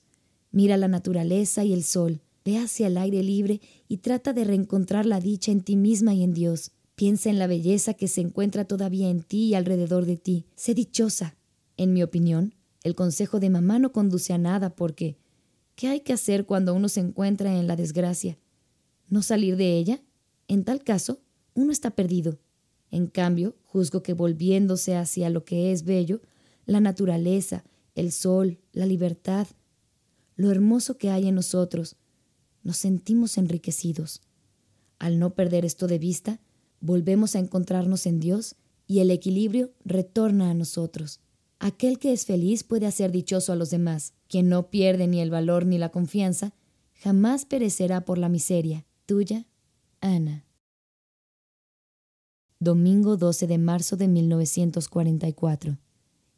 mira 0.51 0.79
la 0.79 0.89
naturaleza 0.89 1.65
y 1.65 1.75
el 1.75 1.85
sol, 1.85 2.23
ve 2.45 2.59
hacia 2.59 2.87
el 2.87 2.97
aire 2.97 3.23
libre 3.23 3.61
y 3.89 3.99
trata 3.99 4.33
de 4.33 4.45
reencontrar 4.45 5.05
la 5.05 5.21
dicha 5.21 5.53
en 5.53 5.61
ti 5.61 5.77
misma 5.77 6.15
y 6.15 6.23
en 6.23 6.33
Dios. 6.33 6.73
Piensa 6.95 7.29
en 7.29 7.39
la 7.39 7.47
belleza 7.47 7.93
que 7.93 8.09
se 8.09 8.23
encuentra 8.23 8.65
todavía 8.65 9.11
en 9.11 9.23
ti 9.23 9.49
y 9.49 9.55
alrededor 9.55 10.07
de 10.07 10.17
ti. 10.17 10.47
Sé 10.55 10.73
dichosa. 10.73 11.37
En 11.77 11.93
mi 11.93 12.03
opinión, 12.03 12.55
el 12.85 12.95
consejo 12.95 13.39
de 13.41 13.51
mamá 13.51 13.79
no 13.79 13.93
conduce 13.93 14.33
a 14.33 14.39
nada 14.39 14.75
porque 14.75 15.19
¿qué 15.75 15.89
hay 15.89 16.01
que 16.01 16.15
hacer 16.15 16.47
cuando 16.47 16.73
uno 16.73 16.89
se 16.89 17.01
encuentra 17.01 17.59
en 17.59 17.67
la 17.67 17.77
desgracia? 17.77 18.39
¿No 19.11 19.21
salir 19.21 19.57
de 19.57 19.77
ella? 19.77 20.01
En 20.49 20.65
tal 20.65 20.83
caso, 20.85 21.21
uno 21.55 21.73
está 21.73 21.91
perdido. 21.91 22.39
En 22.91 23.07
cambio, 23.07 23.57
juzgo 23.65 24.03
que 24.03 24.15
volviéndose 24.15 24.97
hacia 24.97 25.31
lo 25.31 25.45
que 25.45 25.73
es 25.73 25.85
bello, 25.85 26.21
la 26.67 26.81
naturaleza, 26.81 27.65
el 27.95 28.13
sol, 28.13 28.59
la 28.73 28.87
libertad, 28.87 29.49
lo 30.37 30.51
hermoso 30.51 30.99
que 30.99 31.11
hay 31.11 31.29
en 31.29 31.35
nosotros, 31.35 31.97
nos 32.63 32.77
sentimos 32.77 33.39
enriquecidos. 33.39 34.23
Al 34.99 35.19
no 35.19 35.35
perder 35.35 35.65
esto 35.65 35.87
de 35.87 35.99
vista, 35.99 36.41
volvemos 36.81 37.35
a 37.35 37.39
encontrarnos 37.39 38.07
en 38.07 38.21
Dios 38.21 38.57
y 38.87 39.01
el 39.01 39.11
equilibrio 39.11 39.73
retorna 39.85 40.51
a 40.51 40.55
nosotros. 40.55 41.21
Aquel 41.59 41.99
que 41.99 42.13
es 42.13 42.27
feliz 42.27 42.65
puede 42.65 42.87
hacer 42.87 43.13
dichoso 43.13 43.53
a 43.53 43.57
los 43.57 43.71
demás. 43.71 44.13
Quien 44.29 44.49
no 44.49 44.71
pierde 44.71 45.07
ni 45.07 45.21
el 45.21 45.31
valor 45.31 45.65
ni 45.65 45.79
la 45.79 45.91
confianza, 45.91 46.55
jamás 46.93 47.47
perecerá 47.47 48.05
por 48.05 48.19
la 48.19 48.29
miseria. 48.29 48.85
Tuya, 49.07 49.47
Ana. 50.07 50.45
Domingo 52.61 53.17
12 53.17 53.49
de 53.49 53.59
marzo 53.59 53.97
de 53.97 54.07
1944. 54.07 55.79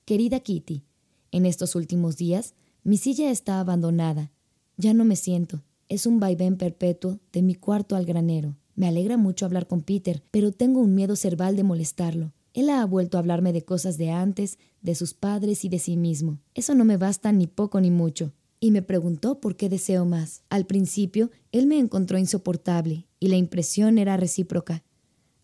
Querida 0.06 0.40
Kitty, 0.40 0.84
en 1.32 1.44
estos 1.44 1.74
últimos 1.74 2.16
días 2.16 2.54
mi 2.82 2.96
silla 2.96 3.30
está 3.30 3.60
abandonada. 3.60 4.32
Ya 4.78 4.94
no 4.94 5.04
me 5.04 5.16
siento. 5.16 5.62
Es 5.90 6.06
un 6.06 6.18
vaivén 6.18 6.56
perpetuo 6.56 7.18
de 7.30 7.42
mi 7.42 7.54
cuarto 7.54 7.94
al 7.94 8.06
granero. 8.06 8.56
Me 8.74 8.88
alegra 8.88 9.18
mucho 9.18 9.44
hablar 9.44 9.66
con 9.66 9.82
Peter, 9.82 10.22
pero 10.30 10.50
tengo 10.50 10.80
un 10.80 10.94
miedo 10.94 11.14
cerval 11.14 11.54
de 11.54 11.64
molestarlo. 11.64 12.32
Él 12.54 12.70
ha 12.70 12.82
vuelto 12.86 13.18
a 13.18 13.20
hablarme 13.20 13.52
de 13.52 13.66
cosas 13.66 13.98
de 13.98 14.10
antes, 14.10 14.58
de 14.80 14.94
sus 14.94 15.12
padres 15.12 15.66
y 15.66 15.68
de 15.68 15.78
sí 15.78 15.98
mismo. 15.98 16.38
Eso 16.54 16.74
no 16.74 16.86
me 16.86 16.96
basta 16.96 17.32
ni 17.32 17.46
poco 17.46 17.82
ni 17.82 17.90
mucho 17.90 18.32
y 18.60 18.70
me 18.70 18.80
preguntó 18.80 19.40
por 19.40 19.56
qué 19.56 19.68
deseo 19.68 20.06
más. 20.06 20.42
Al 20.48 20.64
principio, 20.64 21.30
él 21.52 21.66
me 21.66 21.78
encontró 21.78 22.16
insoportable 22.16 23.07
y 23.20 23.28
la 23.28 23.36
impresión 23.36 23.98
era 23.98 24.16
recíproca. 24.16 24.84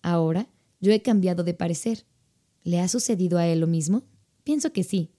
Ahora, 0.02 0.48
yo 0.80 0.92
he 0.92 1.02
cambiado 1.02 1.44
de 1.44 1.54
parecer. 1.54 2.06
¿Le 2.62 2.80
ha 2.80 2.88
sucedido 2.88 3.38
a 3.38 3.46
él 3.46 3.60
lo 3.60 3.66
mismo? 3.66 4.04
Pienso 4.42 4.72
que 4.72 4.84
sí, 4.84 5.12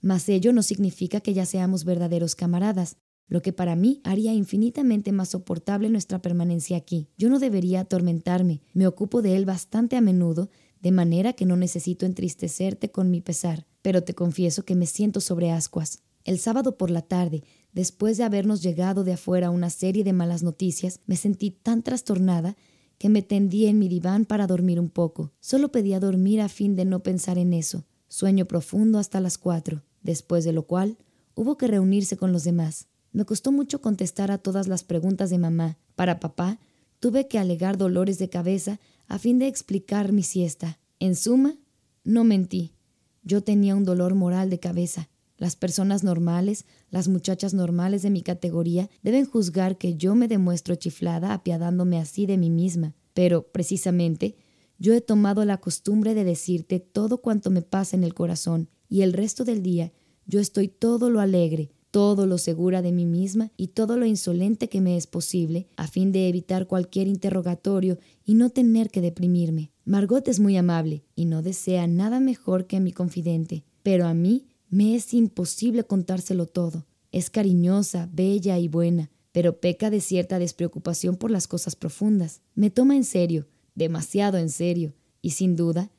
mas 0.00 0.28
ello 0.28 0.52
no 0.52 0.62
significa 0.62 1.20
que 1.20 1.34
ya 1.34 1.46
seamos 1.46 1.84
verdaderos 1.84 2.34
camaradas, 2.34 2.96
lo 3.28 3.42
que 3.42 3.52
para 3.52 3.76
mí 3.76 4.00
haría 4.02 4.34
infinitamente 4.34 5.12
más 5.12 5.30
soportable 5.30 5.88
nuestra 5.88 6.20
permanencia 6.20 6.76
aquí. 6.76 7.08
Yo 7.16 7.28
no 7.28 7.38
debería 7.38 7.80
atormentarme, 7.80 8.62
me 8.72 8.86
ocupo 8.86 9.22
de 9.22 9.36
él 9.36 9.44
bastante 9.44 9.96
a 9.96 10.00
menudo, 10.00 10.50
de 10.80 10.90
manera 10.90 11.34
que 11.34 11.46
no 11.46 11.56
necesito 11.56 12.06
entristecerte 12.06 12.90
con 12.90 13.10
mi 13.10 13.20
pesar, 13.20 13.66
pero 13.82 14.02
te 14.02 14.14
confieso 14.14 14.64
que 14.64 14.74
me 14.74 14.86
siento 14.86 15.20
sobre 15.20 15.50
ascuas. 15.50 16.02
El 16.24 16.38
sábado 16.38 16.76
por 16.76 16.90
la 16.90 17.02
tarde, 17.02 17.44
después 17.72 18.16
de 18.16 18.24
habernos 18.24 18.62
llegado 18.62 19.04
de 19.04 19.12
afuera 19.14 19.50
una 19.50 19.70
serie 19.70 20.04
de 20.04 20.12
malas 20.12 20.42
noticias, 20.42 21.00
me 21.06 21.16
sentí 21.16 21.50
tan 21.50 21.82
trastornada 21.82 22.56
que 22.98 23.08
me 23.08 23.22
tendí 23.22 23.66
en 23.66 23.78
mi 23.78 23.88
diván 23.88 24.26
para 24.26 24.46
dormir 24.46 24.78
un 24.78 24.90
poco. 24.90 25.32
Solo 25.40 25.72
pedía 25.72 26.00
dormir 26.00 26.40
a 26.40 26.48
fin 26.48 26.76
de 26.76 26.84
no 26.84 27.02
pensar 27.02 27.38
en 27.38 27.54
eso. 27.54 27.84
Sueño 28.08 28.46
profundo 28.46 28.98
hasta 28.98 29.20
las 29.20 29.38
cuatro, 29.38 29.82
después 30.02 30.44
de 30.44 30.52
lo 30.52 30.66
cual 30.66 30.98
hubo 31.34 31.56
que 31.56 31.66
reunirse 31.66 32.16
con 32.16 32.32
los 32.32 32.44
demás. 32.44 32.88
Me 33.12 33.24
costó 33.24 33.52
mucho 33.52 33.80
contestar 33.80 34.30
a 34.30 34.38
todas 34.38 34.68
las 34.68 34.84
preguntas 34.84 35.30
de 35.30 35.38
mamá. 35.38 35.78
Para 35.96 36.20
papá, 36.20 36.60
tuve 37.00 37.26
que 37.26 37.38
alegar 37.38 37.76
dolores 37.76 38.18
de 38.18 38.28
cabeza 38.28 38.80
a 39.08 39.18
fin 39.18 39.38
de 39.38 39.48
explicar 39.48 40.12
mi 40.12 40.22
siesta. 40.22 40.78
En 40.98 41.16
suma, 41.16 41.56
no 42.04 42.24
mentí. 42.24 42.74
Yo 43.22 43.42
tenía 43.42 43.74
un 43.74 43.84
dolor 43.84 44.14
moral 44.14 44.50
de 44.50 44.60
cabeza. 44.60 45.08
Las 45.40 45.56
personas 45.56 46.04
normales, 46.04 46.66
las 46.90 47.08
muchachas 47.08 47.54
normales 47.54 48.02
de 48.02 48.10
mi 48.10 48.20
categoría, 48.20 48.90
deben 49.02 49.24
juzgar 49.24 49.78
que 49.78 49.96
yo 49.96 50.14
me 50.14 50.28
demuestro 50.28 50.74
chiflada 50.74 51.32
apiadándome 51.32 51.98
así 51.98 52.26
de 52.26 52.36
mí 52.36 52.50
misma. 52.50 52.94
Pero, 53.14 53.44
precisamente, 53.50 54.36
yo 54.78 54.92
he 54.92 55.00
tomado 55.00 55.46
la 55.46 55.56
costumbre 55.56 56.12
de 56.12 56.24
decirte 56.24 56.78
todo 56.78 57.22
cuanto 57.22 57.48
me 57.48 57.62
pasa 57.62 57.96
en 57.96 58.04
el 58.04 58.12
corazón, 58.12 58.68
y 58.86 59.00
el 59.00 59.14
resto 59.14 59.46
del 59.46 59.62
día 59.62 59.94
yo 60.26 60.40
estoy 60.40 60.68
todo 60.68 61.08
lo 61.08 61.20
alegre, 61.20 61.70
todo 61.90 62.26
lo 62.26 62.36
segura 62.36 62.82
de 62.82 62.92
mí 62.92 63.06
misma 63.06 63.50
y 63.56 63.68
todo 63.68 63.96
lo 63.96 64.04
insolente 64.04 64.68
que 64.68 64.82
me 64.82 64.98
es 64.98 65.06
posible, 65.06 65.68
a 65.76 65.86
fin 65.86 66.12
de 66.12 66.28
evitar 66.28 66.66
cualquier 66.66 67.08
interrogatorio 67.08 67.98
y 68.26 68.34
no 68.34 68.50
tener 68.50 68.90
que 68.90 69.00
deprimirme. 69.00 69.72
Margot 69.86 70.28
es 70.28 70.38
muy 70.38 70.58
amable 70.58 71.02
y 71.16 71.24
no 71.24 71.40
desea 71.40 71.86
nada 71.86 72.20
mejor 72.20 72.66
que 72.66 72.78
mi 72.78 72.92
confidente, 72.92 73.64
pero 73.82 74.06
a 74.06 74.12
mí 74.12 74.49
me 74.70 74.94
es 74.94 75.12
imposible 75.14 75.84
contárselo 75.84 76.46
todo. 76.46 76.86
Es 77.10 77.28
cariñosa, 77.28 78.08
bella 78.12 78.56
y 78.58 78.68
buena, 78.68 79.10
pero 79.32 79.60
peca 79.60 79.90
de 79.90 80.00
cierta 80.00 80.38
despreocupación 80.38 81.16
por 81.16 81.32
las 81.32 81.48
cosas 81.48 81.74
profundas. 81.74 82.40
Me 82.54 82.70
toma 82.70 82.94
en 82.94 83.02
serio, 83.04 83.48
demasiado 83.74 84.38
en 84.38 84.48
serio, 84.48 84.94
y 85.20 85.30
sin 85.30 85.56
duda, 85.56 85.90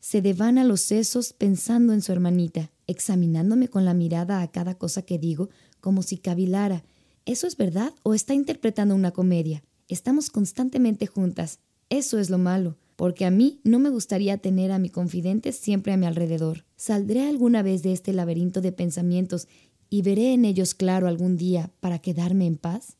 se 0.00 0.22
devana 0.22 0.64
los 0.64 0.80
sesos 0.80 1.34
pensando 1.34 1.92
en 1.92 2.00
su 2.00 2.12
hermanita, 2.12 2.70
examinándome 2.86 3.68
con 3.68 3.84
la 3.84 3.94
mirada 3.94 4.40
a 4.40 4.50
cada 4.50 4.74
cosa 4.74 5.02
que 5.02 5.18
digo, 5.18 5.50
como 5.80 6.02
si 6.02 6.16
cavilara. 6.16 6.82
¿Eso 7.26 7.46
es 7.46 7.58
verdad 7.58 7.92
o 8.02 8.14
está 8.14 8.32
interpretando 8.32 8.94
una 8.94 9.10
comedia? 9.10 9.62
Estamos 9.86 10.30
constantemente 10.30 11.06
juntas. 11.06 11.60
Eso 11.90 12.18
es 12.18 12.30
lo 12.30 12.38
malo 12.38 12.78
porque 12.96 13.24
a 13.24 13.30
mí 13.30 13.60
no 13.64 13.78
me 13.78 13.90
gustaría 13.90 14.38
tener 14.38 14.72
a 14.72 14.78
mi 14.78 14.88
confidente 14.88 15.52
siempre 15.52 15.92
a 15.92 15.96
mi 15.96 16.06
alrededor. 16.06 16.64
¿Saldré 16.76 17.26
alguna 17.28 17.62
vez 17.62 17.82
de 17.82 17.92
este 17.92 18.12
laberinto 18.12 18.60
de 18.60 18.72
pensamientos 18.72 19.48
y 19.90 20.02
veré 20.02 20.32
en 20.32 20.44
ellos 20.44 20.74
claro 20.74 21.08
algún 21.08 21.36
día 21.36 21.72
para 21.80 21.98
quedarme 21.98 22.46
en 22.46 22.56
paz? 22.56 22.96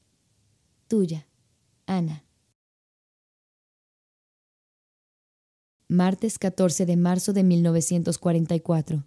Tuya, 0.89 1.27
Ana. 1.87 2.25
Martes 5.89 6.39
14 6.39 6.87
de 6.87 6.97
marzo 6.97 7.33
de 7.33 7.45
1944. 7.45 9.05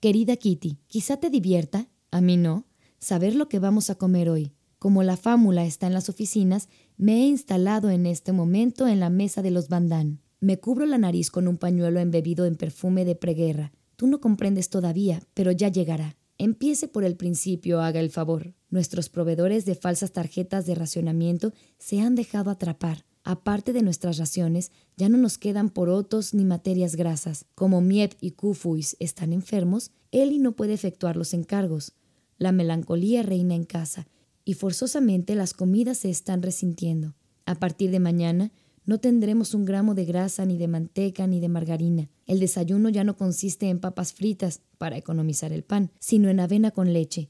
Querida 0.00 0.36
Kitty, 0.36 0.78
quizá 0.88 1.16
te 1.16 1.30
divierta, 1.30 1.88
a 2.10 2.20
mí 2.20 2.36
no, 2.36 2.66
saber 2.98 3.34
lo 3.34 3.48
que 3.48 3.58
vamos 3.58 3.88
a 3.88 3.94
comer 3.94 4.28
hoy. 4.28 4.55
Como 4.86 5.02
la 5.02 5.16
fámula 5.16 5.66
está 5.66 5.88
en 5.88 5.94
las 5.94 6.08
oficinas, 6.08 6.68
me 6.96 7.14
he 7.14 7.26
instalado 7.26 7.90
en 7.90 8.06
este 8.06 8.30
momento 8.30 8.86
en 8.86 9.00
la 9.00 9.10
mesa 9.10 9.42
de 9.42 9.50
los 9.50 9.68
bandán. 9.68 10.20
Me 10.38 10.60
cubro 10.60 10.86
la 10.86 10.96
nariz 10.96 11.32
con 11.32 11.48
un 11.48 11.56
pañuelo 11.56 11.98
embebido 11.98 12.46
en 12.46 12.54
perfume 12.54 13.04
de 13.04 13.16
preguerra. 13.16 13.72
Tú 13.96 14.06
no 14.06 14.20
comprendes 14.20 14.70
todavía, 14.70 15.24
pero 15.34 15.50
ya 15.50 15.70
llegará. 15.70 16.14
Empiece 16.38 16.86
por 16.86 17.02
el 17.02 17.16
principio, 17.16 17.80
haga 17.80 17.98
el 17.98 18.10
favor. 18.10 18.54
Nuestros 18.70 19.08
proveedores 19.08 19.64
de 19.64 19.74
falsas 19.74 20.12
tarjetas 20.12 20.66
de 20.66 20.76
racionamiento 20.76 21.52
se 21.78 22.00
han 22.00 22.14
dejado 22.14 22.52
atrapar. 22.52 23.06
Aparte 23.24 23.72
de 23.72 23.82
nuestras 23.82 24.18
raciones, 24.18 24.70
ya 24.96 25.08
no 25.08 25.18
nos 25.18 25.36
quedan 25.36 25.68
porotos 25.68 26.32
ni 26.32 26.44
materias 26.44 26.94
grasas. 26.94 27.46
Como 27.56 27.80
Miep 27.80 28.12
y 28.20 28.30
Kufuis 28.30 28.96
están 29.00 29.32
enfermos, 29.32 29.90
Eli 30.12 30.38
no 30.38 30.52
puede 30.52 30.74
efectuar 30.74 31.16
los 31.16 31.34
encargos. 31.34 31.94
La 32.38 32.52
melancolía 32.52 33.24
reina 33.24 33.56
en 33.56 33.64
casa 33.64 34.06
y 34.46 34.54
forzosamente 34.54 35.34
las 35.34 35.52
comidas 35.52 35.98
se 35.98 36.08
están 36.08 36.40
resintiendo. 36.40 37.14
A 37.44 37.56
partir 37.56 37.90
de 37.90 38.00
mañana 38.00 38.52
no 38.86 39.00
tendremos 39.00 39.52
un 39.52 39.64
gramo 39.64 39.96
de 39.96 40.04
grasa, 40.04 40.46
ni 40.46 40.56
de 40.56 40.68
manteca, 40.68 41.26
ni 41.26 41.40
de 41.40 41.48
margarina. 41.48 42.08
El 42.26 42.38
desayuno 42.38 42.88
ya 42.88 43.02
no 43.02 43.16
consiste 43.16 43.68
en 43.68 43.80
papas 43.80 44.12
fritas, 44.14 44.62
para 44.78 44.96
economizar 44.96 45.52
el 45.52 45.64
pan, 45.64 45.90
sino 45.98 46.28
en 46.28 46.38
avena 46.38 46.70
con 46.70 46.92
leche. 46.92 47.28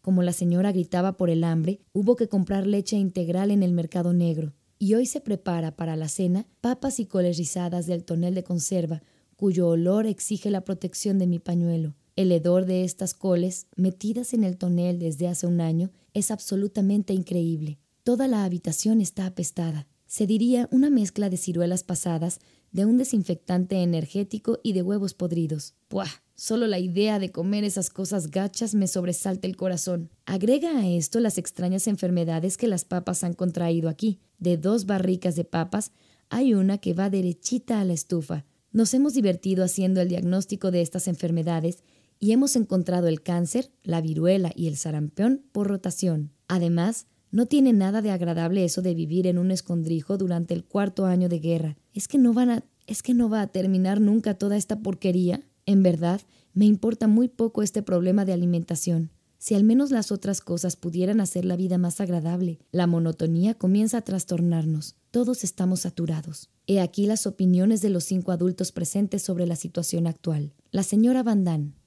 Como 0.00 0.22
la 0.22 0.32
señora 0.32 0.72
gritaba 0.72 1.16
por 1.16 1.30
el 1.30 1.44
hambre, 1.44 1.80
hubo 1.92 2.16
que 2.16 2.28
comprar 2.28 2.66
leche 2.66 2.96
integral 2.96 3.52
en 3.52 3.62
el 3.62 3.72
mercado 3.72 4.12
negro. 4.12 4.52
Y 4.80 4.94
hoy 4.94 5.06
se 5.06 5.20
prepara 5.20 5.76
para 5.76 5.94
la 5.94 6.08
cena 6.08 6.46
papas 6.60 6.98
y 6.98 7.06
coles 7.06 7.38
rizadas 7.38 7.86
del 7.86 8.04
tonel 8.04 8.34
de 8.34 8.42
conserva, 8.42 9.02
cuyo 9.36 9.68
olor 9.68 10.06
exige 10.06 10.50
la 10.50 10.62
protección 10.62 11.18
de 11.18 11.28
mi 11.28 11.38
pañuelo. 11.38 11.94
El 12.16 12.32
hedor 12.32 12.66
de 12.66 12.82
estas 12.82 13.14
coles, 13.14 13.68
metidas 13.76 14.34
en 14.34 14.42
el 14.42 14.56
tonel 14.56 14.98
desde 14.98 15.28
hace 15.28 15.46
un 15.46 15.60
año, 15.60 15.92
es 16.18 16.30
absolutamente 16.30 17.12
increíble. 17.14 17.78
Toda 18.02 18.28
la 18.28 18.44
habitación 18.44 19.00
está 19.00 19.26
apestada. 19.26 19.86
Se 20.06 20.26
diría 20.26 20.68
una 20.72 20.90
mezcla 20.90 21.28
de 21.30 21.36
ciruelas 21.36 21.84
pasadas, 21.84 22.40
de 22.72 22.84
un 22.84 22.98
desinfectante 22.98 23.82
energético 23.82 24.58
y 24.62 24.72
de 24.72 24.82
huevos 24.82 25.14
podridos. 25.14 25.74
¡Puah! 25.88 26.08
Solo 26.34 26.66
la 26.66 26.78
idea 26.78 27.18
de 27.18 27.32
comer 27.32 27.64
esas 27.64 27.90
cosas 27.90 28.30
gachas 28.30 28.74
me 28.74 28.86
sobresalta 28.86 29.48
el 29.48 29.56
corazón. 29.56 30.10
Agrega 30.24 30.78
a 30.78 30.86
esto 30.86 31.18
las 31.18 31.36
extrañas 31.36 31.88
enfermedades 31.88 32.56
que 32.56 32.68
las 32.68 32.84
papas 32.84 33.24
han 33.24 33.34
contraído 33.34 33.88
aquí. 33.88 34.20
De 34.38 34.56
dos 34.56 34.86
barricas 34.86 35.34
de 35.34 35.44
papas, 35.44 35.90
hay 36.30 36.54
una 36.54 36.78
que 36.78 36.94
va 36.94 37.10
derechita 37.10 37.80
a 37.80 37.84
la 37.84 37.92
estufa. 37.92 38.44
Nos 38.70 38.94
hemos 38.94 39.14
divertido 39.14 39.64
haciendo 39.64 40.00
el 40.00 40.08
diagnóstico 40.08 40.70
de 40.70 40.82
estas 40.82 41.08
enfermedades 41.08 41.82
y 42.18 42.32
hemos 42.32 42.56
encontrado 42.56 43.08
el 43.08 43.22
cáncer, 43.22 43.70
la 43.82 44.00
viruela 44.00 44.52
y 44.54 44.68
el 44.68 44.76
sarampión 44.76 45.44
por 45.52 45.68
rotación. 45.68 46.32
Además, 46.48 47.06
no 47.30 47.46
tiene 47.46 47.72
nada 47.72 48.02
de 48.02 48.10
agradable 48.10 48.64
eso 48.64 48.82
de 48.82 48.94
vivir 48.94 49.26
en 49.26 49.38
un 49.38 49.50
escondrijo 49.50 50.16
durante 50.16 50.54
el 50.54 50.64
cuarto 50.64 51.06
año 51.06 51.28
de 51.28 51.38
guerra. 51.38 51.76
¿Es 51.92 52.08
que 52.08 52.18
no 52.18 52.32
van 52.32 52.50
a 52.50 52.64
es 52.86 53.02
que 53.02 53.12
no 53.12 53.28
va 53.28 53.42
a 53.42 53.48
terminar 53.48 54.00
nunca 54.00 54.34
toda 54.34 54.56
esta 54.56 54.80
porquería? 54.80 55.46
En 55.66 55.82
verdad, 55.82 56.22
me 56.54 56.64
importa 56.64 57.06
muy 57.06 57.28
poco 57.28 57.62
este 57.62 57.82
problema 57.82 58.24
de 58.24 58.32
alimentación. 58.32 59.10
Si 59.36 59.54
al 59.54 59.62
menos 59.62 59.90
las 59.90 60.10
otras 60.10 60.40
cosas 60.40 60.74
pudieran 60.74 61.20
hacer 61.20 61.44
la 61.44 61.54
vida 61.54 61.76
más 61.76 62.00
agradable, 62.00 62.58
la 62.72 62.86
monotonía 62.86 63.54
comienza 63.54 63.98
a 63.98 64.02
trastornarnos. 64.02 64.96
Todos 65.10 65.44
estamos 65.44 65.80
saturados. 65.80 66.48
He 66.66 66.80
aquí 66.80 67.06
las 67.06 67.26
opiniones 67.26 67.82
de 67.82 67.90
los 67.90 68.04
cinco 68.04 68.32
adultos 68.32 68.72
presentes 68.72 69.22
sobre 69.22 69.46
la 69.46 69.54
situación 69.54 70.06
actual. 70.06 70.54
La 70.70 70.82
señora 70.82 71.22
Van 71.22 71.44
Damme. 71.44 71.77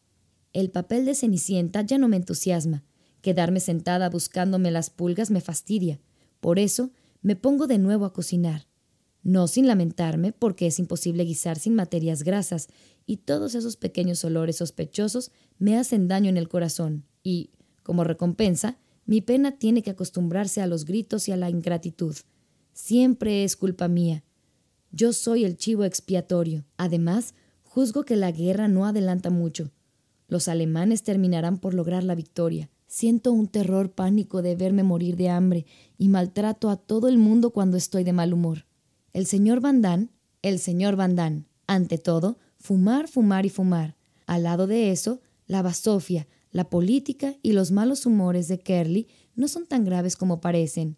El 0.53 0.69
papel 0.69 1.05
de 1.05 1.15
Cenicienta 1.15 1.81
ya 1.81 1.97
no 1.97 2.07
me 2.07 2.17
entusiasma. 2.17 2.83
Quedarme 3.21 3.59
sentada 3.59 4.09
buscándome 4.09 4.71
las 4.71 4.89
pulgas 4.89 5.31
me 5.31 5.39
fastidia. 5.39 5.99
Por 6.39 6.59
eso 6.59 6.91
me 7.21 7.35
pongo 7.35 7.67
de 7.67 7.77
nuevo 7.77 8.05
a 8.05 8.13
cocinar. 8.13 8.67
No 9.23 9.47
sin 9.47 9.67
lamentarme, 9.67 10.33
porque 10.33 10.67
es 10.67 10.79
imposible 10.79 11.23
guisar 11.23 11.59
sin 11.59 11.75
materias 11.75 12.23
grasas, 12.23 12.67
y 13.05 13.17
todos 13.17 13.55
esos 13.55 13.77
pequeños 13.77 14.25
olores 14.25 14.57
sospechosos 14.57 15.31
me 15.59 15.77
hacen 15.77 16.07
daño 16.07 16.29
en 16.29 16.37
el 16.37 16.49
corazón, 16.49 17.05
y, 17.23 17.51
como 17.83 18.03
recompensa, 18.03 18.77
mi 19.05 19.21
pena 19.21 19.57
tiene 19.57 19.83
que 19.83 19.91
acostumbrarse 19.91 20.61
a 20.61 20.67
los 20.67 20.85
gritos 20.85 21.27
y 21.27 21.31
a 21.31 21.37
la 21.37 21.49
ingratitud. 21.49 22.15
Siempre 22.73 23.43
es 23.43 23.55
culpa 23.55 23.87
mía. 23.87 24.23
Yo 24.91 25.13
soy 25.13 25.45
el 25.45 25.57
chivo 25.57 25.83
expiatorio. 25.83 26.65
Además, 26.77 27.35
juzgo 27.63 28.03
que 28.03 28.15
la 28.15 28.31
guerra 28.31 28.67
no 28.67 28.85
adelanta 28.85 29.29
mucho. 29.29 29.71
Los 30.31 30.47
alemanes 30.47 31.03
terminarán 31.03 31.57
por 31.57 31.73
lograr 31.73 32.05
la 32.05 32.15
victoria. 32.15 32.69
Siento 32.87 33.33
un 33.33 33.47
terror 33.47 33.91
pánico 33.91 34.41
de 34.41 34.55
verme 34.55 34.81
morir 34.81 35.17
de 35.17 35.27
hambre 35.27 35.65
y 35.97 36.07
maltrato 36.07 36.69
a 36.69 36.77
todo 36.77 37.09
el 37.09 37.17
mundo 37.17 37.49
cuando 37.49 37.75
estoy 37.75 38.05
de 38.05 38.13
mal 38.13 38.31
humor. 38.31 38.65
El 39.11 39.25
señor 39.25 39.59
Van 39.59 40.09
el 40.41 40.59
señor 40.59 40.95
Van 40.95 41.45
Ante 41.67 41.97
todo, 41.97 42.37
fumar, 42.59 43.09
fumar 43.09 43.45
y 43.45 43.49
fumar. 43.49 43.97
Al 44.25 44.43
lado 44.43 44.67
de 44.67 44.91
eso, 44.91 45.19
la 45.47 45.61
basofia, 45.61 46.29
la 46.53 46.69
política 46.69 47.35
y 47.43 47.51
los 47.51 47.71
malos 47.71 48.05
humores 48.05 48.47
de 48.47 48.57
Kerly 48.57 49.09
no 49.35 49.49
son 49.49 49.65
tan 49.65 49.83
graves 49.83 50.15
como 50.15 50.39
parecen. 50.39 50.95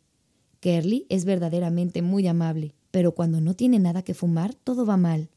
Kerly 0.60 1.08
es 1.10 1.26
verdaderamente 1.26 2.04
muy 2.04 2.28
amable, 2.28 2.76
pero 2.92 3.16
cuando 3.16 3.42
no 3.42 3.56
tiene 3.56 3.80
nada 3.80 4.04
que 4.04 4.14
fumar, 4.14 4.54
todo 4.54 4.86
va 4.86 4.98
mal. 4.98 5.32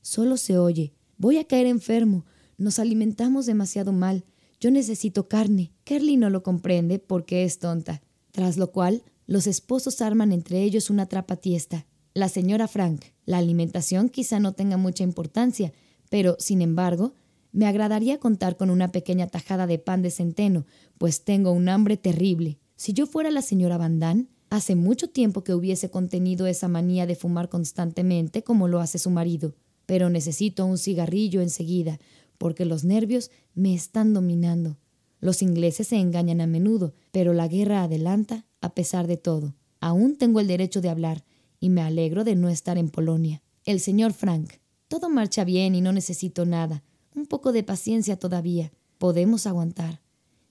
Solo 0.00 0.38
se 0.38 0.56
oye, 0.56 0.94
voy 1.18 1.36
a 1.36 1.44
caer 1.44 1.66
enfermo, 1.66 2.24
nos 2.60 2.78
alimentamos 2.78 3.46
demasiado 3.46 3.92
mal, 3.92 4.24
yo 4.60 4.70
necesito 4.70 5.28
carne. 5.28 5.72
Kerly 5.84 6.16
no 6.16 6.30
lo 6.30 6.42
comprende 6.42 6.98
porque 6.98 7.44
es 7.44 7.58
tonta. 7.58 8.02
Tras 8.32 8.58
lo 8.58 8.70
cual, 8.70 9.02
los 9.26 9.46
esposos 9.46 10.02
arman 10.02 10.30
entre 10.32 10.62
ellos 10.62 10.90
una 10.90 11.06
trapatiesta. 11.06 11.86
La 12.12 12.28
señora 12.28 12.68
Frank. 12.68 13.04
La 13.24 13.38
alimentación 13.38 14.08
quizá 14.08 14.40
no 14.40 14.52
tenga 14.52 14.76
mucha 14.76 15.02
importancia, 15.02 15.72
pero, 16.10 16.36
sin 16.38 16.60
embargo, 16.60 17.14
me 17.52 17.66
agradaría 17.66 18.18
contar 18.18 18.56
con 18.56 18.70
una 18.70 18.92
pequeña 18.92 19.26
tajada 19.26 19.66
de 19.66 19.78
pan 19.78 20.02
de 20.02 20.10
centeno, 20.10 20.66
pues 20.98 21.24
tengo 21.24 21.52
un 21.52 21.68
hambre 21.68 21.96
terrible. 21.96 22.58
Si 22.76 22.92
yo 22.92 23.06
fuera 23.06 23.30
la 23.30 23.42
señora 23.42 23.78
Van 23.78 24.28
hace 24.50 24.74
mucho 24.74 25.08
tiempo 25.08 25.44
que 25.44 25.54
hubiese 25.54 25.90
contenido 25.90 26.46
esa 26.46 26.68
manía 26.68 27.06
de 27.06 27.14
fumar 27.14 27.48
constantemente 27.48 28.42
como 28.42 28.68
lo 28.68 28.80
hace 28.80 28.98
su 28.98 29.10
marido. 29.10 29.54
Pero 29.86 30.10
necesito 30.10 30.66
un 30.66 30.78
cigarrillo 30.78 31.40
enseguida, 31.40 31.98
porque 32.40 32.64
los 32.64 32.84
nervios 32.84 33.30
me 33.52 33.74
están 33.74 34.14
dominando. 34.14 34.78
Los 35.20 35.42
ingleses 35.42 35.88
se 35.88 35.96
engañan 35.96 36.40
a 36.40 36.46
menudo, 36.46 36.94
pero 37.12 37.34
la 37.34 37.46
guerra 37.48 37.82
adelanta 37.82 38.46
a 38.62 38.74
pesar 38.74 39.06
de 39.06 39.18
todo. 39.18 39.54
Aún 39.78 40.16
tengo 40.16 40.40
el 40.40 40.46
derecho 40.46 40.80
de 40.80 40.88
hablar, 40.88 41.22
y 41.60 41.68
me 41.68 41.82
alegro 41.82 42.24
de 42.24 42.36
no 42.36 42.48
estar 42.48 42.78
en 42.78 42.88
Polonia. 42.88 43.42
El 43.66 43.78
señor 43.78 44.14
Frank. 44.14 44.54
Todo 44.88 45.10
marcha 45.10 45.44
bien 45.44 45.74
y 45.74 45.82
no 45.82 45.92
necesito 45.92 46.46
nada. 46.46 46.82
Un 47.14 47.26
poco 47.26 47.52
de 47.52 47.62
paciencia 47.62 48.18
todavía. 48.18 48.72
Podemos 48.96 49.46
aguantar. 49.46 50.00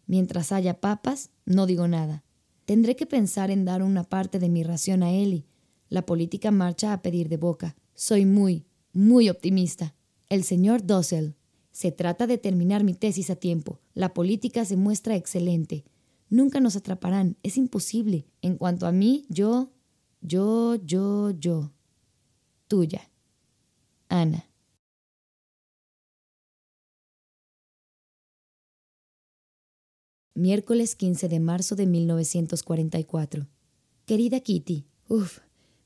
Mientras 0.05 0.51
haya 0.51 0.79
papas, 0.79 1.31
no 1.45 1.65
digo 1.65 1.87
nada. 1.87 2.23
Tendré 2.65 2.95
que 2.95 3.07
pensar 3.07 3.49
en 3.49 3.65
dar 3.65 3.81
una 3.81 4.03
parte 4.03 4.37
de 4.37 4.49
mi 4.49 4.61
ración 4.61 5.01
a 5.01 5.11
Eli. 5.11 5.47
La 5.89 6.05
política 6.05 6.51
marcha 6.51 6.93
a 6.93 7.01
pedir 7.01 7.29
de 7.29 7.37
boca. 7.37 7.75
Soy 7.95 8.25
muy, 8.25 8.67
muy 8.93 9.27
optimista. 9.27 9.95
El 10.29 10.43
señor 10.43 10.85
Dossel. 10.85 11.38
Se 11.79 11.93
trata 11.93 12.27
de 12.27 12.37
terminar 12.37 12.83
mi 12.83 12.93
tesis 12.93 13.29
a 13.29 13.37
tiempo. 13.37 13.79
La 13.93 14.13
política 14.13 14.65
se 14.65 14.75
muestra 14.75 15.15
excelente. 15.15 15.85
Nunca 16.29 16.59
nos 16.59 16.75
atraparán. 16.75 17.37
Es 17.41 17.55
imposible. 17.55 18.27
En 18.41 18.57
cuanto 18.57 18.85
a 18.85 18.91
mí, 18.91 19.25
yo, 19.29 19.71
yo, 20.19 20.75
yo, 20.83 21.31
yo. 21.31 21.71
Tuya. 22.67 23.09
Ana. 24.09 24.49
Miércoles 30.33 30.97
15 30.97 31.29
de 31.29 31.39
marzo 31.39 31.77
de 31.77 31.85
1944. 31.85 33.47
Querida 34.05 34.41
Kitty, 34.41 34.85
uff, 35.07 35.39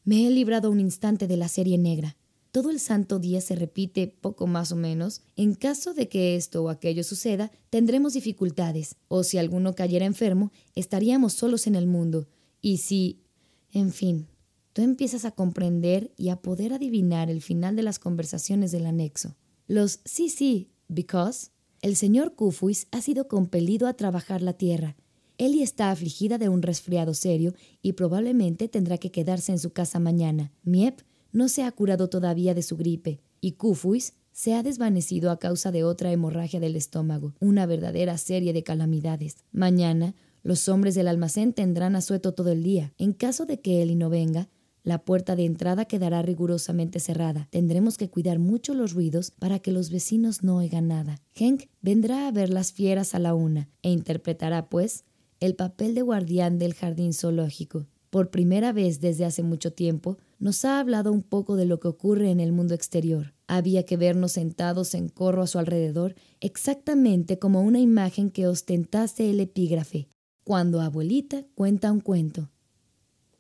me 0.04 0.26
he 0.26 0.32
librado 0.32 0.72
un 0.72 0.80
instante 0.80 1.28
de 1.28 1.38
la 1.38 1.50
serie 1.50 1.78
negra. 1.78 2.18
Todo 2.54 2.70
el 2.70 2.80
santo 2.80 3.18
día 3.18 3.42
se 3.42 3.56
repite 3.56 4.06
poco 4.08 4.46
más 4.46 4.72
o 4.72 4.76
menos. 4.76 5.24
En 5.36 5.56
caso 5.56 5.96
de 5.96 6.08
que 6.08 6.36
esto 6.36 6.64
o 6.64 6.70
aquello 6.70 7.04
suceda, 7.04 7.52
tendremos 7.72 8.14
dificultades, 8.14 8.96
o 9.08 9.24
si 9.24 9.40
alguno 9.40 9.74
cayera 9.74 10.06
enfermo, 10.06 10.52
estaríamos 10.76 11.34
solos 11.34 11.66
en 11.66 11.74
el 11.74 11.88
mundo. 11.88 12.28
Y 12.62 12.78
si... 12.78 13.24
En 13.72 13.92
fin, 13.92 14.28
tú 14.72 14.84
empiezas 14.84 15.26
a 15.26 15.32
comprender 15.32 16.14
y 16.16 16.30
a 16.30 16.44
poder 16.44 16.74
adivinar 16.74 17.32
el 17.32 17.42
final 17.42 17.76
de 17.76 17.82
las 17.82 17.98
conversaciones 17.98 18.72
del 18.72 18.86
anexo. 18.86 19.36
Los 19.66 20.02
sí, 20.06 20.30
sí, 20.30 20.70
because. 20.88 21.50
El 21.82 21.96
señor 21.96 22.36
Kufuis 22.36 22.86
ha 22.92 23.02
sido 23.02 23.28
compelido 23.28 23.88
a 23.88 23.94
trabajar 23.94 24.44
la 24.44 24.54
tierra. 24.54 24.96
Ellie 25.40 25.64
está 25.64 25.90
afligida 25.90 26.38
de 26.38 26.50
un 26.50 26.62
resfriado 26.62 27.16
serio 27.16 27.56
y 27.82 27.94
probablemente 27.94 28.68
tendrá 28.68 29.00
que 29.00 29.10
quedarse 29.10 29.52
en 29.52 29.58
su 29.58 29.72
casa 29.72 29.98
mañana. 29.98 30.52
Miep 30.62 31.02
no 31.34 31.50
se 31.50 31.64
ha 31.64 31.72
curado 31.72 32.08
todavía 32.10 32.54
de 32.54 32.62
su 32.62 32.78
gripe 32.78 33.20
y 33.42 33.54
Kufuis 33.54 34.14
se 34.32 34.54
ha 34.54 34.64
desvanecido 34.64 35.30
a 35.30 35.40
causa 35.40 35.72
de 35.72 35.84
otra 35.84 36.12
hemorragia 36.12 36.60
del 36.60 36.76
estómago, 36.76 37.34
una 37.40 37.66
verdadera 37.66 38.18
serie 38.18 38.54
de 38.54 38.64
calamidades. 38.64 39.36
Mañana, 39.52 40.16
los 40.44 40.70
hombres 40.70 40.96
del 40.96 41.08
almacén 41.08 41.54
tendrán 41.54 41.96
asueto 41.96 42.34
todo 42.34 42.52
el 42.52 42.64
día. 42.64 42.94
En 42.98 43.14
caso 43.14 43.46
de 43.46 43.60
que 43.60 43.82
Eli 43.82 43.96
no 43.96 44.10
venga, 44.10 44.50
la 44.84 45.06
puerta 45.06 45.36
de 45.36 45.46
entrada 45.46 45.86
quedará 45.86 46.22
rigurosamente 46.22 47.00
cerrada. 47.00 47.48
Tendremos 47.52 47.98
que 47.98 48.10
cuidar 48.10 48.40
mucho 48.40 48.74
los 48.74 48.94
ruidos 48.94 49.32
para 49.32 49.60
que 49.60 49.72
los 49.72 49.90
vecinos 49.90 50.44
no 50.44 50.58
oigan 50.58 50.90
nada. 50.90 51.22
Henk 51.36 51.70
vendrá 51.82 52.28
a 52.28 52.32
ver 52.32 52.50
las 52.50 52.74
fieras 52.74 53.16
a 53.16 53.20
la 53.20 53.34
una 53.34 53.70
e 53.82 53.92
interpretará, 53.92 54.68
pues, 54.68 55.06
el 55.40 55.56
papel 55.56 55.96
de 55.96 56.02
guardián 56.02 56.58
del 56.58 56.74
jardín 56.74 57.14
zoológico. 57.14 57.86
Por 58.14 58.30
primera 58.30 58.74
vez 58.74 59.00
desde 59.02 59.26
hace 59.26 59.42
mucho 59.42 59.74
tiempo, 59.74 60.20
nos 60.38 60.66
ha 60.66 60.80
hablado 60.80 61.12
un 61.12 61.24
poco 61.24 61.56
de 61.56 61.66
lo 61.66 61.80
que 61.80 61.88
ocurre 61.88 62.30
en 62.30 62.40
el 62.40 62.52
mundo 62.52 62.76
exterior. 62.76 63.34
Había 63.48 63.88
que 63.88 63.98
vernos 63.98 64.34
sentados 64.34 64.94
en 64.94 65.10
corro 65.10 65.42
a 65.42 65.48
su 65.48 65.58
alrededor, 65.58 66.14
exactamente 66.40 67.40
como 67.40 67.64
una 67.64 67.80
imagen 67.80 68.30
que 68.30 68.46
ostentase 68.46 69.32
el 69.32 69.40
epígrafe, 69.40 70.10
cuando 70.44 70.80
abuelita 70.80 71.44
cuenta 71.56 71.92
un 71.92 72.02
cuento. 72.02 72.52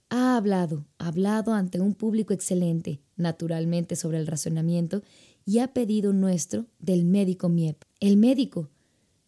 Ha 0.10 0.38
hablado, 0.38 0.88
hablado 0.98 1.54
ante 1.54 1.80
un 1.80 1.94
público 1.94 2.34
excelente, 2.34 3.00
naturalmente 3.16 3.96
sobre 3.96 4.18
el 4.18 4.26
razonamiento, 4.26 5.04
y 5.46 5.60
ha 5.60 5.72
pedido 5.72 6.14
nuestro 6.14 6.66
del 6.80 7.06
médico 7.06 7.48
Miep. 7.48 7.84
El 8.00 8.18
médico. 8.18 8.72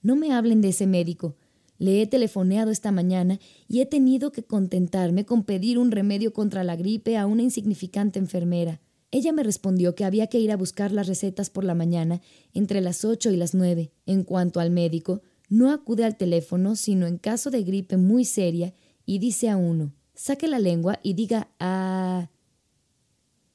No 0.02 0.16
me 0.16 0.34
hablen 0.34 0.62
de 0.62 0.70
ese 0.70 0.88
médico. 0.88 1.36
Le 1.78 2.02
he 2.02 2.08
telefoneado 2.08 2.72
esta 2.72 2.92
mañana 2.92 3.40
y 3.68 3.82
he 3.82 3.86
tenido 3.86 4.32
que 4.32 4.44
contentarme 4.44 5.26
con 5.26 5.44
pedir 5.44 5.78
un 5.78 5.92
remedio 5.92 6.34
contra 6.34 6.64
la 6.64 6.76
gripe 6.76 7.18
a 7.18 7.26
una 7.26 7.44
insignificante 7.44 8.20
enfermera. 8.20 8.80
Ella 9.12 9.32
me 9.34 9.44
respondió 9.44 9.96
que 9.96 10.06
había 10.06 10.28
que 10.28 10.40
ir 10.40 10.52
a 10.52 10.58
buscar 10.58 10.92
las 10.92 11.08
recetas 11.08 11.50
por 11.50 11.64
la 11.64 11.76
mañana 11.76 12.22
entre 12.54 12.82
las 12.82 13.06
ocho 13.06 13.32
y 13.32 13.38
las 13.38 13.54
nueve. 13.54 13.92
En 14.06 14.24
cuanto 14.24 14.60
al 14.60 14.72
médico, 14.72 15.22
no 15.50 15.72
acude 15.72 16.06
al 16.06 16.18
teléfono 16.18 16.76
sino 16.76 17.08
en 17.08 17.18
caso 17.18 17.52
de 17.52 17.64
gripe 17.64 17.98
muy 17.98 18.26
seria 18.26 18.74
y 19.06 19.20
dice 19.20 19.50
a 19.50 19.58
uno 19.58 19.94
Saque 20.16 20.48
la 20.48 20.60
lengua 20.60 21.00
y 21.04 21.14
diga 21.14 21.50
ah. 21.60 22.30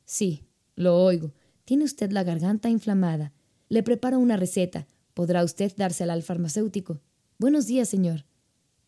Sí, 0.04 0.44
lo 0.76 1.02
oigo. 1.02 1.32
Tiene 1.64 1.84
usted 1.84 2.10
la 2.10 2.22
garganta 2.22 2.68
inflamada. 2.68 3.32
Le 3.68 3.82
preparo 3.82 4.18
una 4.18 4.36
receta. 4.36 4.86
Podrá 5.14 5.42
usted 5.44 5.72
dársela 5.76 6.12
al 6.12 6.22
farmacéutico. 6.22 7.00
Buenos 7.41 7.66
días, 7.66 7.88
señor. 7.88 8.26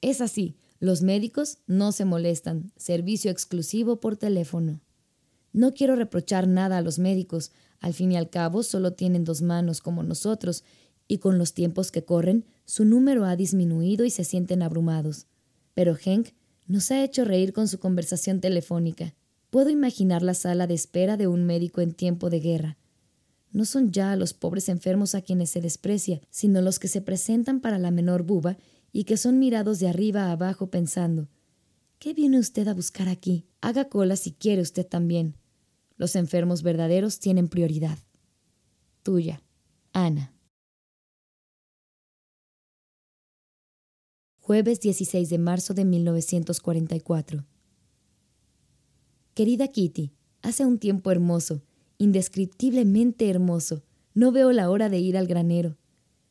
Es 0.03 0.21
así. 0.21 0.59
Los 0.79 1.01
médicos 1.01 1.57
no 1.67 1.91
se 1.91 2.05
molestan. 2.05 2.71
Servicio 2.77 3.31
exclusivo 3.31 3.99
por 3.99 4.19
teléfono. 4.19 4.83
No 5.55 5.73
quiero 5.73 5.97
reprochar 5.97 6.47
nada 6.47 6.77
a 6.77 6.83
los 6.83 6.99
médicos. 6.99 7.51
Al 7.81 7.95
fin 7.95 8.13
y 8.13 8.19
al 8.19 8.29
cabo, 8.29 8.63
solo 8.63 8.93
tienen 8.93 9.25
dos 9.25 9.41
manos 9.41 9.81
como 9.81 10.03
nosotros, 10.03 10.65
y 11.09 11.17
con 11.17 11.39
los 11.39 11.55
tiempos 11.55 11.91
que 11.91 12.05
corren, 12.05 12.45
su 12.67 12.85
número 12.85 13.25
ha 13.25 13.37
disminuido 13.37 14.05
y 14.05 14.11
se 14.11 14.23
sienten 14.23 14.61
abrumados. 14.61 15.29
Pero 15.73 15.97
Henk 15.97 16.35
nos 16.67 16.91
ha 16.91 17.03
hecho 17.03 17.25
reír 17.25 17.55
con 17.55 17.69
su 17.69 17.79
conversación 17.79 18.43
telefónica. 18.43 19.15
Puedo 19.49 19.71
imaginar 19.71 20.23
la 20.23 20.35
sala 20.35 20.67
de 20.67 20.75
espera 20.75 21.17
de 21.17 21.27
un 21.27 21.47
médico 21.47 21.81
en 21.81 21.95
tiempo 21.95 22.29
de 22.29 22.41
guerra. 22.41 22.77
No 23.53 23.65
son 23.65 23.93
ya 23.93 24.17
los 24.17 24.33
pobres 24.33 24.69
enfermos 24.69 25.15
a 25.15 25.23
quienes 25.23 25.51
se 25.51 25.61
desprecia, 25.61 26.21
sino 26.31 26.61
los 26.61 26.79
que 26.79 26.89
se 26.89 27.03
presentan 27.03 27.61
para 27.61 27.79
la 27.79 27.91
menor 27.91 28.23
buba 28.25 28.57
y 28.93 29.05
que 29.05 29.17
son 29.17 29.39
mirados 29.39 29.79
de 29.79 29.89
arriba 29.89 30.25
a 30.25 30.33
abajo 30.33 30.69
pensando 30.71 31.29
¿Qué 32.03 32.15
viene 32.15 32.41
usted 32.41 32.67
a 32.67 32.75
buscar 32.75 33.09
aquí? 33.09 33.47
Haga 33.61 33.89
cola 33.89 34.17
si 34.17 34.33
quiere 34.33 34.61
usted 34.61 34.85
también. 34.85 35.37
Los 35.97 36.17
enfermos 36.17 36.65
verdaderos 36.65 37.21
tienen 37.21 37.47
prioridad. 37.47 37.97
Tuya, 39.05 39.41
Ana. 39.93 40.35
Jueves 44.41 44.81
16 44.81 45.31
de 45.31 45.39
marzo 45.39 45.75
de 45.75 45.85
1944. 45.85 47.47
Querida 49.35 49.69
Kitty, 49.69 50.11
hace 50.43 50.67
un 50.67 50.81
tiempo 50.81 51.13
hermoso, 51.13 51.63
indescriptiblemente 52.03 53.31
hermoso. 53.31 53.85
No 54.13 54.33
veo 54.33 54.51
la 54.51 54.71
hora 54.71 54.89
de 54.89 54.99
ir 54.99 55.17
al 55.17 55.29
granero. 55.29 55.77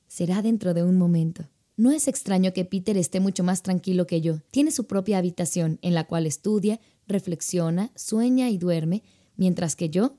Será 0.08 0.42
dentro 0.42 0.74
de 0.74 0.84
un 0.84 0.98
momento. 0.98 1.48
No 1.78 1.92
es 1.92 2.10
extraño 2.10 2.52
que 2.52 2.66
Peter 2.66 2.98
esté 2.98 3.22
mucho 3.22 3.44
más 3.46 3.64
tranquilo 3.64 4.06
que 4.06 4.20
yo. 4.20 4.42
Tiene 4.52 4.72
su 4.72 4.86
propia 4.86 5.18
habitación 5.18 5.80
en 5.82 5.94
la 5.94 6.04
cual 6.04 6.26
estudia, 6.28 6.82
reflexiona, 7.08 7.92
sueña 7.96 8.50
y 8.50 8.58
duerme, 8.58 9.04
mientras 9.38 9.78
que 9.78 9.90
yo, 9.90 10.18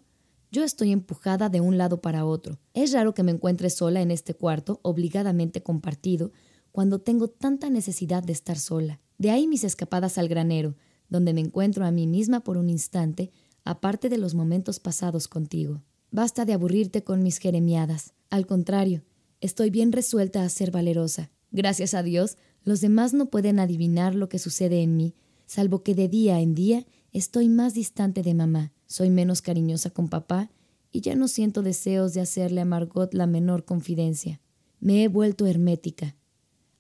yo 0.50 0.64
estoy 0.64 0.90
empujada 0.90 1.50
de 1.50 1.60
un 1.60 1.76
lado 1.76 2.00
para 2.00 2.24
otro. 2.24 2.58
Es 2.72 2.92
raro 2.92 3.12
que 3.12 3.22
me 3.22 3.32
encuentre 3.32 3.68
sola 3.68 4.00
en 4.00 4.10
este 4.10 4.34
cuarto, 4.34 4.80
obligadamente 4.82 5.62
compartido, 5.62 6.32
cuando 6.72 6.98
tengo 6.98 7.28
tanta 7.28 7.68
necesidad 7.68 8.22
de 8.22 8.32
estar 8.32 8.58
sola. 8.58 9.00
De 9.18 9.30
ahí 9.30 9.46
mis 9.46 9.64
escapadas 9.64 10.16
al 10.16 10.28
granero, 10.28 10.74
donde 11.10 11.34
me 11.34 11.42
encuentro 11.42 11.84
a 11.84 11.90
mí 11.90 12.06
misma 12.06 12.40
por 12.40 12.56
un 12.56 12.70
instante, 12.70 13.30
aparte 13.64 14.08
de 14.08 14.18
los 14.18 14.34
momentos 14.34 14.80
pasados 14.80 15.28
contigo. 15.28 15.82
Basta 16.10 16.44
de 16.44 16.52
aburrirte 16.52 17.04
con 17.04 17.22
mis 17.22 17.38
jeremiadas. 17.38 18.12
Al 18.30 18.46
contrario, 18.46 19.02
estoy 19.40 19.70
bien 19.70 19.92
resuelta 19.92 20.42
a 20.42 20.48
ser 20.48 20.70
valerosa. 20.70 21.30
Gracias 21.50 21.94
a 21.94 22.02
Dios, 22.02 22.38
los 22.64 22.80
demás 22.80 23.14
no 23.14 23.26
pueden 23.26 23.58
adivinar 23.58 24.14
lo 24.14 24.28
que 24.28 24.38
sucede 24.38 24.82
en 24.82 24.96
mí, 24.96 25.14
salvo 25.46 25.82
que 25.82 25.94
de 25.94 26.08
día 26.08 26.40
en 26.40 26.54
día 26.54 26.86
estoy 27.12 27.48
más 27.48 27.74
distante 27.74 28.22
de 28.22 28.34
mamá, 28.34 28.72
soy 28.86 29.10
menos 29.10 29.42
cariñosa 29.42 29.90
con 29.90 30.08
papá 30.08 30.50
y 30.90 31.00
ya 31.00 31.14
no 31.14 31.28
siento 31.28 31.62
deseos 31.62 32.14
de 32.14 32.20
hacerle 32.20 32.60
a 32.60 32.64
Margot 32.64 33.12
la 33.14 33.26
menor 33.26 33.64
confidencia. 33.64 34.40
Me 34.80 35.02
he 35.02 35.08
vuelto 35.08 35.46
hermética. 35.46 36.16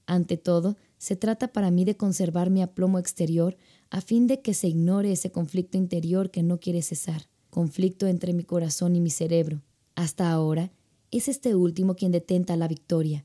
Ante 0.06 0.36
todo, 0.36 0.76
se 0.98 1.16
trata 1.16 1.52
para 1.52 1.70
mí 1.70 1.84
de 1.84 1.96
conservar 1.96 2.50
mi 2.50 2.62
aplomo 2.62 2.98
exterior 2.98 3.56
a 3.92 4.00
fin 4.00 4.26
de 4.26 4.40
que 4.40 4.54
se 4.54 4.68
ignore 4.68 5.12
ese 5.12 5.30
conflicto 5.30 5.76
interior 5.76 6.30
que 6.30 6.42
no 6.42 6.58
quiere 6.60 6.80
cesar, 6.80 7.28
conflicto 7.50 8.06
entre 8.06 8.32
mi 8.32 8.42
corazón 8.42 8.96
y 8.96 9.02
mi 9.02 9.10
cerebro. 9.10 9.60
Hasta 9.94 10.32
ahora, 10.32 10.72
es 11.10 11.28
este 11.28 11.54
último 11.54 11.94
quien 11.94 12.10
detenta 12.10 12.56
la 12.56 12.68
victoria. 12.68 13.22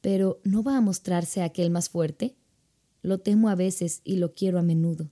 Pero 0.00 0.40
¿no 0.44 0.62
va 0.62 0.76
a 0.76 0.80
mostrarse 0.80 1.42
aquel 1.42 1.70
más 1.70 1.88
fuerte? 1.88 2.36
Lo 3.02 3.18
temo 3.18 3.48
a 3.48 3.56
veces 3.56 4.00
y 4.04 4.18
lo 4.18 4.34
quiero 4.34 4.60
a 4.60 4.62
menudo. 4.62 5.10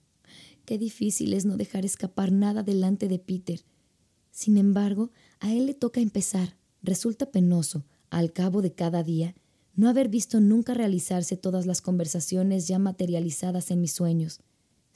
Qué 0.63 0.77
difícil 0.77 1.33
es 1.33 1.43
no 1.43 1.57
dejar 1.57 1.83
escapar 1.83 2.31
nada 2.31 2.63
delante 2.63 3.09
de 3.09 3.19
Peter. 3.19 3.65
Sin 4.31 4.57
embargo, 4.57 5.11
a 5.41 5.51
él 5.53 5.65
le 5.65 5.73
toca 5.73 5.99
empezar. 5.99 6.55
Resulta 6.81 7.29
penoso, 7.29 7.83
al 8.09 8.31
cabo 8.31 8.61
de 8.61 8.71
cada 8.71 9.03
día, 9.03 9.35
no 9.75 9.89
haber 9.89 10.07
visto 10.07 10.39
nunca 10.39 10.73
realizarse 10.73 11.35
todas 11.35 11.65
las 11.65 11.81
conversaciones 11.81 12.69
ya 12.69 12.79
materializadas 12.79 13.69
en 13.69 13.81
mis 13.81 13.91
sueños. 13.91 14.39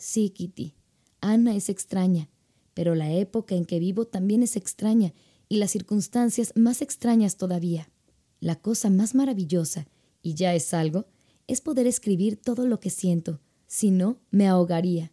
Sí, 0.01 0.31
Kitty, 0.31 0.73
Ana 1.19 1.55
es 1.55 1.69
extraña, 1.69 2.27
pero 2.73 2.95
la 2.95 3.13
época 3.13 3.53
en 3.53 3.65
que 3.65 3.77
vivo 3.77 4.05
también 4.05 4.41
es 4.41 4.55
extraña 4.55 5.13
y 5.47 5.57
las 5.57 5.69
circunstancias 5.69 6.53
más 6.55 6.81
extrañas 6.81 7.37
todavía. 7.37 7.87
La 8.39 8.55
cosa 8.55 8.89
más 8.89 9.13
maravillosa, 9.13 9.85
y 10.23 10.33
ya 10.33 10.55
es 10.55 10.73
algo, 10.73 11.05
es 11.45 11.61
poder 11.61 11.85
escribir 11.85 12.35
todo 12.35 12.65
lo 12.65 12.79
que 12.79 12.89
siento, 12.89 13.41
si 13.67 13.91
no, 13.91 14.17
me 14.31 14.47
ahogaría. 14.47 15.11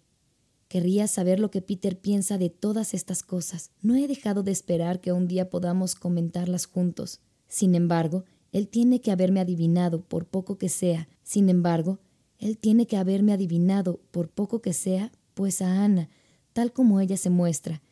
Querría 0.68 1.06
saber 1.06 1.38
lo 1.38 1.50
que 1.50 1.60
Peter 1.60 2.00
piensa 2.00 2.38
de 2.38 2.48
todas 2.48 2.94
estas 2.94 3.22
cosas. 3.22 3.72
No 3.82 3.94
he 3.94 4.08
dejado 4.08 4.42
de 4.42 4.52
esperar 4.52 5.02
que 5.02 5.12
un 5.12 5.28
día 5.28 5.50
podamos 5.50 5.96
comentarlas 5.96 6.64
juntos. 6.64 7.20
Sin 7.46 7.74
embargo, 7.74 8.24
él 8.52 8.68
tiene 8.68 9.02
que 9.02 9.10
haberme 9.10 9.40
adivinado, 9.40 10.00
por 10.00 10.24
poco 10.24 10.56
que 10.56 10.70
sea. 10.70 11.10
Sin 11.22 11.50
embargo, 11.50 11.98
él 12.38 12.58
tiene 12.58 12.86
que 12.86 12.96
haberme 12.96 13.32
adivinado, 13.32 14.00
por 14.10 14.30
poco 14.30 14.60
que 14.60 14.72
sea, 14.72 15.12
pues 15.34 15.60
a 15.60 15.84
Ana, 15.84 16.08
tal 16.52 16.72
como 16.72 17.00
ella 17.00 17.16
se 17.16 17.30
muestra. 17.30 17.82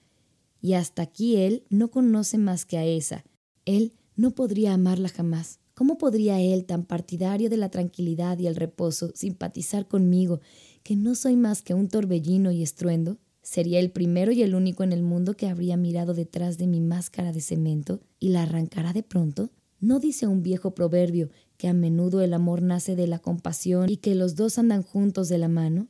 Y 0.60 0.74
hasta 0.74 1.02
aquí 1.02 1.36
él 1.36 1.64
no 1.68 1.90
conoce 1.90 2.38
más 2.38 2.64
que 2.64 2.78
a 2.78 2.84
esa. 2.84 3.24
Él 3.64 3.92
no 4.14 4.32
podría 4.32 4.72
amarla 4.72 5.08
jamás. 5.08 5.60
¿Cómo 5.74 5.98
podría 5.98 6.40
él, 6.40 6.64
tan 6.64 6.84
partidario 6.84 7.50
de 7.50 7.58
la 7.58 7.68
tranquilidad 7.68 8.38
y 8.38 8.46
el 8.46 8.56
reposo, 8.56 9.10
simpatizar 9.14 9.86
conmigo, 9.86 10.40
que 10.82 10.96
no 10.96 11.14
soy 11.14 11.36
más 11.36 11.60
que 11.60 11.74
un 11.74 11.88
torbellino 11.88 12.50
y 12.50 12.62
estruendo? 12.62 13.18
Sería 13.42 13.78
el 13.78 13.90
primero 13.90 14.32
y 14.32 14.42
el 14.42 14.54
único 14.54 14.84
en 14.84 14.92
el 14.92 15.02
mundo 15.02 15.34
que 15.36 15.48
habría 15.48 15.76
mirado 15.76 16.14
detrás 16.14 16.56
de 16.56 16.66
mi 16.66 16.80
máscara 16.80 17.30
de 17.32 17.40
cemento 17.40 18.00
y 18.18 18.30
la 18.30 18.44
arrancará 18.44 18.92
de 18.92 19.02
pronto. 19.02 19.50
¿No 19.78 20.00
dice 20.00 20.26
un 20.26 20.42
viejo 20.42 20.74
proverbio 20.74 21.28
que 21.56 21.68
a 21.68 21.72
menudo 21.72 22.20
el 22.20 22.34
amor 22.34 22.62
nace 22.62 22.96
de 22.96 23.06
la 23.06 23.18
compasión 23.18 23.90
y 23.90 23.96
que 23.96 24.14
los 24.14 24.36
dos 24.36 24.58
andan 24.58 24.82
juntos 24.82 25.28
de 25.28 25.38
la 25.38 25.48
mano? 25.48 25.88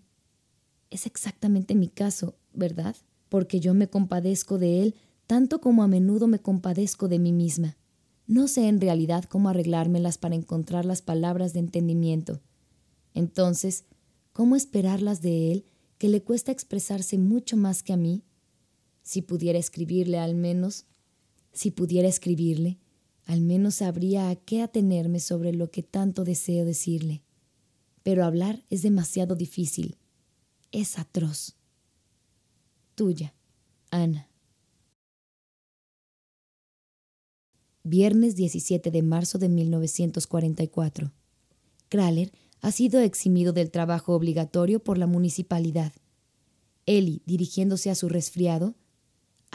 Es 0.90 1.06
exactamente 1.06 1.74
mi 1.74 1.88
caso, 1.88 2.36
¿verdad? 2.52 2.96
Porque 3.28 3.60
yo 3.60 3.74
me 3.74 3.88
compadezco 3.88 4.58
de 4.58 4.82
él 4.82 4.94
tanto 5.26 5.60
como 5.60 5.82
a 5.82 5.88
menudo 5.88 6.28
me 6.28 6.38
compadezco 6.38 7.08
de 7.08 7.18
mí 7.18 7.32
misma. 7.32 7.76
No 8.26 8.48
sé 8.48 8.68
en 8.68 8.80
realidad 8.80 9.24
cómo 9.24 9.48
arreglármelas 9.48 10.18
para 10.18 10.34
encontrar 10.34 10.84
las 10.84 11.02
palabras 11.02 11.52
de 11.52 11.60
entendimiento. 11.60 12.40
Entonces, 13.14 13.84
¿cómo 14.32 14.56
esperarlas 14.56 15.22
de 15.22 15.52
él, 15.52 15.64
que 15.98 16.08
le 16.08 16.22
cuesta 16.22 16.52
expresarse 16.52 17.18
mucho 17.18 17.56
más 17.56 17.82
que 17.82 17.92
a 17.92 17.96
mí? 17.96 18.22
Si 19.02 19.22
pudiera 19.22 19.58
escribirle 19.58 20.18
al 20.18 20.34
menos, 20.34 20.86
si 21.52 21.70
pudiera 21.70 22.08
escribirle, 22.08 22.78
al 23.26 23.42
menos 23.42 23.76
sabría 23.76 24.30
a 24.30 24.36
qué 24.36 24.62
atenerme 24.62 25.20
sobre 25.20 25.52
lo 25.52 25.70
que 25.70 25.82
tanto 25.82 26.24
deseo 26.24 26.64
decirle. 26.64 27.22
Pero 28.02 28.24
hablar 28.24 28.64
es 28.70 28.82
demasiado 28.82 29.34
difícil. 29.34 29.98
Es 30.72 30.98
atroz. 30.98 31.56
Tuya, 32.94 33.34
Ana. 33.90 34.30
viernes 37.88 38.34
17 38.34 38.90
de 38.90 39.02
marzo 39.02 39.38
de 39.38 39.48
1944. 39.48 41.12
Kraler 41.88 42.32
ha 42.60 42.72
sido 42.72 43.00
eximido 43.00 43.52
del 43.52 43.70
trabajo 43.70 44.12
obligatorio 44.14 44.82
por 44.82 44.98
la 44.98 45.06
municipalidad. 45.06 45.92
Eli, 46.84 47.22
dirigiéndose 47.26 47.90
a 47.90 47.94
su 47.94 48.08
resfriado, 48.08 48.74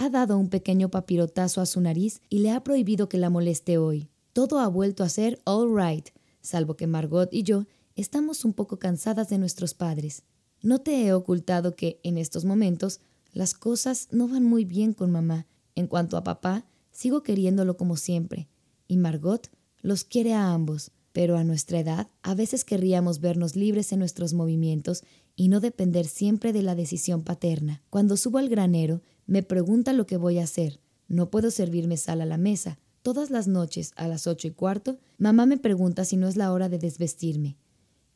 ha 0.01 0.09
dado 0.09 0.37
un 0.37 0.49
pequeño 0.49 0.89
papirotazo 0.89 1.61
a 1.61 1.65
su 1.65 1.79
nariz 1.79 2.21
y 2.27 2.39
le 2.39 2.51
ha 2.51 2.63
prohibido 2.63 3.07
que 3.07 3.17
la 3.17 3.29
moleste 3.29 3.77
hoy. 3.77 4.09
Todo 4.33 4.59
ha 4.59 4.67
vuelto 4.67 5.03
a 5.03 5.09
ser 5.09 5.39
all 5.45 5.69
right, 5.75 6.09
salvo 6.41 6.75
que 6.75 6.87
Margot 6.87 7.31
y 7.31 7.43
yo 7.43 7.65
estamos 7.95 8.43
un 8.43 8.53
poco 8.53 8.79
cansadas 8.79 9.29
de 9.29 9.37
nuestros 9.37 9.73
padres. 9.73 10.23
No 10.63 10.79
te 10.79 11.05
he 11.05 11.13
ocultado 11.13 11.75
que, 11.75 11.99
en 12.03 12.17
estos 12.17 12.45
momentos, 12.45 12.99
las 13.31 13.53
cosas 13.53 14.07
no 14.11 14.27
van 14.27 14.43
muy 14.43 14.65
bien 14.65 14.93
con 14.93 15.11
mamá. 15.11 15.45
En 15.75 15.87
cuanto 15.87 16.17
a 16.17 16.23
papá, 16.23 16.65
Sigo 16.91 17.23
queriéndolo 17.23 17.77
como 17.77 17.95
siempre, 17.95 18.47
y 18.87 18.97
Margot 18.97 19.49
los 19.81 20.03
quiere 20.03 20.33
a 20.33 20.53
ambos, 20.53 20.91
pero 21.13 21.37
a 21.37 21.43
nuestra 21.43 21.79
edad 21.79 22.09
a 22.21 22.35
veces 22.35 22.65
querríamos 22.65 23.19
vernos 23.19 23.55
libres 23.55 23.91
en 23.91 23.99
nuestros 23.99 24.33
movimientos 24.33 25.03
y 25.35 25.47
no 25.47 25.59
depender 25.59 26.05
siempre 26.05 26.53
de 26.53 26.61
la 26.61 26.75
decisión 26.75 27.23
paterna. 27.23 27.81
Cuando 27.89 28.17
subo 28.17 28.37
al 28.37 28.49
granero, 28.49 29.01
me 29.31 29.43
pregunta 29.43 29.93
lo 29.93 30.05
que 30.05 30.17
voy 30.17 30.39
a 30.39 30.43
hacer. 30.43 30.81
No 31.07 31.31
puedo 31.31 31.51
servirme 31.51 31.95
sal 31.95 32.19
a 32.19 32.25
la 32.25 32.35
mesa. 32.37 32.79
Todas 33.01 33.29
las 33.29 33.47
noches, 33.47 33.93
a 33.95 34.09
las 34.09 34.27
ocho 34.27 34.49
y 34.49 34.51
cuarto, 34.51 34.99
mamá 35.17 35.45
me 35.45 35.55
pregunta 35.55 36.03
si 36.03 36.17
no 36.17 36.27
es 36.27 36.35
la 36.35 36.51
hora 36.51 36.67
de 36.67 36.79
desvestirme. 36.79 37.55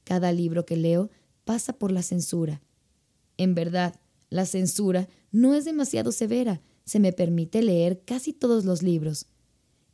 Cada 0.03 0.34
libro 0.34 0.66
que 0.66 0.76
leo 0.76 1.09
pasa 1.45 1.72
por 1.72 1.93
la 1.93 2.01
censura. 2.01 2.61
En 3.38 3.55
verdad, 3.55 3.95
la 4.30 4.45
censura 4.45 5.07
no 5.32 5.53
es 5.53 5.63
demasiado 5.63 6.11
severa. 6.11 6.59
Se 6.84 6.99
me 6.99 7.13
permite 7.13 7.61
leer 7.61 8.01
casi 8.03 8.34
todos 8.34 8.66
los 8.66 8.84
libros. 8.84 9.28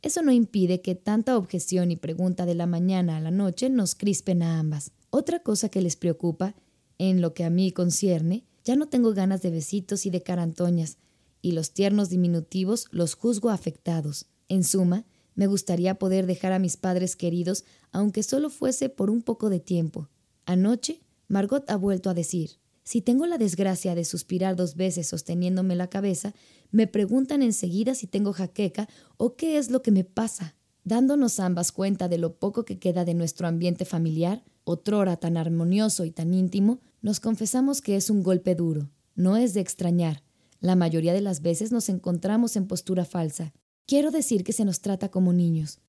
Eso 0.02 0.22
no 0.22 0.32
impide 0.32 0.82
que 0.82 0.96
tanta 0.96 1.36
objeción 1.36 1.92
y 1.92 1.96
pregunta 1.96 2.46
de 2.46 2.56
la 2.56 2.66
mañana 2.66 3.18
a 3.18 3.20
la 3.20 3.30
noche 3.30 3.70
nos 3.70 3.94
crispen 3.94 4.42
a 4.42 4.58
ambas. 4.58 4.90
Otra 5.10 5.38
cosa 5.38 5.68
que 5.68 5.82
les 5.82 5.94
preocupa, 5.94 6.56
en 6.98 7.20
lo 7.20 7.32
que 7.32 7.44
a 7.44 7.50
mí 7.50 7.70
concierne, 7.70 8.44
ya 8.64 8.74
no 8.74 8.88
tengo 8.88 9.12
ganas 9.14 9.40
de 9.42 9.50
besitos 9.50 10.04
y 10.06 10.10
de 10.10 10.22
carantoñas, 10.22 10.98
y 11.42 11.52
los 11.52 11.74
tiernos 11.74 12.08
diminutivos 12.08 12.86
los 12.90 13.14
juzgo 13.14 13.50
afectados. 13.50 14.26
En 14.48 14.64
suma, 14.64 15.04
me 15.34 15.46
gustaría 15.46 15.98
poder 15.98 16.26
dejar 16.26 16.52
a 16.52 16.58
mis 16.58 16.76
padres 16.76 17.16
queridos, 17.16 17.64
aunque 17.90 18.22
solo 18.22 18.48
fuese 18.48 18.88
por 18.88 19.10
un 19.10 19.22
poco 19.22 19.50
de 19.50 19.60
tiempo. 19.60 20.08
Anoche, 20.46 21.00
Margot 21.28 21.68
ha 21.68 21.76
vuelto 21.76 22.08
a 22.10 22.14
decir, 22.14 22.58
si 22.84 23.00
tengo 23.00 23.26
la 23.26 23.38
desgracia 23.38 23.94
de 23.94 24.04
suspirar 24.04 24.56
dos 24.56 24.74
veces 24.74 25.06
sosteniéndome 25.06 25.76
la 25.76 25.88
cabeza, 25.88 26.34
me 26.70 26.86
preguntan 26.86 27.42
enseguida 27.42 27.94
si 27.94 28.06
tengo 28.06 28.32
jaqueca 28.32 28.88
o 29.16 29.36
qué 29.36 29.56
es 29.58 29.70
lo 29.70 29.82
que 29.82 29.92
me 29.92 30.04
pasa. 30.04 30.56
Dándonos 30.84 31.38
ambas 31.38 31.70
cuenta 31.70 32.08
de 32.08 32.18
lo 32.18 32.34
poco 32.34 32.64
que 32.64 32.78
queda 32.78 33.04
de 33.04 33.14
nuestro 33.14 33.46
ambiente 33.46 33.84
familiar, 33.84 34.42
otrora 34.64 35.16
tan 35.16 35.36
armonioso 35.36 36.04
y 36.04 36.10
tan 36.10 36.34
íntimo, 36.34 36.80
nos 37.02 37.20
confesamos 37.20 37.80
que 37.80 37.96
es 37.96 38.10
un 38.10 38.22
golpe 38.22 38.54
duro. 38.54 38.90
No 39.14 39.36
es 39.36 39.54
de 39.54 39.60
extrañar. 39.60 40.22
La 40.62 40.76
mayoría 40.76 41.12
de 41.12 41.20
las 41.20 41.42
veces 41.42 41.72
nos 41.72 41.88
encontramos 41.88 42.54
en 42.54 42.68
postura 42.68 43.04
falsa. 43.04 43.52
Quiero 43.84 44.12
decir 44.12 44.44
que 44.44 44.52
se 44.52 44.64
nos 44.64 44.80
trata 44.80 45.10
como 45.10 45.32
niños. 45.32 45.80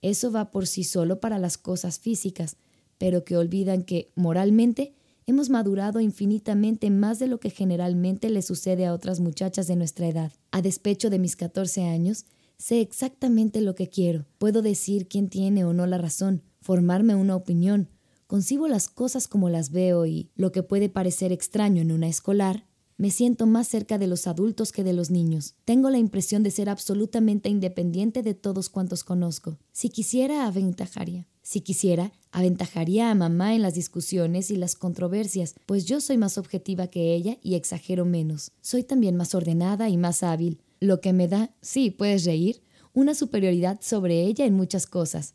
Eso 0.00 0.30
va 0.30 0.52
por 0.52 0.68
sí 0.68 0.84
solo 0.84 1.18
para 1.18 1.40
las 1.40 1.58
cosas 1.58 1.98
físicas, 1.98 2.56
pero 2.98 3.24
que 3.24 3.36
olvidan 3.36 3.82
que, 3.82 4.12
moralmente, 4.14 4.94
hemos 5.26 5.50
madurado 5.50 5.98
infinitamente 5.98 6.88
más 6.88 7.18
de 7.18 7.26
lo 7.26 7.40
que 7.40 7.50
generalmente 7.50 8.30
le 8.30 8.42
sucede 8.42 8.86
a 8.86 8.94
otras 8.94 9.18
muchachas 9.18 9.66
de 9.66 9.74
nuestra 9.74 10.06
edad. 10.06 10.32
A 10.52 10.62
despecho 10.62 11.10
de 11.10 11.18
mis 11.18 11.34
14 11.34 11.82
años, 11.82 12.24
sé 12.58 12.80
exactamente 12.80 13.60
lo 13.60 13.74
que 13.74 13.88
quiero. 13.88 14.24
Puedo 14.38 14.62
decir 14.62 15.08
quién 15.08 15.30
tiene 15.30 15.64
o 15.64 15.72
no 15.72 15.84
la 15.88 15.98
razón, 15.98 16.42
formarme 16.60 17.16
una 17.16 17.34
opinión. 17.34 17.88
Concibo 18.28 18.68
las 18.68 18.88
cosas 18.88 19.26
como 19.26 19.48
las 19.48 19.72
veo 19.72 20.06
y, 20.06 20.30
lo 20.36 20.52
que 20.52 20.62
puede 20.62 20.88
parecer 20.88 21.32
extraño 21.32 21.82
en 21.82 21.90
una 21.90 22.06
escolar, 22.06 22.66
me 23.02 23.10
siento 23.10 23.48
más 23.48 23.66
cerca 23.66 23.98
de 23.98 24.06
los 24.06 24.28
adultos 24.28 24.70
que 24.70 24.84
de 24.84 24.92
los 24.92 25.10
niños. 25.10 25.56
Tengo 25.64 25.90
la 25.90 25.98
impresión 25.98 26.44
de 26.44 26.52
ser 26.52 26.68
absolutamente 26.68 27.48
independiente 27.48 28.22
de 28.22 28.34
todos 28.34 28.68
cuantos 28.68 29.02
conozco. 29.02 29.58
Si 29.72 29.90
quisiera, 29.90 30.46
aventajaría. 30.46 31.26
Si 31.42 31.62
quisiera, 31.62 32.12
aventajaría 32.30 33.10
a 33.10 33.16
mamá 33.16 33.56
en 33.56 33.62
las 33.62 33.74
discusiones 33.74 34.52
y 34.52 34.56
las 34.56 34.76
controversias, 34.76 35.56
pues 35.66 35.84
yo 35.84 36.00
soy 36.00 36.16
más 36.16 36.38
objetiva 36.38 36.86
que 36.86 37.12
ella 37.12 37.38
y 37.42 37.56
exagero 37.56 38.04
menos. 38.04 38.52
Soy 38.60 38.84
también 38.84 39.16
más 39.16 39.34
ordenada 39.34 39.88
y 39.88 39.96
más 39.96 40.22
hábil, 40.22 40.60
lo 40.78 41.00
que 41.00 41.12
me 41.12 41.26
da, 41.26 41.52
sí, 41.60 41.90
puedes 41.90 42.24
reír, 42.24 42.62
una 42.94 43.16
superioridad 43.16 43.80
sobre 43.82 44.22
ella 44.22 44.46
en 44.46 44.54
muchas 44.54 44.86
cosas. 44.86 45.34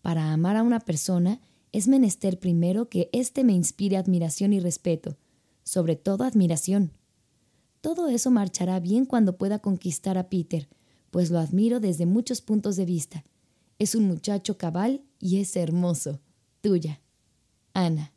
Para 0.00 0.32
amar 0.32 0.56
a 0.56 0.62
una 0.62 0.80
persona 0.80 1.42
es 1.72 1.88
menester 1.88 2.38
primero 2.38 2.88
que 2.88 3.10
éste 3.12 3.44
me 3.44 3.52
inspire 3.52 3.98
admiración 3.98 4.54
y 4.54 4.60
respeto, 4.60 5.18
sobre 5.62 5.96
todo 5.96 6.24
admiración. 6.24 6.92
Todo 7.82 8.08
eso 8.08 8.30
marchará 8.30 8.78
bien 8.78 9.04
cuando 9.04 9.36
pueda 9.36 9.58
conquistar 9.58 10.16
a 10.16 10.30
Peter, 10.30 10.68
pues 11.10 11.30
lo 11.30 11.40
admiro 11.40 11.80
desde 11.80 12.06
muchos 12.06 12.40
puntos 12.40 12.76
de 12.76 12.86
vista. 12.86 13.24
Es 13.80 13.96
un 13.96 14.04
muchacho 14.04 14.56
cabal 14.56 15.02
y 15.18 15.40
es 15.40 15.56
hermoso. 15.56 16.20
Tuya, 16.60 17.02
Ana. 17.74 18.14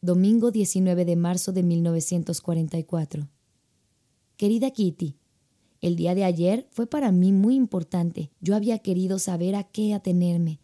Domingo 0.00 0.50
19 0.50 1.04
de 1.04 1.16
marzo 1.16 1.52
de 1.52 1.62
1944. 1.62 3.28
Querida 4.38 4.70
Kitty, 4.70 5.18
el 5.82 5.96
día 5.96 6.14
de 6.14 6.24
ayer 6.24 6.66
fue 6.70 6.86
para 6.86 7.12
mí 7.12 7.32
muy 7.32 7.56
importante. 7.56 8.30
Yo 8.40 8.56
había 8.56 8.78
querido 8.78 9.18
saber 9.18 9.54
a 9.54 9.64
qué 9.64 9.92
atenerme. 9.92 10.60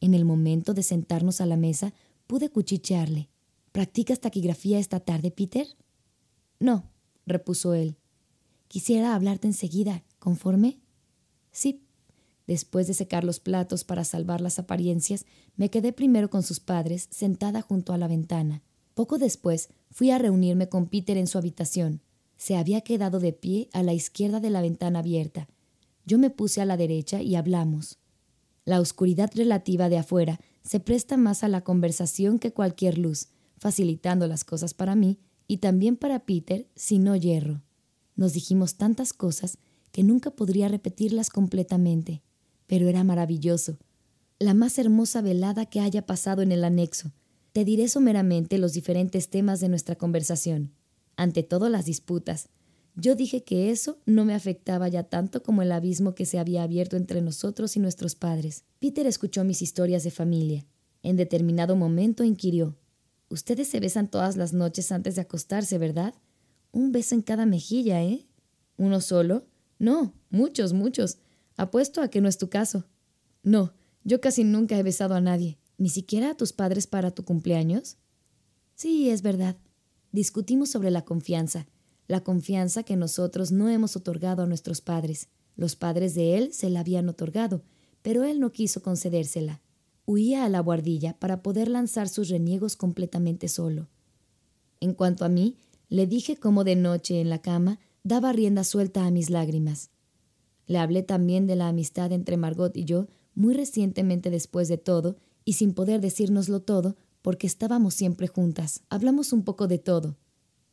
En 0.00 0.14
el 0.14 0.24
momento 0.24 0.72
de 0.72 0.84
sentarnos 0.84 1.40
a 1.40 1.46
la 1.46 1.56
mesa, 1.56 1.92
pude 2.28 2.48
cuchichearle. 2.48 3.28
¿Practicas 3.72 4.20
taquigrafía 4.20 4.78
esta 4.78 5.00
tarde, 5.00 5.30
Peter? 5.30 5.66
No, 6.58 6.90
repuso 7.26 7.74
él. 7.74 7.96
Quisiera 8.68 9.14
hablarte 9.14 9.46
enseguida, 9.46 10.04
¿conforme? 10.18 10.80
Sí, 11.52 11.82
Después 12.50 12.88
de 12.88 12.94
secar 12.94 13.22
los 13.22 13.38
platos 13.38 13.84
para 13.84 14.02
salvar 14.02 14.40
las 14.40 14.58
apariencias, 14.58 15.24
me 15.54 15.70
quedé 15.70 15.92
primero 15.92 16.30
con 16.30 16.42
sus 16.42 16.58
padres, 16.58 17.06
sentada 17.08 17.62
junto 17.62 17.92
a 17.92 17.96
la 17.96 18.08
ventana. 18.08 18.60
Poco 18.94 19.18
después 19.18 19.68
fui 19.92 20.10
a 20.10 20.18
reunirme 20.18 20.68
con 20.68 20.88
Peter 20.88 21.16
en 21.16 21.28
su 21.28 21.38
habitación. 21.38 22.00
Se 22.36 22.56
había 22.56 22.80
quedado 22.80 23.20
de 23.20 23.32
pie 23.32 23.68
a 23.72 23.84
la 23.84 23.92
izquierda 23.92 24.40
de 24.40 24.50
la 24.50 24.62
ventana 24.62 24.98
abierta. 24.98 25.46
Yo 26.06 26.18
me 26.18 26.28
puse 26.28 26.60
a 26.60 26.64
la 26.64 26.76
derecha 26.76 27.22
y 27.22 27.36
hablamos. 27.36 27.98
La 28.64 28.80
oscuridad 28.80 29.30
relativa 29.32 29.88
de 29.88 29.98
afuera 29.98 30.40
se 30.64 30.80
presta 30.80 31.16
más 31.16 31.44
a 31.44 31.48
la 31.48 31.60
conversación 31.60 32.40
que 32.40 32.52
cualquier 32.52 32.98
luz, 32.98 33.28
facilitando 33.60 34.26
las 34.26 34.42
cosas 34.42 34.74
para 34.74 34.96
mí 34.96 35.20
y 35.46 35.58
también 35.58 35.96
para 35.96 36.24
Peter 36.26 36.68
si 36.74 36.98
no 36.98 37.14
hierro. 37.14 37.62
Nos 38.16 38.32
dijimos 38.32 38.74
tantas 38.74 39.12
cosas 39.12 39.58
que 39.92 40.02
nunca 40.02 40.32
podría 40.32 40.66
repetirlas 40.66 41.30
completamente 41.30 42.24
pero 42.70 42.86
era 42.86 43.02
maravilloso. 43.02 43.78
La 44.38 44.54
más 44.54 44.78
hermosa 44.78 45.22
velada 45.22 45.66
que 45.66 45.80
haya 45.80 46.06
pasado 46.06 46.40
en 46.40 46.52
el 46.52 46.62
anexo. 46.62 47.10
Te 47.50 47.64
diré 47.64 47.88
someramente 47.88 48.58
los 48.58 48.74
diferentes 48.74 49.28
temas 49.28 49.58
de 49.58 49.68
nuestra 49.68 49.96
conversación. 49.96 50.70
Ante 51.16 51.42
todo 51.42 51.68
las 51.68 51.84
disputas. 51.84 52.48
Yo 52.94 53.16
dije 53.16 53.42
que 53.42 53.72
eso 53.72 53.98
no 54.06 54.24
me 54.24 54.34
afectaba 54.34 54.86
ya 54.86 55.02
tanto 55.02 55.42
como 55.42 55.62
el 55.62 55.72
abismo 55.72 56.14
que 56.14 56.26
se 56.26 56.38
había 56.38 56.62
abierto 56.62 56.96
entre 56.96 57.22
nosotros 57.22 57.76
y 57.76 57.80
nuestros 57.80 58.14
padres. 58.14 58.62
Peter 58.78 59.04
escuchó 59.04 59.42
mis 59.42 59.62
historias 59.62 60.04
de 60.04 60.12
familia. 60.12 60.64
En 61.02 61.16
determinado 61.16 61.74
momento 61.74 62.22
inquirió. 62.22 62.76
Ustedes 63.30 63.68
se 63.68 63.78
besan 63.78 64.10
todas 64.10 64.36
las 64.36 64.52
noches 64.52 64.90
antes 64.90 65.14
de 65.14 65.20
acostarse, 65.20 65.78
¿verdad? 65.78 66.14
Un 66.72 66.90
beso 66.90 67.14
en 67.14 67.22
cada 67.22 67.46
mejilla, 67.46 68.02
¿eh? 68.02 68.26
¿Uno 68.76 69.00
solo? 69.00 69.46
No, 69.78 70.12
muchos, 70.30 70.72
muchos. 70.72 71.18
Apuesto 71.56 72.02
a 72.02 72.08
que 72.08 72.20
no 72.20 72.28
es 72.28 72.38
tu 72.38 72.48
caso. 72.48 72.86
No, 73.44 73.72
yo 74.02 74.20
casi 74.20 74.42
nunca 74.42 74.76
he 74.76 74.82
besado 74.82 75.14
a 75.14 75.20
nadie, 75.20 75.58
ni 75.78 75.90
siquiera 75.90 76.30
a 76.30 76.36
tus 76.36 76.52
padres 76.52 76.88
para 76.88 77.12
tu 77.12 77.24
cumpleaños. 77.24 77.98
Sí, 78.74 79.10
es 79.10 79.22
verdad. 79.22 79.56
Discutimos 80.10 80.70
sobre 80.70 80.90
la 80.90 81.04
confianza, 81.04 81.68
la 82.08 82.24
confianza 82.24 82.82
que 82.82 82.96
nosotros 82.96 83.52
no 83.52 83.68
hemos 83.68 83.94
otorgado 83.94 84.42
a 84.42 84.46
nuestros 84.46 84.80
padres. 84.80 85.28
Los 85.54 85.76
padres 85.76 86.16
de 86.16 86.36
él 86.36 86.52
se 86.52 86.68
la 86.68 86.80
habían 86.80 87.08
otorgado, 87.08 87.62
pero 88.02 88.24
él 88.24 88.40
no 88.40 88.50
quiso 88.50 88.82
concedérsela. 88.82 89.60
Huía 90.12 90.44
a 90.44 90.48
la 90.48 90.58
guardilla 90.58 91.16
para 91.20 91.40
poder 91.40 91.68
lanzar 91.68 92.08
sus 92.08 92.30
reniegos 92.30 92.74
completamente 92.74 93.46
solo. 93.46 93.86
En 94.80 94.92
cuanto 94.92 95.24
a 95.24 95.28
mí, 95.28 95.54
le 95.88 96.08
dije 96.08 96.36
cómo 96.36 96.64
de 96.64 96.74
noche 96.74 97.20
en 97.20 97.30
la 97.30 97.40
cama 97.40 97.78
daba 98.02 98.32
rienda 98.32 98.64
suelta 98.64 99.06
a 99.06 99.12
mis 99.12 99.30
lágrimas. 99.30 99.90
Le 100.66 100.78
hablé 100.78 101.04
también 101.04 101.46
de 101.46 101.54
la 101.54 101.68
amistad 101.68 102.10
entre 102.10 102.36
Margot 102.36 102.76
y 102.76 102.86
yo 102.86 103.06
muy 103.36 103.54
recientemente 103.54 104.30
después 104.30 104.66
de 104.66 104.78
todo, 104.78 105.16
y 105.44 105.52
sin 105.52 105.74
poder 105.74 106.00
decírnoslo 106.00 106.58
todo, 106.58 106.96
porque 107.22 107.46
estábamos 107.46 107.94
siempre 107.94 108.26
juntas. 108.26 108.82
Hablamos 108.88 109.32
un 109.32 109.44
poco 109.44 109.68
de 109.68 109.78
todo. 109.78 110.16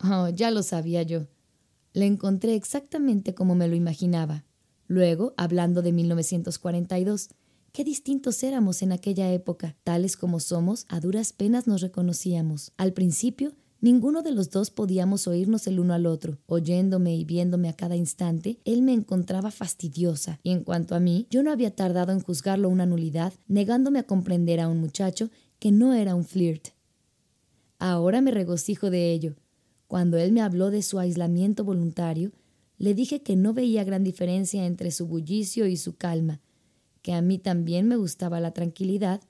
Oh, 0.02 0.30
ya 0.30 0.50
lo 0.50 0.64
sabía 0.64 1.04
yo. 1.04 1.28
Le 1.92 2.06
encontré 2.06 2.56
exactamente 2.56 3.36
como 3.36 3.54
me 3.54 3.68
lo 3.68 3.76
imaginaba. 3.76 4.44
Luego, 4.88 5.32
hablando 5.36 5.80
de 5.80 5.92
1942, 5.92 7.28
qué 7.72 7.84
distintos 7.84 8.42
éramos 8.42 8.82
en 8.82 8.92
aquella 8.92 9.32
época. 9.32 9.76
Tales 9.84 10.16
como 10.16 10.40
somos, 10.40 10.86
a 10.88 11.00
duras 11.00 11.32
penas 11.32 11.66
nos 11.66 11.80
reconocíamos. 11.80 12.72
Al 12.76 12.92
principio, 12.92 13.54
Ninguno 13.80 14.22
de 14.22 14.32
los 14.32 14.50
dos 14.50 14.72
podíamos 14.72 15.28
oírnos 15.28 15.68
el 15.68 15.78
uno 15.78 15.94
al 15.94 16.06
otro. 16.06 16.38
Oyéndome 16.46 17.14
y 17.14 17.24
viéndome 17.24 17.68
a 17.68 17.74
cada 17.74 17.94
instante, 17.94 18.58
él 18.64 18.82
me 18.82 18.92
encontraba 18.92 19.52
fastidiosa, 19.52 20.40
y 20.42 20.50
en 20.50 20.64
cuanto 20.64 20.96
a 20.96 21.00
mí, 21.00 21.28
yo 21.30 21.44
no 21.44 21.52
había 21.52 21.70
tardado 21.70 22.10
en 22.10 22.18
juzgarlo 22.18 22.68
una 22.68 22.86
nulidad, 22.86 23.32
negándome 23.46 24.00
a 24.00 24.02
comprender 24.02 24.58
a 24.58 24.66
un 24.66 24.80
muchacho 24.80 25.30
que 25.60 25.70
no 25.70 25.94
era 25.94 26.16
un 26.16 26.24
flirt. 26.24 26.70
Ahora 27.78 28.20
me 28.20 28.32
regocijo 28.32 28.90
de 28.90 29.12
ello. 29.12 29.36
Cuando 29.86 30.18
él 30.18 30.32
me 30.32 30.42
habló 30.42 30.70
de 30.70 30.82
su 30.82 30.98
aislamiento 30.98 31.62
voluntario, 31.62 32.32
le 32.78 32.94
dije 32.94 33.22
que 33.22 33.36
no 33.36 33.54
veía 33.54 33.84
gran 33.84 34.02
diferencia 34.02 34.66
entre 34.66 34.90
su 34.90 35.06
bullicio 35.06 35.66
y 35.66 35.76
su 35.76 35.96
calma, 35.96 36.40
que 37.02 37.12
a 37.12 37.22
mí 37.22 37.38
también 37.38 37.88
me 37.88 37.96
gustaba 37.96 38.40
la 38.40 38.52
tranquilidad, 38.52 39.20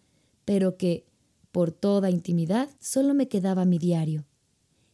pero 0.44 0.76
que, 0.76 1.06
por 1.52 1.72
toda 1.72 2.10
intimidad, 2.10 2.68
solo 2.80 3.14
me 3.14 3.28
quedaba 3.28 3.64
mi 3.64 3.78
diario. 3.78 4.24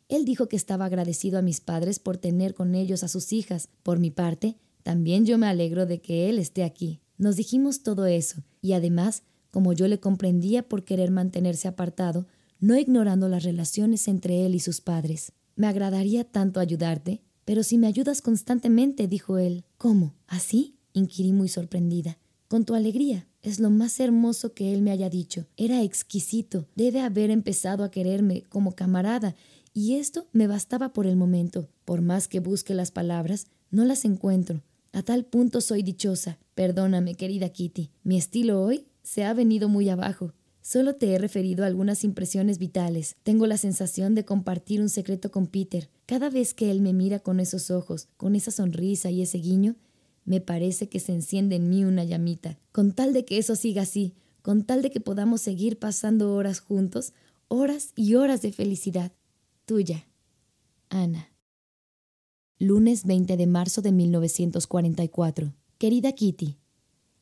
Él 0.09 0.25
dijo 0.25 0.49
que 0.49 0.57
estaba 0.57 0.85
agradecido 0.85 1.39
a 1.39 1.43
mis 1.43 1.61
padres 1.61 1.99
por 1.99 2.19
tener 2.19 2.55
con 2.55 2.75
ellos 2.75 3.03
a 3.03 3.09
sus 3.09 3.33
hijas. 3.33 3.69
Por 3.83 3.99
mi 3.99 4.11
parte, 4.11 4.57
también 4.83 5.25
yo 5.25 5.39
me 5.39 5.47
alegro 5.47 5.87
de 5.87 6.01
que 6.01 6.29
él 6.29 6.39
esté 6.39 6.63
aquí. 6.63 7.01
Nos 7.17 7.37
dijimos 7.37 7.83
todo 7.83 8.07
eso, 8.07 8.43
y 8.61 8.73
además, 8.73 9.23
como 9.51 9.73
yo 9.73 9.89
le 9.89 10.01
comprendía 10.01 10.69
por 10.69 10.85
querer 10.85 11.11
mantenerse 11.11 11.69
apartado, 11.69 12.27
no 12.61 12.77
ignorando 12.79 13.29
las 13.29 13.45
relaciones 13.45 14.09
entre 14.09 14.45
él 14.45 14.55
y 14.55 14.61
sus 14.61 14.81
padres. 14.81 15.33
Me 15.57 15.67
agradaría 15.67 16.25
tanto 16.25 16.61
ayudarte, 16.61 17.23
pero 17.45 17.63
si 17.63 17.79
me 17.79 17.87
ayudas 17.87 18.23
constantemente, 18.23 19.07
dijo 19.07 19.39
él. 19.39 19.65
¿Cómo? 19.77 20.15
¿Así? 20.27 20.77
inquirí 20.93 21.33
muy 21.33 21.49
sorprendida. 21.49 22.19
Con 22.49 22.65
tu 22.65 22.75
alegría. 22.75 23.27
Es 23.43 23.59
lo 23.59 23.71
más 23.71 24.01
hermoso 24.01 24.55
que 24.55 24.73
él 24.73 24.81
me 24.81 24.91
haya 24.91 25.11
dicho. 25.11 25.47
Era 25.57 25.83
exquisito. 25.83 26.67
Debe 26.75 27.01
haber 27.01 27.31
empezado 27.31 27.85
a 27.85 27.91
quererme 27.91 28.45
como 28.49 28.73
camarada, 28.73 29.35
y 29.73 29.97
esto 29.97 30.27
me 30.33 30.47
bastaba 30.47 30.93
por 30.93 31.07
el 31.07 31.17
momento. 31.17 31.69
Por 31.85 32.01
más 32.01 32.29
que 32.29 32.41
busque 32.41 32.75
las 32.75 32.91
palabras, 32.91 33.49
no 33.71 33.85
las 33.85 34.05
encuentro. 34.05 34.63
A 34.93 35.03
tal 35.03 35.25
punto 35.25 35.61
soy 35.61 35.83
dichosa. 35.83 36.39
Perdóname, 36.55 37.17
querida 37.17 37.49
Kitty. 37.49 37.91
Mi 38.05 38.17
estilo 38.17 38.63
hoy 38.63 38.87
se 39.03 39.25
ha 39.25 39.35
venido 39.35 39.69
muy 39.69 39.89
abajo. 39.89 40.33
Solo 40.63 40.95
te 40.95 41.13
he 41.13 41.19
referido 41.19 41.65
algunas 41.65 42.05
impresiones 42.05 42.59
vitales. 42.59 43.17
Tengo 43.23 43.47
la 43.47 43.59
sensación 43.59 44.15
de 44.15 44.25
compartir 44.25 44.81
un 44.81 44.89
secreto 44.89 45.31
con 45.31 45.47
Peter. 45.49 45.91
Cada 46.07 46.31
vez 46.31 46.55
que 46.55 46.71
él 46.71 46.81
me 46.81 46.93
mira 46.93 47.19
con 47.19 47.41
esos 47.41 47.71
ojos, 47.71 48.09
con 48.17 48.37
esa 48.37 48.51
sonrisa 48.51 49.11
y 49.11 49.21
ese 49.21 49.39
guiño, 49.39 49.77
me 50.25 50.41
parece 50.41 50.89
que 50.89 51.01
se 51.01 51.13
enciende 51.13 51.57
en 51.57 51.69
mí 51.69 51.85
una 51.85 52.05
llamita. 52.05 52.59
Con 52.73 52.93
tal 52.93 53.13
de 53.13 53.25
que 53.25 53.39
eso 53.39 53.57
siga 53.57 53.83
así, 53.83 54.15
con 54.43 54.65
tal 54.65 54.83
de 54.83 54.91
que 54.91 55.01
podamos 55.01 55.41
seguir 55.41 55.79
pasando 55.79 56.35
horas 56.35 56.61
juntos, 56.61 57.13
horas 57.49 57.93
y 57.97 58.15
horas 58.15 58.43
de 58.43 58.53
felicidad. 58.53 59.13
Tuya, 59.67 60.07
Ana. 60.89 61.31
Lunes 62.59 63.05
20 63.05 63.37
de 63.37 63.47
marzo 63.47 63.83
de 63.83 63.93
1944. 63.93 65.55
Querida 65.79 66.13
Kitty, 66.13 66.57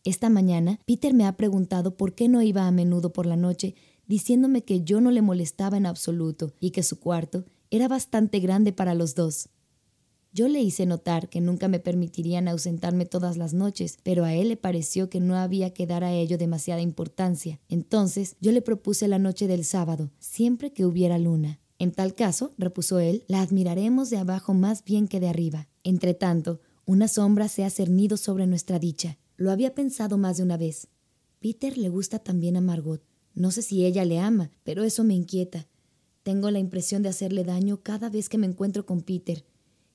esta 0.04 0.28
mañana 0.28 0.78
Peter 0.84 1.14
me 1.14 1.26
ha 1.26 1.36
preguntado 1.36 1.96
por 1.96 2.14
qué 2.14 2.28
no 2.28 2.42
iba 2.42 2.66
a 2.66 2.70
menudo 2.72 3.12
por 3.12 3.26
la 3.26 3.36
noche, 3.36 3.74
diciéndome 4.06 4.62
que 4.62 4.82
yo 4.82 5.00
no 5.00 5.10
le 5.10 5.22
molestaba 5.22 5.76
en 5.76 5.86
absoluto 5.86 6.52
y 6.60 6.70
que 6.70 6.82
su 6.82 6.98
cuarto 6.98 7.44
era 7.70 7.88
bastante 7.88 8.40
grande 8.40 8.72
para 8.72 8.94
los 8.94 9.14
dos. 9.14 9.48
Yo 10.34 10.48
le 10.48 10.62
hice 10.62 10.86
notar 10.86 11.28
que 11.28 11.42
nunca 11.42 11.68
me 11.68 11.78
permitirían 11.78 12.48
ausentarme 12.48 13.04
todas 13.04 13.36
las 13.36 13.52
noches, 13.52 13.98
pero 14.02 14.24
a 14.24 14.32
él 14.32 14.48
le 14.48 14.56
pareció 14.56 15.10
que 15.10 15.20
no 15.20 15.36
había 15.36 15.74
que 15.74 15.86
dar 15.86 16.04
a 16.04 16.12
ello 16.12 16.38
demasiada 16.38 16.80
importancia. 16.80 17.60
Entonces 17.68 18.36
yo 18.40 18.50
le 18.50 18.62
propuse 18.62 19.08
la 19.08 19.18
noche 19.18 19.46
del 19.46 19.66
sábado, 19.66 20.10
siempre 20.18 20.72
que 20.72 20.86
hubiera 20.86 21.18
luna. 21.18 21.60
En 21.78 21.92
tal 21.92 22.14
caso, 22.14 22.54
repuso 22.56 22.98
él, 22.98 23.24
la 23.28 23.42
admiraremos 23.42 24.08
de 24.08 24.16
abajo 24.16 24.54
más 24.54 24.84
bien 24.84 25.06
que 25.06 25.20
de 25.20 25.28
arriba. 25.28 25.68
Entretanto, 25.84 26.60
una 26.86 27.08
sombra 27.08 27.48
se 27.48 27.64
ha 27.64 27.70
cernido 27.70 28.16
sobre 28.16 28.46
nuestra 28.46 28.78
dicha. 28.78 29.18
Lo 29.36 29.50
había 29.50 29.74
pensado 29.74 30.16
más 30.16 30.38
de 30.38 30.44
una 30.44 30.56
vez. 30.56 30.88
Peter 31.40 31.76
le 31.76 31.90
gusta 31.90 32.20
también 32.20 32.56
a 32.56 32.62
Margot. 32.62 33.02
No 33.34 33.50
sé 33.50 33.60
si 33.60 33.84
ella 33.84 34.04
le 34.06 34.18
ama, 34.18 34.50
pero 34.64 34.82
eso 34.82 35.04
me 35.04 35.14
inquieta. 35.14 35.66
Tengo 36.22 36.50
la 36.50 36.58
impresión 36.58 37.02
de 37.02 37.10
hacerle 37.10 37.44
daño 37.44 37.82
cada 37.82 38.08
vez 38.08 38.28
que 38.28 38.38
me 38.38 38.46
encuentro 38.46 38.86
con 38.86 39.02
Peter. 39.02 39.44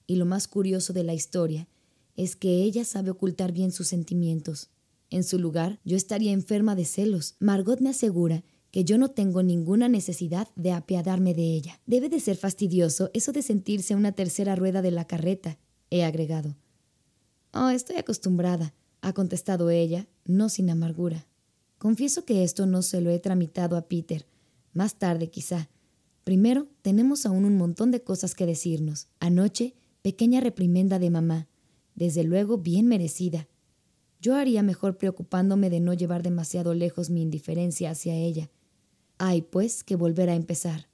Y 0.07 0.15
lo 0.15 0.25
más 0.25 0.47
curioso 0.47 0.93
de 0.93 1.03
la 1.03 1.13
historia 1.13 1.67
es 2.15 2.35
que 2.35 2.63
ella 2.63 2.83
sabe 2.83 3.11
ocultar 3.11 3.51
bien 3.51 3.71
sus 3.71 3.87
sentimientos. 3.87 4.69
En 5.09 5.23
su 5.23 5.37
lugar, 5.37 5.79
yo 5.85 5.95
estaría 5.95 6.31
enferma 6.31 6.75
de 6.75 6.85
celos. 6.85 7.35
Margot 7.39 7.79
me 7.79 7.89
asegura 7.89 8.43
que 8.71 8.83
yo 8.83 8.97
no 8.97 9.09
tengo 9.09 9.43
ninguna 9.43 9.87
necesidad 9.87 10.47
de 10.55 10.71
apiadarme 10.71 11.33
de 11.33 11.53
ella. 11.53 11.79
Debe 11.85 12.09
de 12.09 12.19
ser 12.19 12.37
fastidioso 12.37 13.09
eso 13.13 13.31
de 13.31 13.41
sentirse 13.41 13.95
una 13.95 14.11
tercera 14.11 14.55
rueda 14.55 14.81
de 14.81 14.91
la 14.91 15.05
carreta, 15.05 15.57
he 15.89 16.03
agregado. 16.03 16.55
Oh, 17.53 17.69
estoy 17.69 17.97
acostumbrada, 17.97 18.73
ha 19.01 19.13
contestado 19.13 19.69
ella, 19.69 20.07
no 20.25 20.49
sin 20.49 20.69
amargura. 20.69 21.25
Confieso 21.77 22.25
que 22.25 22.43
esto 22.43 22.65
no 22.65 22.81
se 22.81 23.01
lo 23.01 23.09
he 23.09 23.19
tramitado 23.19 23.77
a 23.77 23.87
Peter. 23.87 24.25
Más 24.73 24.95
tarde, 24.95 25.29
quizá. 25.29 25.69
Primero, 26.23 26.67
tenemos 26.81 27.25
aún 27.25 27.45
un 27.45 27.57
montón 27.57 27.91
de 27.91 28.03
cosas 28.03 28.35
que 28.35 28.45
decirnos. 28.45 29.07
Anoche, 29.19 29.75
pequeña 30.07 30.39
reprimenda 30.39 30.99
de 30.99 31.09
mamá. 31.09 31.49
Desde 31.93 32.23
luego, 32.23 32.59
bien 32.59 32.87
merecida. 32.87 33.49
Yo 34.21 34.37
haría 34.37 34.63
mejor 34.63 34.97
preocupándome 34.97 35.69
de 35.69 35.81
no 35.81 35.93
llevar 35.93 36.23
demasiado 36.23 36.73
lejos 36.73 37.09
mi 37.09 37.21
indiferencia 37.21 37.91
hacia 37.91 38.15
ella. 38.15 38.49
Hay, 39.17 39.41
pues, 39.41 39.83
que 39.83 39.97
volver 39.97 40.29
a 40.29 40.35
empezar. 40.35 40.87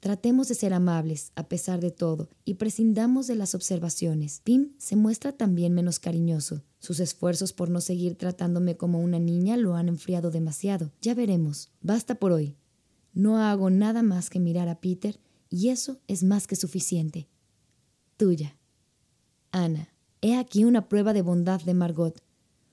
Tratemos 0.00 0.48
de 0.48 0.54
ser 0.54 0.72
amables, 0.72 1.30
a 1.34 1.46
pesar 1.46 1.80
de 1.80 1.90
todo, 1.90 2.30
y 2.46 2.54
prescindamos 2.54 3.26
de 3.26 3.34
las 3.34 3.54
observaciones. 3.54 4.40
Pim 4.44 4.72
se 4.78 4.96
muestra 4.96 5.32
también 5.32 5.74
menos 5.74 5.98
cariñoso. 5.98 6.62
Sus 6.78 7.00
esfuerzos 7.00 7.52
por 7.52 7.68
no 7.68 7.82
seguir 7.82 8.14
tratándome 8.14 8.78
como 8.78 9.02
una 9.02 9.18
niña 9.18 9.58
lo 9.58 9.74
han 9.74 9.88
enfriado 9.88 10.30
demasiado. 10.30 10.90
Ya 11.02 11.14
veremos. 11.14 11.70
Basta 11.82 12.14
por 12.14 12.32
hoy. 12.32 12.56
No 13.12 13.36
hago 13.36 13.68
nada 13.68 14.02
más 14.02 14.30
que 14.30 14.40
mirar 14.40 14.68
a 14.70 14.80
Peter, 14.80 15.20
y 15.50 15.68
eso 15.68 16.00
es 16.06 16.22
más 16.22 16.46
que 16.46 16.56
suficiente. 16.56 17.28
Tuya. 18.18 18.58
Ana. 19.52 19.94
He 20.20 20.34
aquí 20.34 20.64
una 20.64 20.88
prueba 20.88 21.12
de 21.12 21.22
bondad 21.22 21.60
de 21.60 21.72
Margot. 21.72 22.20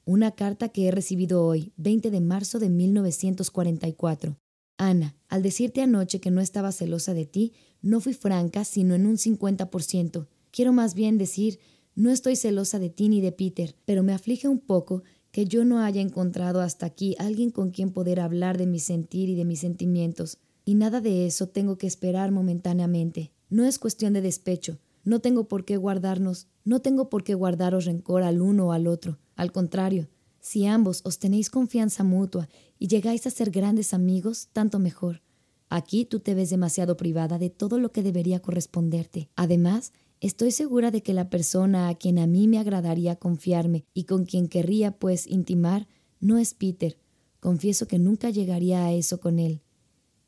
Una 0.04 0.32
carta 0.32 0.70
que 0.70 0.88
he 0.88 0.92
recibido 0.92 1.46
hoy, 1.46 1.72
20 1.78 2.10
de 2.10 2.20
marzo 2.20 2.58
de 2.58 2.70
1944. 2.70 4.40
Ana, 4.78 5.16
al 5.30 5.44
decirte 5.44 5.84
anoche 5.84 6.20
que 6.20 6.32
no 6.32 6.42
estaba 6.42 6.72
celosa 6.72 7.14
de 7.14 7.28
ti, 7.28 7.54
no 7.84 8.02
fui 8.02 8.16
franca, 8.16 8.64
sino 8.64 8.96
en 8.96 9.06
un 9.06 9.18
50%. 9.18 10.26
Quiero 10.50 10.74
más 10.74 10.96
bien 10.96 11.20
decir, 11.20 11.60
no 11.94 12.10
estoy 12.10 12.36
celosa 12.38 12.80
de 12.80 12.90
ti 12.90 13.08
ni 13.08 13.22
de 13.22 13.32
Peter, 13.32 13.76
pero 13.86 14.02
me 14.02 14.14
aflige 14.14 14.48
un 14.48 14.58
poco 14.58 15.04
que 15.30 15.46
yo 15.46 15.64
no 15.64 15.80
haya 15.80 16.02
encontrado 16.02 16.60
hasta 16.62 16.88
aquí 16.88 17.16
alguien 17.20 17.52
con 17.52 17.70
quien 17.70 17.92
poder 17.92 18.20
hablar 18.20 18.58
de 18.58 18.66
mi 18.66 18.80
sentir 18.80 19.30
y 19.30 19.36
de 19.36 19.46
mis 19.46 19.60
sentimientos. 19.60 20.40
Y 20.66 20.74
nada 20.74 21.02
de 21.02 21.28
eso 21.28 21.50
tengo 21.50 21.78
que 21.78 21.86
esperar 21.86 22.32
momentáneamente. 22.32 23.32
No 23.52 23.64
es 23.64 23.78
cuestión 23.78 24.14
de 24.14 24.22
despecho. 24.22 24.80
No 25.06 25.22
tengo 25.22 25.48
por 25.48 25.64
qué 25.64 25.78
guardarnos, 25.78 26.48
no 26.64 26.82
tengo 26.82 27.10
por 27.10 27.24
qué 27.24 27.36
guardaros 27.36 27.86
rencor 27.86 28.24
al 28.24 28.42
uno 28.42 28.68
o 28.68 28.72
al 28.72 28.88
otro. 28.88 29.20
Al 29.36 29.52
contrario, 29.52 30.10
si 30.40 30.66
ambos 30.66 31.02
os 31.06 31.20
tenéis 31.20 31.50
confianza 31.50 32.04
mutua 32.04 32.50
y 32.80 32.88
llegáis 32.88 33.26
a 33.28 33.30
ser 33.30 33.52
grandes 33.52 33.94
amigos, 33.94 34.50
tanto 34.52 34.80
mejor. 34.80 35.22
Aquí 35.70 36.06
tú 36.06 36.20
te 36.20 36.34
ves 36.34 36.50
demasiado 36.50 36.98
privada 36.98 37.38
de 37.38 37.50
todo 37.50 37.80
lo 37.80 37.92
que 37.92 38.02
debería 38.02 38.42
corresponderte. 38.42 39.30
Además, 39.36 39.94
estoy 40.22 40.52
segura 40.52 40.90
de 40.90 41.04
que 41.04 41.14
la 41.14 41.30
persona 41.30 41.88
a 41.88 41.96
quien 41.96 42.18
a 42.18 42.26
mí 42.26 42.48
me 42.48 42.58
agradaría 42.58 43.16
confiarme 43.16 43.86
y 43.94 44.06
con 44.06 44.26
quien 44.26 44.48
querría, 44.48 44.92
pues, 44.92 45.28
intimar, 45.28 45.88
no 46.20 46.40
es 46.40 46.56
Peter. 46.56 46.98
Confieso 47.40 47.88
que 47.88 48.00
nunca 48.00 48.32
llegaría 48.32 48.86
a 48.86 48.94
eso 48.94 49.20
con 49.20 49.38
él. 49.38 49.62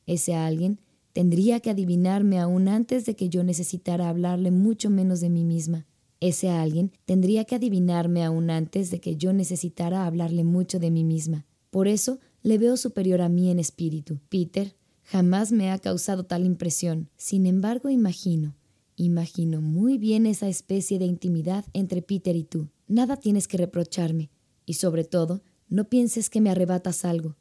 Ese 0.06 0.36
alguien 0.36 0.80
tendría 1.18 1.60
que 1.62 1.72
adivinarme 1.72 2.40
aún 2.40 2.68
antes 2.68 3.08
de 3.08 3.16
que 3.16 3.28
yo 3.28 3.44
necesitara 3.44 4.08
hablarle 4.08 4.52
mucho 4.52 4.92
menos 4.92 5.20
de 5.20 5.32
mí 5.32 5.44
misma. 5.44 5.88
Ese 6.20 6.50
alguien 6.50 6.92
tendría 7.06 7.44
que 7.44 7.56
adivinarme 7.56 8.24
aún 8.24 8.52
antes 8.52 8.92
de 8.92 9.00
que 9.00 9.16
yo 9.16 9.34
necesitara 9.34 10.06
hablarle 10.06 10.44
mucho 10.44 10.78
de 10.78 10.92
mí 10.92 11.04
misma. 11.04 11.48
Por 11.72 11.88
eso 11.88 12.20
le 12.44 12.60
veo 12.60 12.78
superior 12.78 13.22
a 13.22 13.30
mí 13.30 13.50
en 13.50 13.58
espíritu. 13.58 14.20
Peter 14.30 14.76
jamás 15.02 15.52
me 15.52 15.72
ha 15.72 15.80
causado 15.80 16.24
tal 16.24 16.46
impresión. 16.46 17.10
Sin 17.18 17.48
embargo, 17.48 17.90
imagino, 17.90 18.56
imagino 18.96 19.60
muy 19.60 19.98
bien 19.98 20.28
esa 20.28 20.48
especie 20.48 21.00
de 21.00 21.06
intimidad 21.06 21.66
entre 21.74 22.04
Peter 22.04 22.36
y 22.36 22.44
tú. 22.44 22.68
Nada 22.88 23.18
tienes 23.18 23.48
que 23.48 23.58
reprocharme. 23.58 24.30
Y 24.68 24.74
sobre 24.74 25.04
todo, 25.04 25.42
no 25.68 25.90
pienses 25.90 26.30
que 26.30 26.42
me 26.42 26.52
arrebatas 26.52 27.06
algo. 27.06 27.38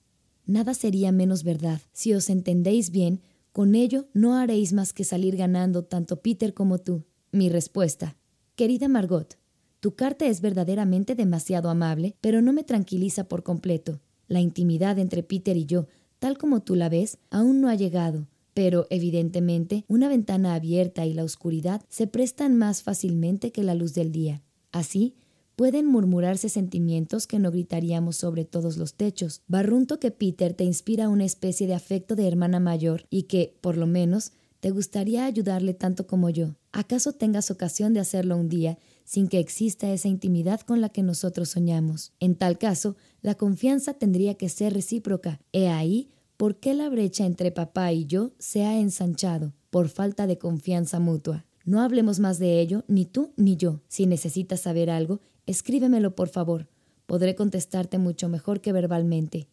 Nada 0.47 0.73
sería 0.73 1.13
menos 1.13 1.43
verdad. 1.43 1.83
Si 1.93 2.15
os 2.15 2.31
entendéis 2.31 2.91
bien, 2.91 3.21
con 3.57 3.75
ello 3.75 4.07
no 4.13 4.35
haréis 4.35 4.75
más 4.75 4.93
que 4.93 5.03
salir 5.03 5.35
ganando 5.35 5.83
tanto 5.83 6.21
Peter 6.21 6.53
como 6.53 6.77
tú. 6.77 7.07
Mi 7.33 7.49
respuesta, 7.49 8.19
Querida 8.55 8.87
Margot, 8.87 9.39
tu 9.81 9.95
carta 9.95 10.27
es 10.27 10.43
verdaderamente 10.43 11.15
demasiado 11.15 11.71
amable, 11.71 12.19
pero 12.21 12.43
no 12.43 12.53
me 12.53 12.65
tranquiliza 12.65 13.29
por 13.29 13.43
completo. 13.43 14.03
La 14.29 14.41
intimidad 14.41 14.99
entre 14.99 15.23
Peter 15.23 15.57
y 15.57 15.65
yo, 15.65 15.87
tal 16.19 16.37
como 16.37 16.65
tú 16.65 16.75
la 16.75 16.91
ves, 16.91 17.17
aún 17.31 17.63
no 17.63 17.71
ha 17.71 17.75
llegado, 17.77 18.29
pero 18.53 18.87
evidentemente 18.91 19.87
una 19.89 20.11
ventana 20.11 20.53
abierta 20.53 21.07
y 21.07 21.15
la 21.15 21.25
oscuridad 21.25 21.81
se 21.89 22.07
prestan 22.07 22.59
más 22.59 22.83
fácilmente 22.83 23.53
que 23.53 23.63
la 23.63 23.75
luz 23.75 23.95
del 23.95 24.13
día. 24.13 24.43
Así, 24.71 25.15
pueden 25.57 25.87
murmurarse 25.87 26.49
sentimientos 26.49 27.27
que 27.27 27.39
no 27.39 27.51
gritaríamos 27.51 28.17
sobre 28.17 28.45
todos 28.45 28.77
los 28.77 28.95
techos. 28.95 29.43
Barrunto 29.49 29.99
que 29.99 30.11
Peter 30.11 30.55
te 30.55 30.65
inspira 30.65 31.09
una 31.09 31.25
especie 31.25 31.67
de 31.67 31.75
afecto 31.75 32.15
de 32.15 32.29
hermana 32.29 32.61
mayor 32.61 33.07
y 33.11 33.25
que, 33.25 33.57
por 33.63 33.77
lo 33.77 33.87
menos, 33.87 34.33
te 34.61 34.71
gustaría 34.71 35.25
ayudarle 35.25 35.75
tanto 35.75 36.07
como 36.07 36.31
yo. 36.31 36.57
¿Acaso 36.73 37.13
tengas 37.13 37.51
ocasión 37.51 37.95
de 37.95 38.01
hacerlo 38.01 38.37
un 38.37 38.49
día 38.49 38.79
sin 39.05 39.29
que 39.29 39.39
exista 39.39 39.91
esa 39.91 40.09
intimidad 40.09 40.61
con 40.61 40.81
la 40.81 40.91
que 40.91 41.03
nosotros 41.03 41.51
soñamos? 41.51 42.13
En 42.21 42.35
tal 42.35 42.59
caso, 42.59 42.97
la 43.23 43.35
confianza 43.35 43.95
tendría 43.95 44.35
que 44.35 44.49
ser 44.49 44.75
recíproca. 44.75 45.41
He 45.53 45.69
ahí 45.69 46.11
por 46.37 46.61
qué 46.61 46.75
la 46.75 46.91
brecha 46.91 47.25
entre 47.25 47.51
papá 47.51 47.93
y 47.93 48.05
yo 48.05 48.33
se 48.39 48.65
ha 48.65 48.79
ensanchado, 48.79 49.55
por 49.71 49.89
falta 49.89 50.27
de 50.27 50.39
confianza 50.39 51.01
mutua. 51.01 51.47
No 51.65 51.81
hablemos 51.81 52.21
más 52.21 52.39
de 52.39 52.61
ello, 52.61 52.85
ni 52.89 53.07
tú 53.07 53.33
ni 53.37 53.57
yo. 53.57 53.81
Si 53.89 54.07
necesitas 54.07 54.61
saber 54.61 54.91
algo, 54.91 55.21
escríbemelo 55.47 56.15
por 56.15 56.29
favor. 56.29 56.69
Podré 57.07 57.35
contestarte 57.35 57.99
mucho 57.99 58.29
mejor 58.29 58.61
que 58.61 58.73
verbalmente. 58.73 59.49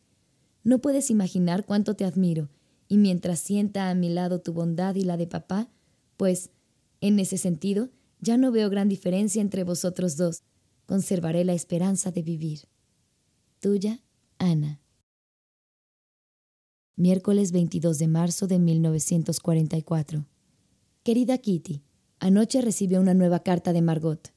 No 0.63 0.79
puedes 0.79 1.09
imaginar 1.09 1.65
cuánto 1.65 1.95
te 1.95 2.05
admiro 2.05 2.49
y 2.87 2.97
mientras 2.97 3.39
sienta 3.39 3.89
a 3.89 3.95
mi 3.95 4.09
lado 4.09 4.41
tu 4.41 4.53
bondad 4.53 4.95
y 4.95 5.03
la 5.03 5.17
de 5.17 5.27
papá, 5.27 5.69
pues, 6.17 6.51
en 7.01 7.19
ese 7.19 7.37
sentido, 7.37 7.89
ya 8.19 8.37
no 8.37 8.51
veo 8.51 8.69
gran 8.69 8.87
diferencia 8.87 9.41
entre 9.41 9.63
vosotros 9.63 10.15
dos. 10.15 10.43
Conservaré 10.85 11.43
la 11.43 11.53
esperanza 11.53 12.11
de 12.11 12.21
vivir. 12.21 12.67
Tuya, 13.59 14.01
Ana. 14.37 14.79
Miércoles 16.95 17.51
22 17.51 17.97
de 17.97 18.07
marzo 18.07 18.47
de 18.47 18.59
1944. 18.59 20.25
Querida 21.03 21.37
Kitty, 21.37 21.81
anoche 22.19 22.61
recibí 22.61 22.95
una 22.95 23.13
nueva 23.13 23.39
carta 23.39 23.73
de 23.73 23.81
Margot. 23.81 24.31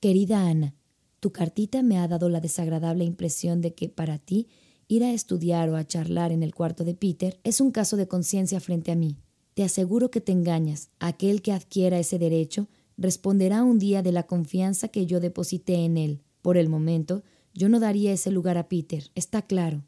Querida 0.00 0.48
Ana, 0.48 0.74
tu 1.20 1.32
cartita 1.32 1.82
me 1.82 1.98
ha 1.98 2.08
dado 2.08 2.28
la 2.28 2.40
desagradable 2.40 3.04
impresión 3.04 3.60
de 3.60 3.74
que 3.74 3.88
para 3.88 4.18
ti 4.18 4.48
ir 4.86 5.04
a 5.04 5.12
estudiar 5.12 5.68
o 5.68 5.76
a 5.76 5.86
charlar 5.86 6.32
en 6.32 6.42
el 6.42 6.54
cuarto 6.54 6.84
de 6.84 6.94
Peter 6.94 7.38
es 7.44 7.60
un 7.60 7.70
caso 7.70 7.96
de 7.96 8.08
conciencia 8.08 8.60
frente 8.60 8.90
a 8.92 8.96
mí. 8.96 9.16
Te 9.54 9.64
aseguro 9.64 10.10
que 10.10 10.20
te 10.20 10.32
engañas. 10.32 10.90
Aquel 11.00 11.42
que 11.42 11.52
adquiera 11.52 11.98
ese 11.98 12.18
derecho 12.18 12.68
responderá 12.96 13.64
un 13.64 13.78
día 13.78 14.02
de 14.02 14.12
la 14.12 14.24
confianza 14.24 14.88
que 14.88 15.06
yo 15.06 15.20
deposité 15.20 15.84
en 15.84 15.96
él. 15.96 16.22
Por 16.42 16.56
el 16.56 16.68
momento, 16.68 17.22
yo 17.54 17.68
no 17.68 17.80
daría 17.80 18.12
ese 18.12 18.30
lugar 18.30 18.56
a 18.56 18.68
Peter, 18.68 19.10
está 19.14 19.42
claro. 19.42 19.84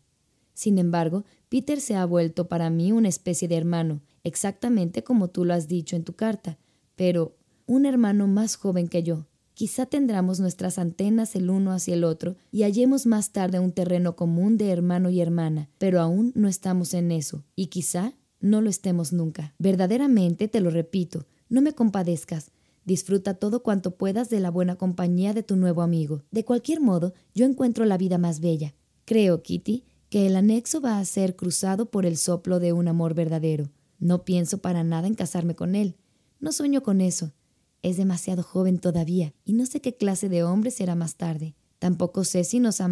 Sin 0.55 0.79
embargo, 0.79 1.25
Peter 1.49 1.81
se 1.81 1.95
ha 1.95 2.05
vuelto 2.05 2.49
para 2.49 2.69
mí 2.69 2.93
una 2.93 3.09
especie 3.09 3.49
de 3.49 3.57
hermano, 3.57 4.03
exactamente 4.25 5.03
como 5.03 5.29
tú 5.29 5.45
lo 5.45 5.55
has 5.55 5.69
dicho 5.69 5.97
en 5.97 6.05
tu 6.05 6.15
carta, 6.15 6.59
pero 6.97 7.37
un 7.67 7.87
hermano 7.87 8.27
más 8.27 8.57
joven 8.57 8.89
que 8.89 9.03
yo. 9.03 9.27
Quizá 9.61 9.85
tendremos 9.85 10.41
nuestras 10.41 10.79
antenas 10.79 11.37
el 11.37 11.51
uno 11.51 11.73
hacia 11.73 11.93
el 11.93 12.03
otro 12.03 12.35
y 12.51 12.63
hallemos 12.63 13.05
más 13.05 13.31
tarde 13.31 13.59
un 13.59 13.73
terreno 13.73 14.17
común 14.17 14.57
de 14.57 14.71
hermano 14.71 15.11
y 15.11 15.21
hermana, 15.21 15.69
pero 15.77 16.01
aún 16.01 16.33
no 16.35 16.49
estamos 16.49 16.95
en 16.95 17.13
eso, 17.13 17.45
y 17.57 17.67
quizá 17.67 18.15
no 18.41 18.63
lo 18.63 18.71
estemos 18.71 19.13
nunca. 19.13 19.55
Verdaderamente 19.59 20.49
te 20.49 20.63
lo 20.63 20.71
repito, 20.71 21.27
no 21.51 21.61
me 21.61 21.75
compadezcas. 21.75 22.53
Disfruta 22.87 23.35
todo 23.35 23.63
cuanto 23.63 23.99
puedas 23.99 24.31
de 24.31 24.41
la 24.41 24.51
buena 24.51 24.77
compañía 24.77 25.35
de 25.35 25.43
tu 25.43 25.57
nuevo 25.57 25.83
amigo. 25.83 26.23
De 26.31 26.47
cualquier 26.47 26.81
modo, 26.81 27.13
yo 27.35 27.45
encuentro 27.45 27.85
la 27.85 27.99
vida 27.99 28.17
más 28.17 28.41
bella. 28.41 28.75
Creo, 29.05 29.43
Kitty, 29.43 29.85
que 30.09 30.27
el 30.27 30.37
anexo 30.37 30.81
va 30.81 30.99
a 30.99 31.05
ser 31.05 31.37
cruzado 31.37 31.91
por 31.91 32.07
el 32.07 32.17
soplo 32.17 32.61
de 32.61 32.73
un 32.73 32.89
amor 32.89 33.13
verdadero. 33.13 33.69
No 33.99 34.25
pienso 34.25 34.63
para 34.63 34.85
nada 34.85 35.07
en 35.07 35.15
casarme 35.17 35.55
con 35.55 35.75
él. 35.75 35.97
No 36.39 36.51
sueño 36.51 36.83
con 36.83 37.03
eso. 37.03 37.35
Es 37.83 37.97
demasiado 37.97 38.43
joven 38.43 38.79
todavía 38.79 39.33
y 39.45 39.55
no 39.55 39.65
sé 39.65 39.81
qué 39.81 39.97
clase 39.97 40.29
de 40.29 40.43
hombre 40.43 40.71
será 40.71 40.95
más 40.95 41.17
tarde. 41.17 41.55
Tampoco 41.79 42.25
sé 42.25 42.45
si 42.45 42.61
nos 42.61 42.83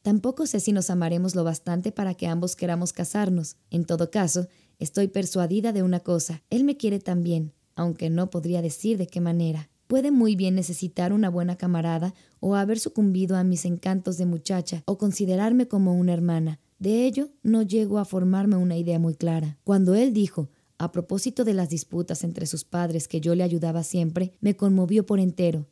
tampoco 0.00 0.46
sé 0.46 0.60
si 0.60 0.72
nos 0.72 0.88
amaremos 0.88 1.34
lo 1.34 1.44
bastante 1.44 1.92
para 1.92 2.14
que 2.14 2.26
ambos 2.26 2.56
queramos 2.56 2.94
casarnos. 2.94 3.56
En 3.70 3.84
todo 3.84 4.10
caso, 4.10 4.48
estoy 4.78 5.08
persuadida 5.08 5.72
de 5.72 5.82
una 5.82 6.00
cosa. 6.00 6.42
Él 6.48 6.64
me 6.64 6.78
quiere 6.78 6.98
también, 6.98 7.52
aunque 7.76 8.08
no 8.08 8.30
podría 8.30 8.62
decir 8.62 8.96
de 8.96 9.06
qué 9.06 9.20
manera. 9.20 9.68
Puede 9.86 10.10
muy 10.10 10.34
bien 10.34 10.54
necesitar 10.54 11.12
una 11.12 11.28
buena 11.28 11.56
camarada 11.56 12.14
o 12.40 12.56
haber 12.56 12.78
sucumbido 12.78 13.36
a 13.36 13.44
mis 13.44 13.66
encantos 13.66 14.16
de 14.16 14.24
muchacha 14.24 14.82
o 14.86 14.96
considerarme 14.96 15.68
como 15.68 15.94
una 15.94 16.14
hermana. 16.14 16.58
De 16.78 17.04
ello 17.04 17.28
no 17.42 17.60
llego 17.60 17.98
a 17.98 18.06
formarme 18.06 18.56
una 18.56 18.78
idea 18.78 18.98
muy 18.98 19.14
clara. 19.14 19.58
Cuando 19.62 19.94
él 19.94 20.14
dijo 20.14 20.48
a 20.78 20.92
propósito 20.92 21.44
de 21.44 21.54
las 21.54 21.68
disputas 21.68 22.22
entre 22.22 22.46
sus 22.46 22.64
padres 22.64 23.08
que 23.08 23.20
yo 23.20 23.34
le 23.34 23.42
ayudaba 23.42 23.82
siempre, 23.82 24.32
me 24.40 24.56
conmovió 24.56 25.04
por 25.04 25.18
entero. 25.18 25.66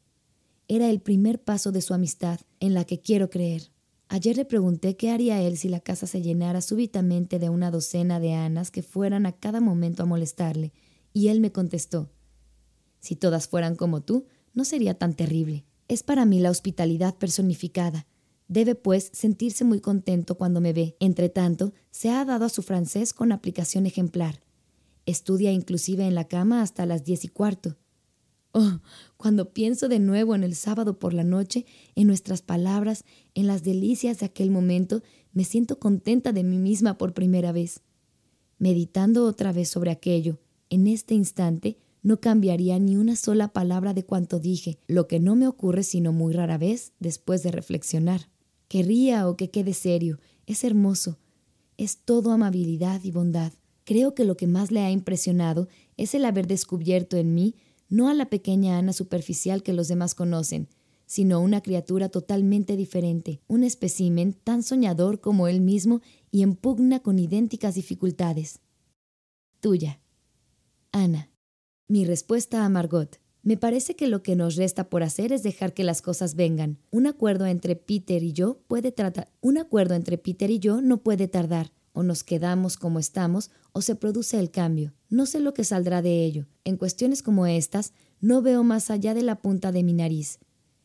Era 0.69 0.91
el 0.91 1.01
primer 1.01 1.41
paso 1.43 1.71
de 1.71 1.81
su 1.81 1.95
amistad, 1.95 2.41
en 2.59 2.75
la 2.75 2.85
que 2.85 3.01
quiero 3.01 3.31
creer. 3.31 3.71
Ayer 4.09 4.37
le 4.37 4.45
pregunté 4.45 4.97
qué 4.97 5.11
haría 5.11 5.41
él 5.41 5.57
si 5.57 5.69
la 5.69 5.81
casa 5.81 6.07
se 6.07 6.23
llenara 6.23 6.61
súbitamente 6.61 7.39
de 7.39 7.49
una 7.49 7.71
docena 7.71 8.19
de 8.19 8.35
anas 8.35 8.71
que 8.71 8.83
fueran 8.83 9.27
a 9.27 9.33
cada 9.33 9.61
momento 9.61 10.03
a 10.03 10.07
molestarle, 10.07 10.73
y 11.13 11.29
él 11.29 11.41
me 11.41 11.53
contestó 11.53 12.11
Si 13.01 13.15
todas 13.15 13.47
fueran 13.47 13.77
como 13.77 14.03
tú, 14.03 14.27
no 14.55 14.65
sería 14.65 14.95
tan 14.95 15.15
terrible. 15.15 15.65
Es 15.87 16.03
para 16.03 16.25
mí 16.25 16.41
la 16.41 16.51
hospitalidad 16.51 17.15
personificada. 17.15 18.07
Debe, 18.49 18.75
pues, 18.75 19.11
sentirse 19.13 19.65
muy 19.65 19.81
contento 19.81 20.37
cuando 20.37 20.61
me 20.61 20.73
ve. 20.73 20.97
Entre 20.99 21.29
tanto, 21.29 21.73
se 21.91 22.11
ha 22.11 22.25
dado 22.25 22.45
a 22.45 22.49
su 22.49 22.63
francés 22.63 23.13
con 23.13 23.33
aplicación 23.33 23.87
ejemplar. 23.87 24.46
Estudia 25.07 25.53
inclusive 25.53 26.07
en 26.07 26.15
la 26.15 26.29
cama 26.29 26.63
hasta 26.63 26.85
las 26.85 27.05
diez 27.05 27.25
y 27.25 27.29
cuarto. 27.29 27.77
Oh, 28.53 28.81
cuando 29.17 29.53
pienso 29.53 29.89
de 29.89 29.99
nuevo 29.99 30.35
en 30.35 30.43
el 30.43 30.55
sábado 30.55 30.99
por 30.99 31.15
la 31.15 31.25
noche, 31.25 31.67
en 31.95 32.07
nuestras 32.07 32.43
palabras, 32.43 33.05
en 33.35 33.47
las 33.47 33.63
delicias 33.63 34.19
de 34.19 34.27
aquel 34.27 34.51
momento, 34.51 35.03
me 35.33 35.45
siento 35.45 35.79
contenta 35.79 36.33
de 36.33 36.43
mí 36.43 36.59
misma 36.59 36.99
por 36.99 37.15
primera 37.15 37.53
vez. 37.53 37.83
Meditando 38.59 39.27
otra 39.27 39.53
vez 39.53 39.69
sobre 39.69 39.91
aquello, 39.91 40.41
en 40.71 40.87
este 40.87 41.15
instante, 41.15 41.79
no 42.03 42.21
cambiaría 42.21 42.79
ni 42.79 42.97
una 42.97 43.15
sola 43.15 43.49
palabra 43.49 43.93
de 43.93 44.05
cuanto 44.05 44.39
dije, 44.39 44.79
lo 44.87 45.07
que 45.07 45.21
no 45.21 45.37
me 45.37 45.47
ocurre 45.47 45.83
sino 45.83 46.13
muy 46.13 46.33
rara 46.33 46.57
vez 46.57 46.93
después 46.99 47.43
de 47.43 47.51
reflexionar. 47.51 48.31
Que 48.69 48.83
ría 48.83 49.29
o 49.29 49.37
que 49.37 49.51
quede 49.51 49.75
serio, 49.75 50.19
es 50.47 50.65
hermoso, 50.65 51.19
es 51.77 51.99
todo 51.99 52.33
amabilidad 52.33 53.05
y 53.05 53.11
bondad. 53.11 53.53
Creo 53.87 54.17
que 54.17 54.25
lo 54.25 54.37
que 54.37 54.49
más 54.49 54.73
le 54.73 54.81
ha 54.81 54.91
impresionado 54.91 55.69
es 55.97 56.17
el 56.17 56.25
haber 56.25 56.49
descubierto 56.49 57.17
en 57.17 57.35
mí 57.35 57.55
no 57.89 58.09
a 58.09 58.15
la 58.15 58.29
pequeña 58.29 58.79
Ana 58.79 58.93
superficial 58.93 59.63
que 59.63 59.73
los 59.73 59.87
demás 59.87 60.17
conocen, 60.17 60.69
sino 61.07 61.41
una 61.41 61.61
criatura 61.61 62.09
totalmente 62.09 62.77
diferente, 62.77 63.41
un 63.47 63.63
espécimen 63.63 64.33
tan 64.33 64.65
soñador 64.65 65.21
como 65.21 65.47
él 65.47 65.61
mismo 65.61 66.01
y 66.33 66.43
en 66.43 66.57
pugna 66.57 66.99
con 66.99 67.21
idénticas 67.21 67.77
dificultades. 67.77 68.59
Tuya. 69.61 70.01
Ana. 70.91 71.31
Mi 71.87 72.05
respuesta 72.05 72.65
a 72.65 72.69
Margot. 72.69 73.21
Me 73.45 73.57
parece 73.57 73.95
que 73.95 74.09
lo 74.09 74.25
que 74.25 74.35
nos 74.35 74.57
resta 74.57 74.89
por 74.89 75.05
hacer 75.05 75.33
es 75.33 75.45
dejar 75.45 75.75
que 75.75 75.85
las 75.85 76.03
cosas 76.03 76.35
vengan. 76.35 76.79
Un 76.91 77.07
acuerdo 77.07 77.47
entre 77.47 77.77
Peter 77.77 78.25
y 78.25 78.33
yo 78.33 78.59
puede 78.67 78.91
tratar. 78.91 79.31
Un 79.41 79.59
acuerdo 79.59 79.95
entre 79.95 80.19
Peter 80.19 80.51
y 80.51 80.59
yo 80.59 80.81
no 80.81 81.05
puede 81.05 81.29
tardar 81.29 81.71
o 81.97 82.03
nos 82.03 82.25
quedamos 82.25 82.77
como 82.77 82.99
estamos 82.99 83.51
o 83.73 83.81
se 83.81 83.95
produce 83.95 84.39
el 84.39 84.51
cambio. 84.51 84.93
No 85.09 85.25
sé 85.25 85.41
lo 85.41 85.55
que 85.55 85.65
saldrá 85.65 86.03
de 86.03 86.27
ello. 86.27 86.47
En 86.63 86.77
cuestiones 86.77 87.23
como 87.23 87.47
estas, 87.47 87.95
no 88.21 88.43
veo 88.43 88.63
más 88.63 88.91
allá 88.91 89.15
de 89.15 89.23
la 89.23 89.41
punta 89.41 89.73
de 89.73 89.83
mi 89.83 89.95
nariz. 89.95 90.39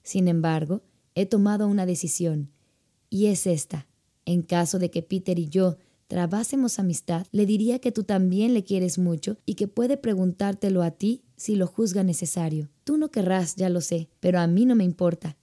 Sin 0.03 0.29
embargo, 0.29 0.83
he 1.13 1.25
tomado 1.25 1.67
una 1.67 1.85
decisión, 1.85 2.49
y 3.09 3.25
es 3.25 3.45
esta. 3.45 3.89
En 4.23 4.41
caso 4.41 4.79
de 4.79 4.89
que 4.89 5.03
Peter 5.03 5.37
y 5.37 5.49
yo 5.49 5.75
trabásemos 6.07 6.79
amistad, 6.79 7.27
le 7.31 7.45
diría 7.45 7.79
que 7.79 7.91
tú 7.91 8.03
también 8.05 8.53
le 8.53 8.63
quieres 8.63 8.97
mucho 8.97 9.37
y 9.45 9.55
que 9.55 9.67
puede 9.67 9.97
preguntártelo 9.97 10.81
a 10.81 10.91
ti 10.91 11.23
si 11.35 11.55
lo 11.55 11.67
juzga 11.67 12.03
necesario. 12.03 12.69
Tú 12.85 12.95
no 12.95 13.11
querrás, 13.11 13.57
ya 13.57 13.67
lo 13.67 13.81
sé, 13.81 14.07
pero 14.21 14.39
a 14.39 14.47
mí 14.47 14.65
no 14.65 14.75
me 14.75 14.85
importa. 14.85 15.35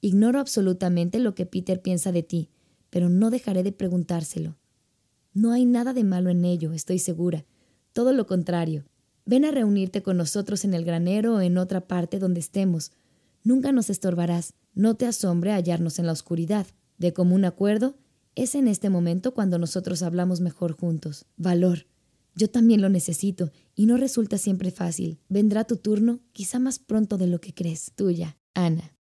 Ignoro 0.00 0.40
absolutamente 0.40 1.20
lo 1.20 1.36
que 1.36 1.46
Peter 1.46 1.80
piensa 1.80 2.10
de 2.10 2.24
ti, 2.24 2.50
pero 2.90 3.08
no 3.08 3.30
dejaré 3.30 3.62
de 3.62 3.70
preguntárselo. 3.70 4.56
No 5.34 5.50
hay 5.50 5.66
nada 5.66 5.92
de 5.92 6.04
malo 6.04 6.30
en 6.30 6.44
ello, 6.44 6.72
estoy 6.72 7.00
segura. 7.00 7.44
Todo 7.92 8.12
lo 8.12 8.26
contrario. 8.26 8.84
Ven 9.26 9.44
a 9.44 9.50
reunirte 9.50 10.00
con 10.00 10.16
nosotros 10.16 10.64
en 10.64 10.74
el 10.74 10.84
granero 10.84 11.34
o 11.34 11.40
en 11.40 11.58
otra 11.58 11.88
parte 11.88 12.20
donde 12.20 12.38
estemos. 12.38 12.92
Nunca 13.42 13.72
nos 13.72 13.90
estorbarás. 13.90 14.54
No 14.74 14.94
te 14.94 15.06
asombre 15.06 15.52
hallarnos 15.52 15.98
en 15.98 16.06
la 16.06 16.12
oscuridad. 16.12 16.68
De 16.98 17.12
común 17.12 17.44
acuerdo, 17.44 17.96
es 18.36 18.54
en 18.54 18.68
este 18.68 18.90
momento 18.90 19.34
cuando 19.34 19.58
nosotros 19.58 20.02
hablamos 20.02 20.40
mejor 20.40 20.72
juntos. 20.72 21.26
Valor. 21.36 21.86
Yo 22.36 22.48
también 22.48 22.80
lo 22.80 22.88
necesito, 22.88 23.50
y 23.74 23.86
no 23.86 23.96
resulta 23.96 24.38
siempre 24.38 24.70
fácil. 24.70 25.18
Vendrá 25.28 25.64
tu 25.64 25.76
turno, 25.76 26.20
quizá 26.32 26.58
más 26.58 26.78
pronto 26.78 27.18
de 27.18 27.26
lo 27.26 27.40
que 27.40 27.54
crees. 27.54 27.92
Tuya, 27.94 28.36
Ana. 28.54 28.93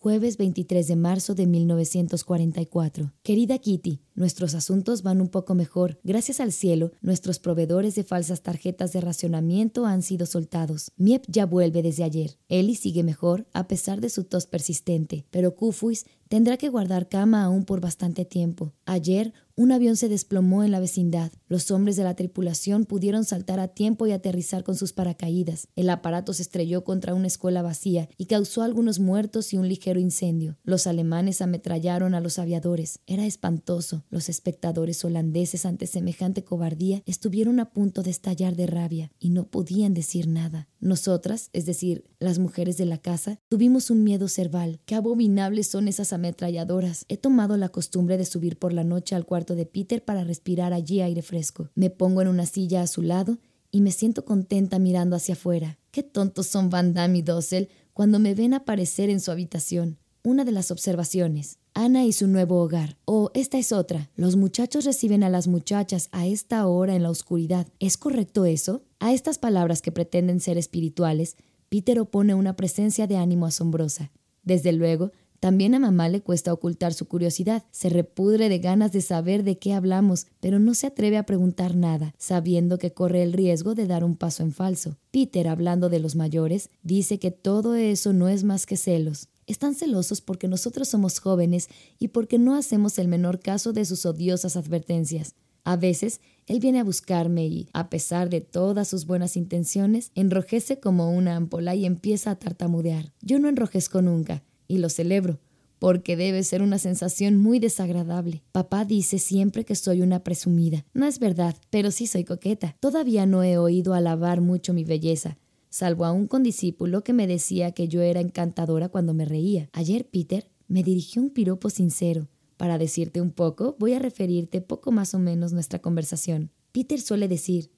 Jueves 0.00 0.36
23 0.36 0.86
de 0.86 0.94
marzo 0.94 1.34
de 1.34 1.48
1944. 1.48 3.12
Querida 3.24 3.58
Kitty, 3.58 4.00
nuestros 4.14 4.54
asuntos 4.54 5.02
van 5.02 5.20
un 5.20 5.26
poco 5.26 5.56
mejor. 5.56 5.98
Gracias 6.04 6.38
al 6.38 6.52
cielo, 6.52 6.92
nuestros 7.00 7.40
proveedores 7.40 7.96
de 7.96 8.04
falsas 8.04 8.42
tarjetas 8.42 8.92
de 8.92 9.00
racionamiento 9.00 9.86
han 9.86 10.02
sido 10.02 10.26
soltados. 10.26 10.92
Miep 10.98 11.24
ya 11.26 11.46
vuelve 11.46 11.82
desde 11.82 12.04
ayer. 12.04 12.38
Eli 12.48 12.76
sigue 12.76 13.02
mejor, 13.02 13.48
a 13.52 13.66
pesar 13.66 14.00
de 14.00 14.08
su 14.08 14.22
tos 14.22 14.46
persistente, 14.46 15.26
pero 15.32 15.56
Kufuis 15.56 16.06
tendrá 16.28 16.58
que 16.58 16.68
guardar 16.68 17.08
cama 17.08 17.42
aún 17.42 17.64
por 17.64 17.80
bastante 17.80 18.24
tiempo. 18.24 18.72
Ayer, 18.86 19.34
un 19.58 19.72
avión 19.72 19.96
se 19.96 20.08
desplomó 20.08 20.62
en 20.62 20.70
la 20.70 20.78
vecindad. 20.78 21.32
Los 21.48 21.72
hombres 21.72 21.96
de 21.96 22.04
la 22.04 22.14
tripulación 22.14 22.84
pudieron 22.84 23.24
saltar 23.24 23.58
a 23.58 23.66
tiempo 23.66 24.06
y 24.06 24.12
aterrizar 24.12 24.62
con 24.62 24.76
sus 24.76 24.92
paracaídas. 24.92 25.66
El 25.74 25.90
aparato 25.90 26.32
se 26.32 26.42
estrelló 26.42 26.84
contra 26.84 27.12
una 27.12 27.26
escuela 27.26 27.60
vacía 27.60 28.08
y 28.16 28.26
causó 28.26 28.62
algunos 28.62 29.00
muertos 29.00 29.52
y 29.52 29.56
un 29.56 29.66
ligero 29.66 29.98
incendio. 29.98 30.56
Los 30.62 30.86
alemanes 30.86 31.42
ametrallaron 31.42 32.14
a 32.14 32.20
los 32.20 32.38
aviadores. 32.38 33.00
Era 33.08 33.26
espantoso. 33.26 34.04
Los 34.10 34.28
espectadores 34.28 35.04
holandeses 35.04 35.66
ante 35.66 35.88
semejante 35.88 36.44
cobardía 36.44 37.02
estuvieron 37.04 37.58
a 37.58 37.72
punto 37.72 38.04
de 38.04 38.10
estallar 38.10 38.54
de 38.54 38.68
rabia 38.68 39.10
y 39.18 39.30
no 39.30 39.48
podían 39.48 39.92
decir 39.92 40.28
nada. 40.28 40.68
Nosotras, 40.80 41.50
es 41.52 41.66
decir, 41.66 42.04
las 42.20 42.38
mujeres 42.38 42.76
de 42.76 42.84
la 42.84 42.98
casa, 42.98 43.40
tuvimos 43.48 43.90
un 43.90 44.04
miedo 44.04 44.28
cerval. 44.28 44.80
Qué 44.84 44.94
abominables 44.94 45.66
son 45.66 45.88
esas 45.88 46.12
ametralladoras. 46.12 47.04
He 47.08 47.16
tomado 47.16 47.56
la 47.56 47.68
costumbre 47.68 48.16
de 48.16 48.24
subir 48.24 48.58
por 48.58 48.72
la 48.72 48.84
noche 48.84 49.14
al 49.14 49.26
cuarto 49.26 49.56
de 49.56 49.66
Peter 49.66 50.04
para 50.04 50.24
respirar 50.24 50.72
allí 50.72 51.00
aire 51.00 51.22
fresco. 51.22 51.70
Me 51.74 51.90
pongo 51.90 52.22
en 52.22 52.28
una 52.28 52.46
silla 52.46 52.82
a 52.82 52.86
su 52.86 53.02
lado 53.02 53.38
y 53.70 53.80
me 53.80 53.90
siento 53.90 54.24
contenta 54.24 54.78
mirando 54.78 55.16
hacia 55.16 55.34
afuera. 55.34 55.78
Qué 55.90 56.02
tontos 56.02 56.46
son 56.46 56.70
Van 56.70 56.94
Damme 56.94 57.18
y 57.18 57.22
Dossel 57.22 57.68
cuando 57.92 58.18
me 58.20 58.34
ven 58.34 58.54
aparecer 58.54 59.10
en 59.10 59.20
su 59.20 59.30
habitación. 59.32 59.98
Una 60.22 60.44
de 60.44 60.52
las 60.52 60.70
observaciones. 60.70 61.58
Ana 61.74 62.04
y 62.04 62.12
su 62.12 62.26
nuevo 62.26 62.60
hogar. 62.60 62.96
Oh, 63.04 63.30
esta 63.34 63.58
es 63.58 63.72
otra. 63.72 64.10
Los 64.14 64.36
muchachos 64.36 64.84
reciben 64.84 65.22
a 65.22 65.30
las 65.30 65.46
muchachas 65.48 66.08
a 66.12 66.26
esta 66.26 66.66
hora 66.66 66.94
en 66.94 67.02
la 67.02 67.10
oscuridad. 67.10 67.68
¿Es 67.78 67.96
correcto 67.96 68.44
eso? 68.44 68.82
A 69.00 69.12
estas 69.12 69.38
palabras 69.38 69.80
que 69.80 69.92
pretenden 69.92 70.40
ser 70.40 70.58
espirituales, 70.58 71.36
Peter 71.68 72.00
opone 72.00 72.34
una 72.34 72.56
presencia 72.56 73.06
de 73.06 73.16
ánimo 73.16 73.46
asombrosa. 73.46 74.10
Desde 74.42 74.72
luego, 74.72 75.12
también 75.38 75.76
a 75.76 75.78
mamá 75.78 76.08
le 76.08 76.20
cuesta 76.20 76.52
ocultar 76.52 76.94
su 76.94 77.06
curiosidad, 77.06 77.64
se 77.70 77.90
repudre 77.90 78.48
de 78.48 78.58
ganas 78.58 78.90
de 78.90 79.00
saber 79.00 79.44
de 79.44 79.56
qué 79.56 79.72
hablamos, 79.72 80.26
pero 80.40 80.58
no 80.58 80.74
se 80.74 80.88
atreve 80.88 81.16
a 81.16 81.26
preguntar 81.26 81.76
nada, 81.76 82.12
sabiendo 82.18 82.78
que 82.78 82.92
corre 82.92 83.22
el 83.22 83.32
riesgo 83.32 83.76
de 83.76 83.86
dar 83.86 84.02
un 84.02 84.16
paso 84.16 84.42
en 84.42 84.52
falso. 84.52 84.96
Peter, 85.12 85.46
hablando 85.46 85.88
de 85.90 86.00
los 86.00 86.16
mayores, 86.16 86.70
dice 86.82 87.20
que 87.20 87.30
todo 87.30 87.76
eso 87.76 88.12
no 88.12 88.28
es 88.28 88.42
más 88.42 88.66
que 88.66 88.76
celos. 88.76 89.28
Están 89.46 89.76
celosos 89.76 90.20
porque 90.20 90.48
nosotros 90.48 90.88
somos 90.88 91.20
jóvenes 91.20 91.68
y 92.00 92.08
porque 92.08 92.38
no 92.38 92.56
hacemos 92.56 92.98
el 92.98 93.06
menor 93.06 93.38
caso 93.38 93.72
de 93.72 93.84
sus 93.84 94.06
odiosas 94.06 94.56
advertencias. 94.56 95.36
A 95.64 95.76
veces, 95.76 96.20
él 96.46 96.60
viene 96.60 96.80
a 96.80 96.84
buscarme 96.84 97.46
y, 97.46 97.68
a 97.74 97.90
pesar 97.90 98.30
de 98.30 98.40
todas 98.40 98.88
sus 98.88 99.06
buenas 99.06 99.36
intenciones, 99.36 100.12
enrojece 100.14 100.80
como 100.80 101.10
una 101.10 101.36
ampola 101.36 101.74
y 101.74 101.84
empieza 101.84 102.30
a 102.30 102.38
tartamudear. 102.38 103.12
Yo 103.20 103.38
no 103.38 103.48
enrojezco 103.48 104.00
nunca, 104.00 104.42
y 104.66 104.78
lo 104.78 104.88
celebro, 104.88 105.40
porque 105.78 106.16
debe 106.16 106.42
ser 106.42 106.62
una 106.62 106.78
sensación 106.78 107.36
muy 107.36 107.58
desagradable. 107.58 108.42
Papá 108.52 108.84
dice 108.84 109.18
siempre 109.18 109.64
que 109.64 109.74
soy 109.74 110.00
una 110.00 110.24
presumida. 110.24 110.86
No 110.94 111.06
es 111.06 111.18
verdad, 111.18 111.54
pero 111.70 111.90
sí 111.90 112.06
soy 112.06 112.24
coqueta. 112.24 112.76
Todavía 112.80 113.26
no 113.26 113.42
he 113.42 113.58
oído 113.58 113.94
alabar 113.94 114.40
mucho 114.40 114.72
mi 114.72 114.84
belleza, 114.84 115.38
salvo 115.68 116.04
a 116.06 116.12
un 116.12 116.26
condiscípulo 116.26 117.04
que 117.04 117.12
me 117.12 117.26
decía 117.26 117.72
que 117.72 117.88
yo 117.88 118.00
era 118.00 118.20
encantadora 118.20 118.88
cuando 118.88 119.12
me 119.12 119.24
reía. 119.24 119.68
Ayer 119.72 120.08
Peter 120.08 120.50
me 120.66 120.82
dirigió 120.82 121.22
un 121.22 121.30
piropo 121.30 121.70
sincero. 121.70 122.28
Para 122.58 122.76
decirte 122.76 123.22
un 123.22 123.30
poco, 123.30 123.76
voy 123.78 123.94
a 123.94 123.98
referirte 123.98 124.60
poco 124.60 124.92
más 124.92 125.14
o 125.14 125.18
menos 125.18 125.54
nuestra 125.54 125.78
conversación. 125.78 126.50
Peter 126.72 127.00
suele 127.00 127.28
decir, 127.28 127.70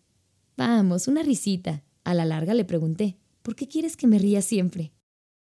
Vamos, 0.56 1.08
una 1.08 1.22
risita. 1.22 1.84
A 2.04 2.12
la 2.12 2.26
larga 2.26 2.52
le 2.52 2.66
pregunté, 2.66 3.16
¿por 3.40 3.56
qué 3.56 3.66
quieres 3.66 3.96
que 3.96 4.06
me 4.06 4.18
ría 4.18 4.42
siempre? 4.42 4.92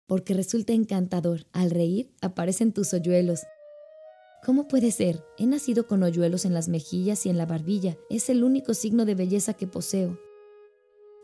Porque 0.06 0.32
resulta 0.32 0.72
encantador. 0.72 1.46
Al 1.52 1.70
reír 1.70 2.10
aparecen 2.22 2.72
tus 2.72 2.94
hoyuelos. 2.94 3.40
¿Cómo 4.44 4.66
puede 4.66 4.90
ser? 4.90 5.22
He 5.36 5.44
nacido 5.44 5.86
con 5.86 6.02
hoyuelos 6.02 6.46
en 6.46 6.54
las 6.54 6.68
mejillas 6.68 7.26
y 7.26 7.28
en 7.28 7.36
la 7.36 7.44
barbilla. 7.44 7.98
Es 8.08 8.30
el 8.30 8.44
único 8.44 8.72
signo 8.72 9.04
de 9.04 9.14
belleza 9.14 9.52
que 9.52 9.66
poseo. 9.66 10.18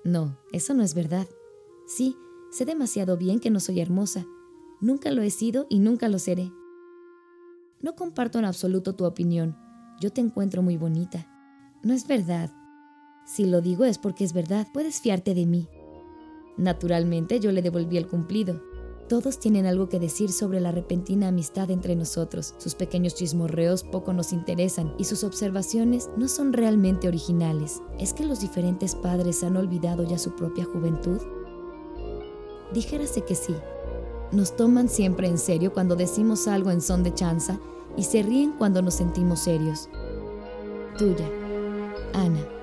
No, 0.05 0.39
eso 0.53 0.75
no 0.75 0.83
es 0.83 0.93
verdad. 0.93 1.27
Sí, 1.87 2.17
sé 2.51 2.67
demasiado 2.67 3.17
bien 3.17 3.41
que 3.41 3.49
no 3.49 3.61
soy 3.61 3.81
hermosa. 3.81 4.27
Nunca 4.83 5.11
lo 5.11 5.23
he 5.23 5.31
sido 5.31 5.67
y 5.71 5.79
nunca 5.79 6.09
lo 6.09 6.19
seré. 6.19 6.53
No 7.83 7.97
comparto 7.97 8.39
en 8.39 8.45
absoluto 8.45 8.95
tu 8.95 9.05
opinión. 9.05 9.57
Yo 10.01 10.13
te 10.13 10.21
encuentro 10.21 10.63
muy 10.63 10.77
bonita. 10.77 11.27
No 11.83 11.95
es 11.95 12.07
verdad. 12.07 12.51
Si 13.25 13.47
lo 13.47 13.61
digo 13.63 13.85
es 13.85 13.97
porque 13.97 14.25
es 14.25 14.33
verdad. 14.35 14.67
Puedes 14.73 15.01
fiarte 15.01 15.35
de 15.35 15.47
mí. 15.47 15.69
Naturalmente 16.59 17.41
yo 17.41 17.53
le 17.53 17.63
devolví 17.63 17.97
el 17.97 18.07
cumplido. 18.07 18.61
Todos 19.09 19.41
tienen 19.41 19.67
algo 19.67 19.89
que 19.89 19.99
decir 19.99 20.31
sobre 20.31 20.61
la 20.61 20.73
repentina 20.73 21.29
amistad 21.29 21.71
entre 21.71 21.97
nosotros. 21.97 22.55
Sus 22.59 22.75
pequeños 22.75 23.15
chismorreos 23.15 23.83
poco 23.83 24.13
nos 24.13 24.33
interesan 24.33 24.95
y 24.99 25.05
sus 25.05 25.25
observaciones 25.25 26.11
no 26.17 26.29
son 26.29 26.53
realmente 26.53 27.09
originales. 27.09 27.83
¿Es 27.99 28.13
que 28.13 28.25
los 28.25 28.41
diferentes 28.41 28.95
padres 28.95 29.43
han 29.43 29.57
olvidado 29.57 30.05
ya 30.05 30.19
su 30.19 30.37
propia 30.37 30.65
juventud? 30.65 31.19
Dijérase 32.73 33.23
que 33.23 33.35
sí. 33.35 33.55
Nos 34.33 34.57
toman 34.57 34.89
siempre 34.89 35.27
en 35.27 35.39
serio 35.39 35.73
cuando 35.73 35.97
decimos 35.97 36.47
algo 36.47 36.71
en 36.71 36.81
son 36.81 37.03
de 37.03 37.13
chanza 37.13 37.59
y 37.97 38.05
se 38.05 38.23
ríen 38.23 38.53
cuando 38.53 38.81
nos 38.81 38.95
sentimos 38.95 39.41
serios. 39.41 39.89
Tuya, 40.97 41.29
Ana. 42.13 42.60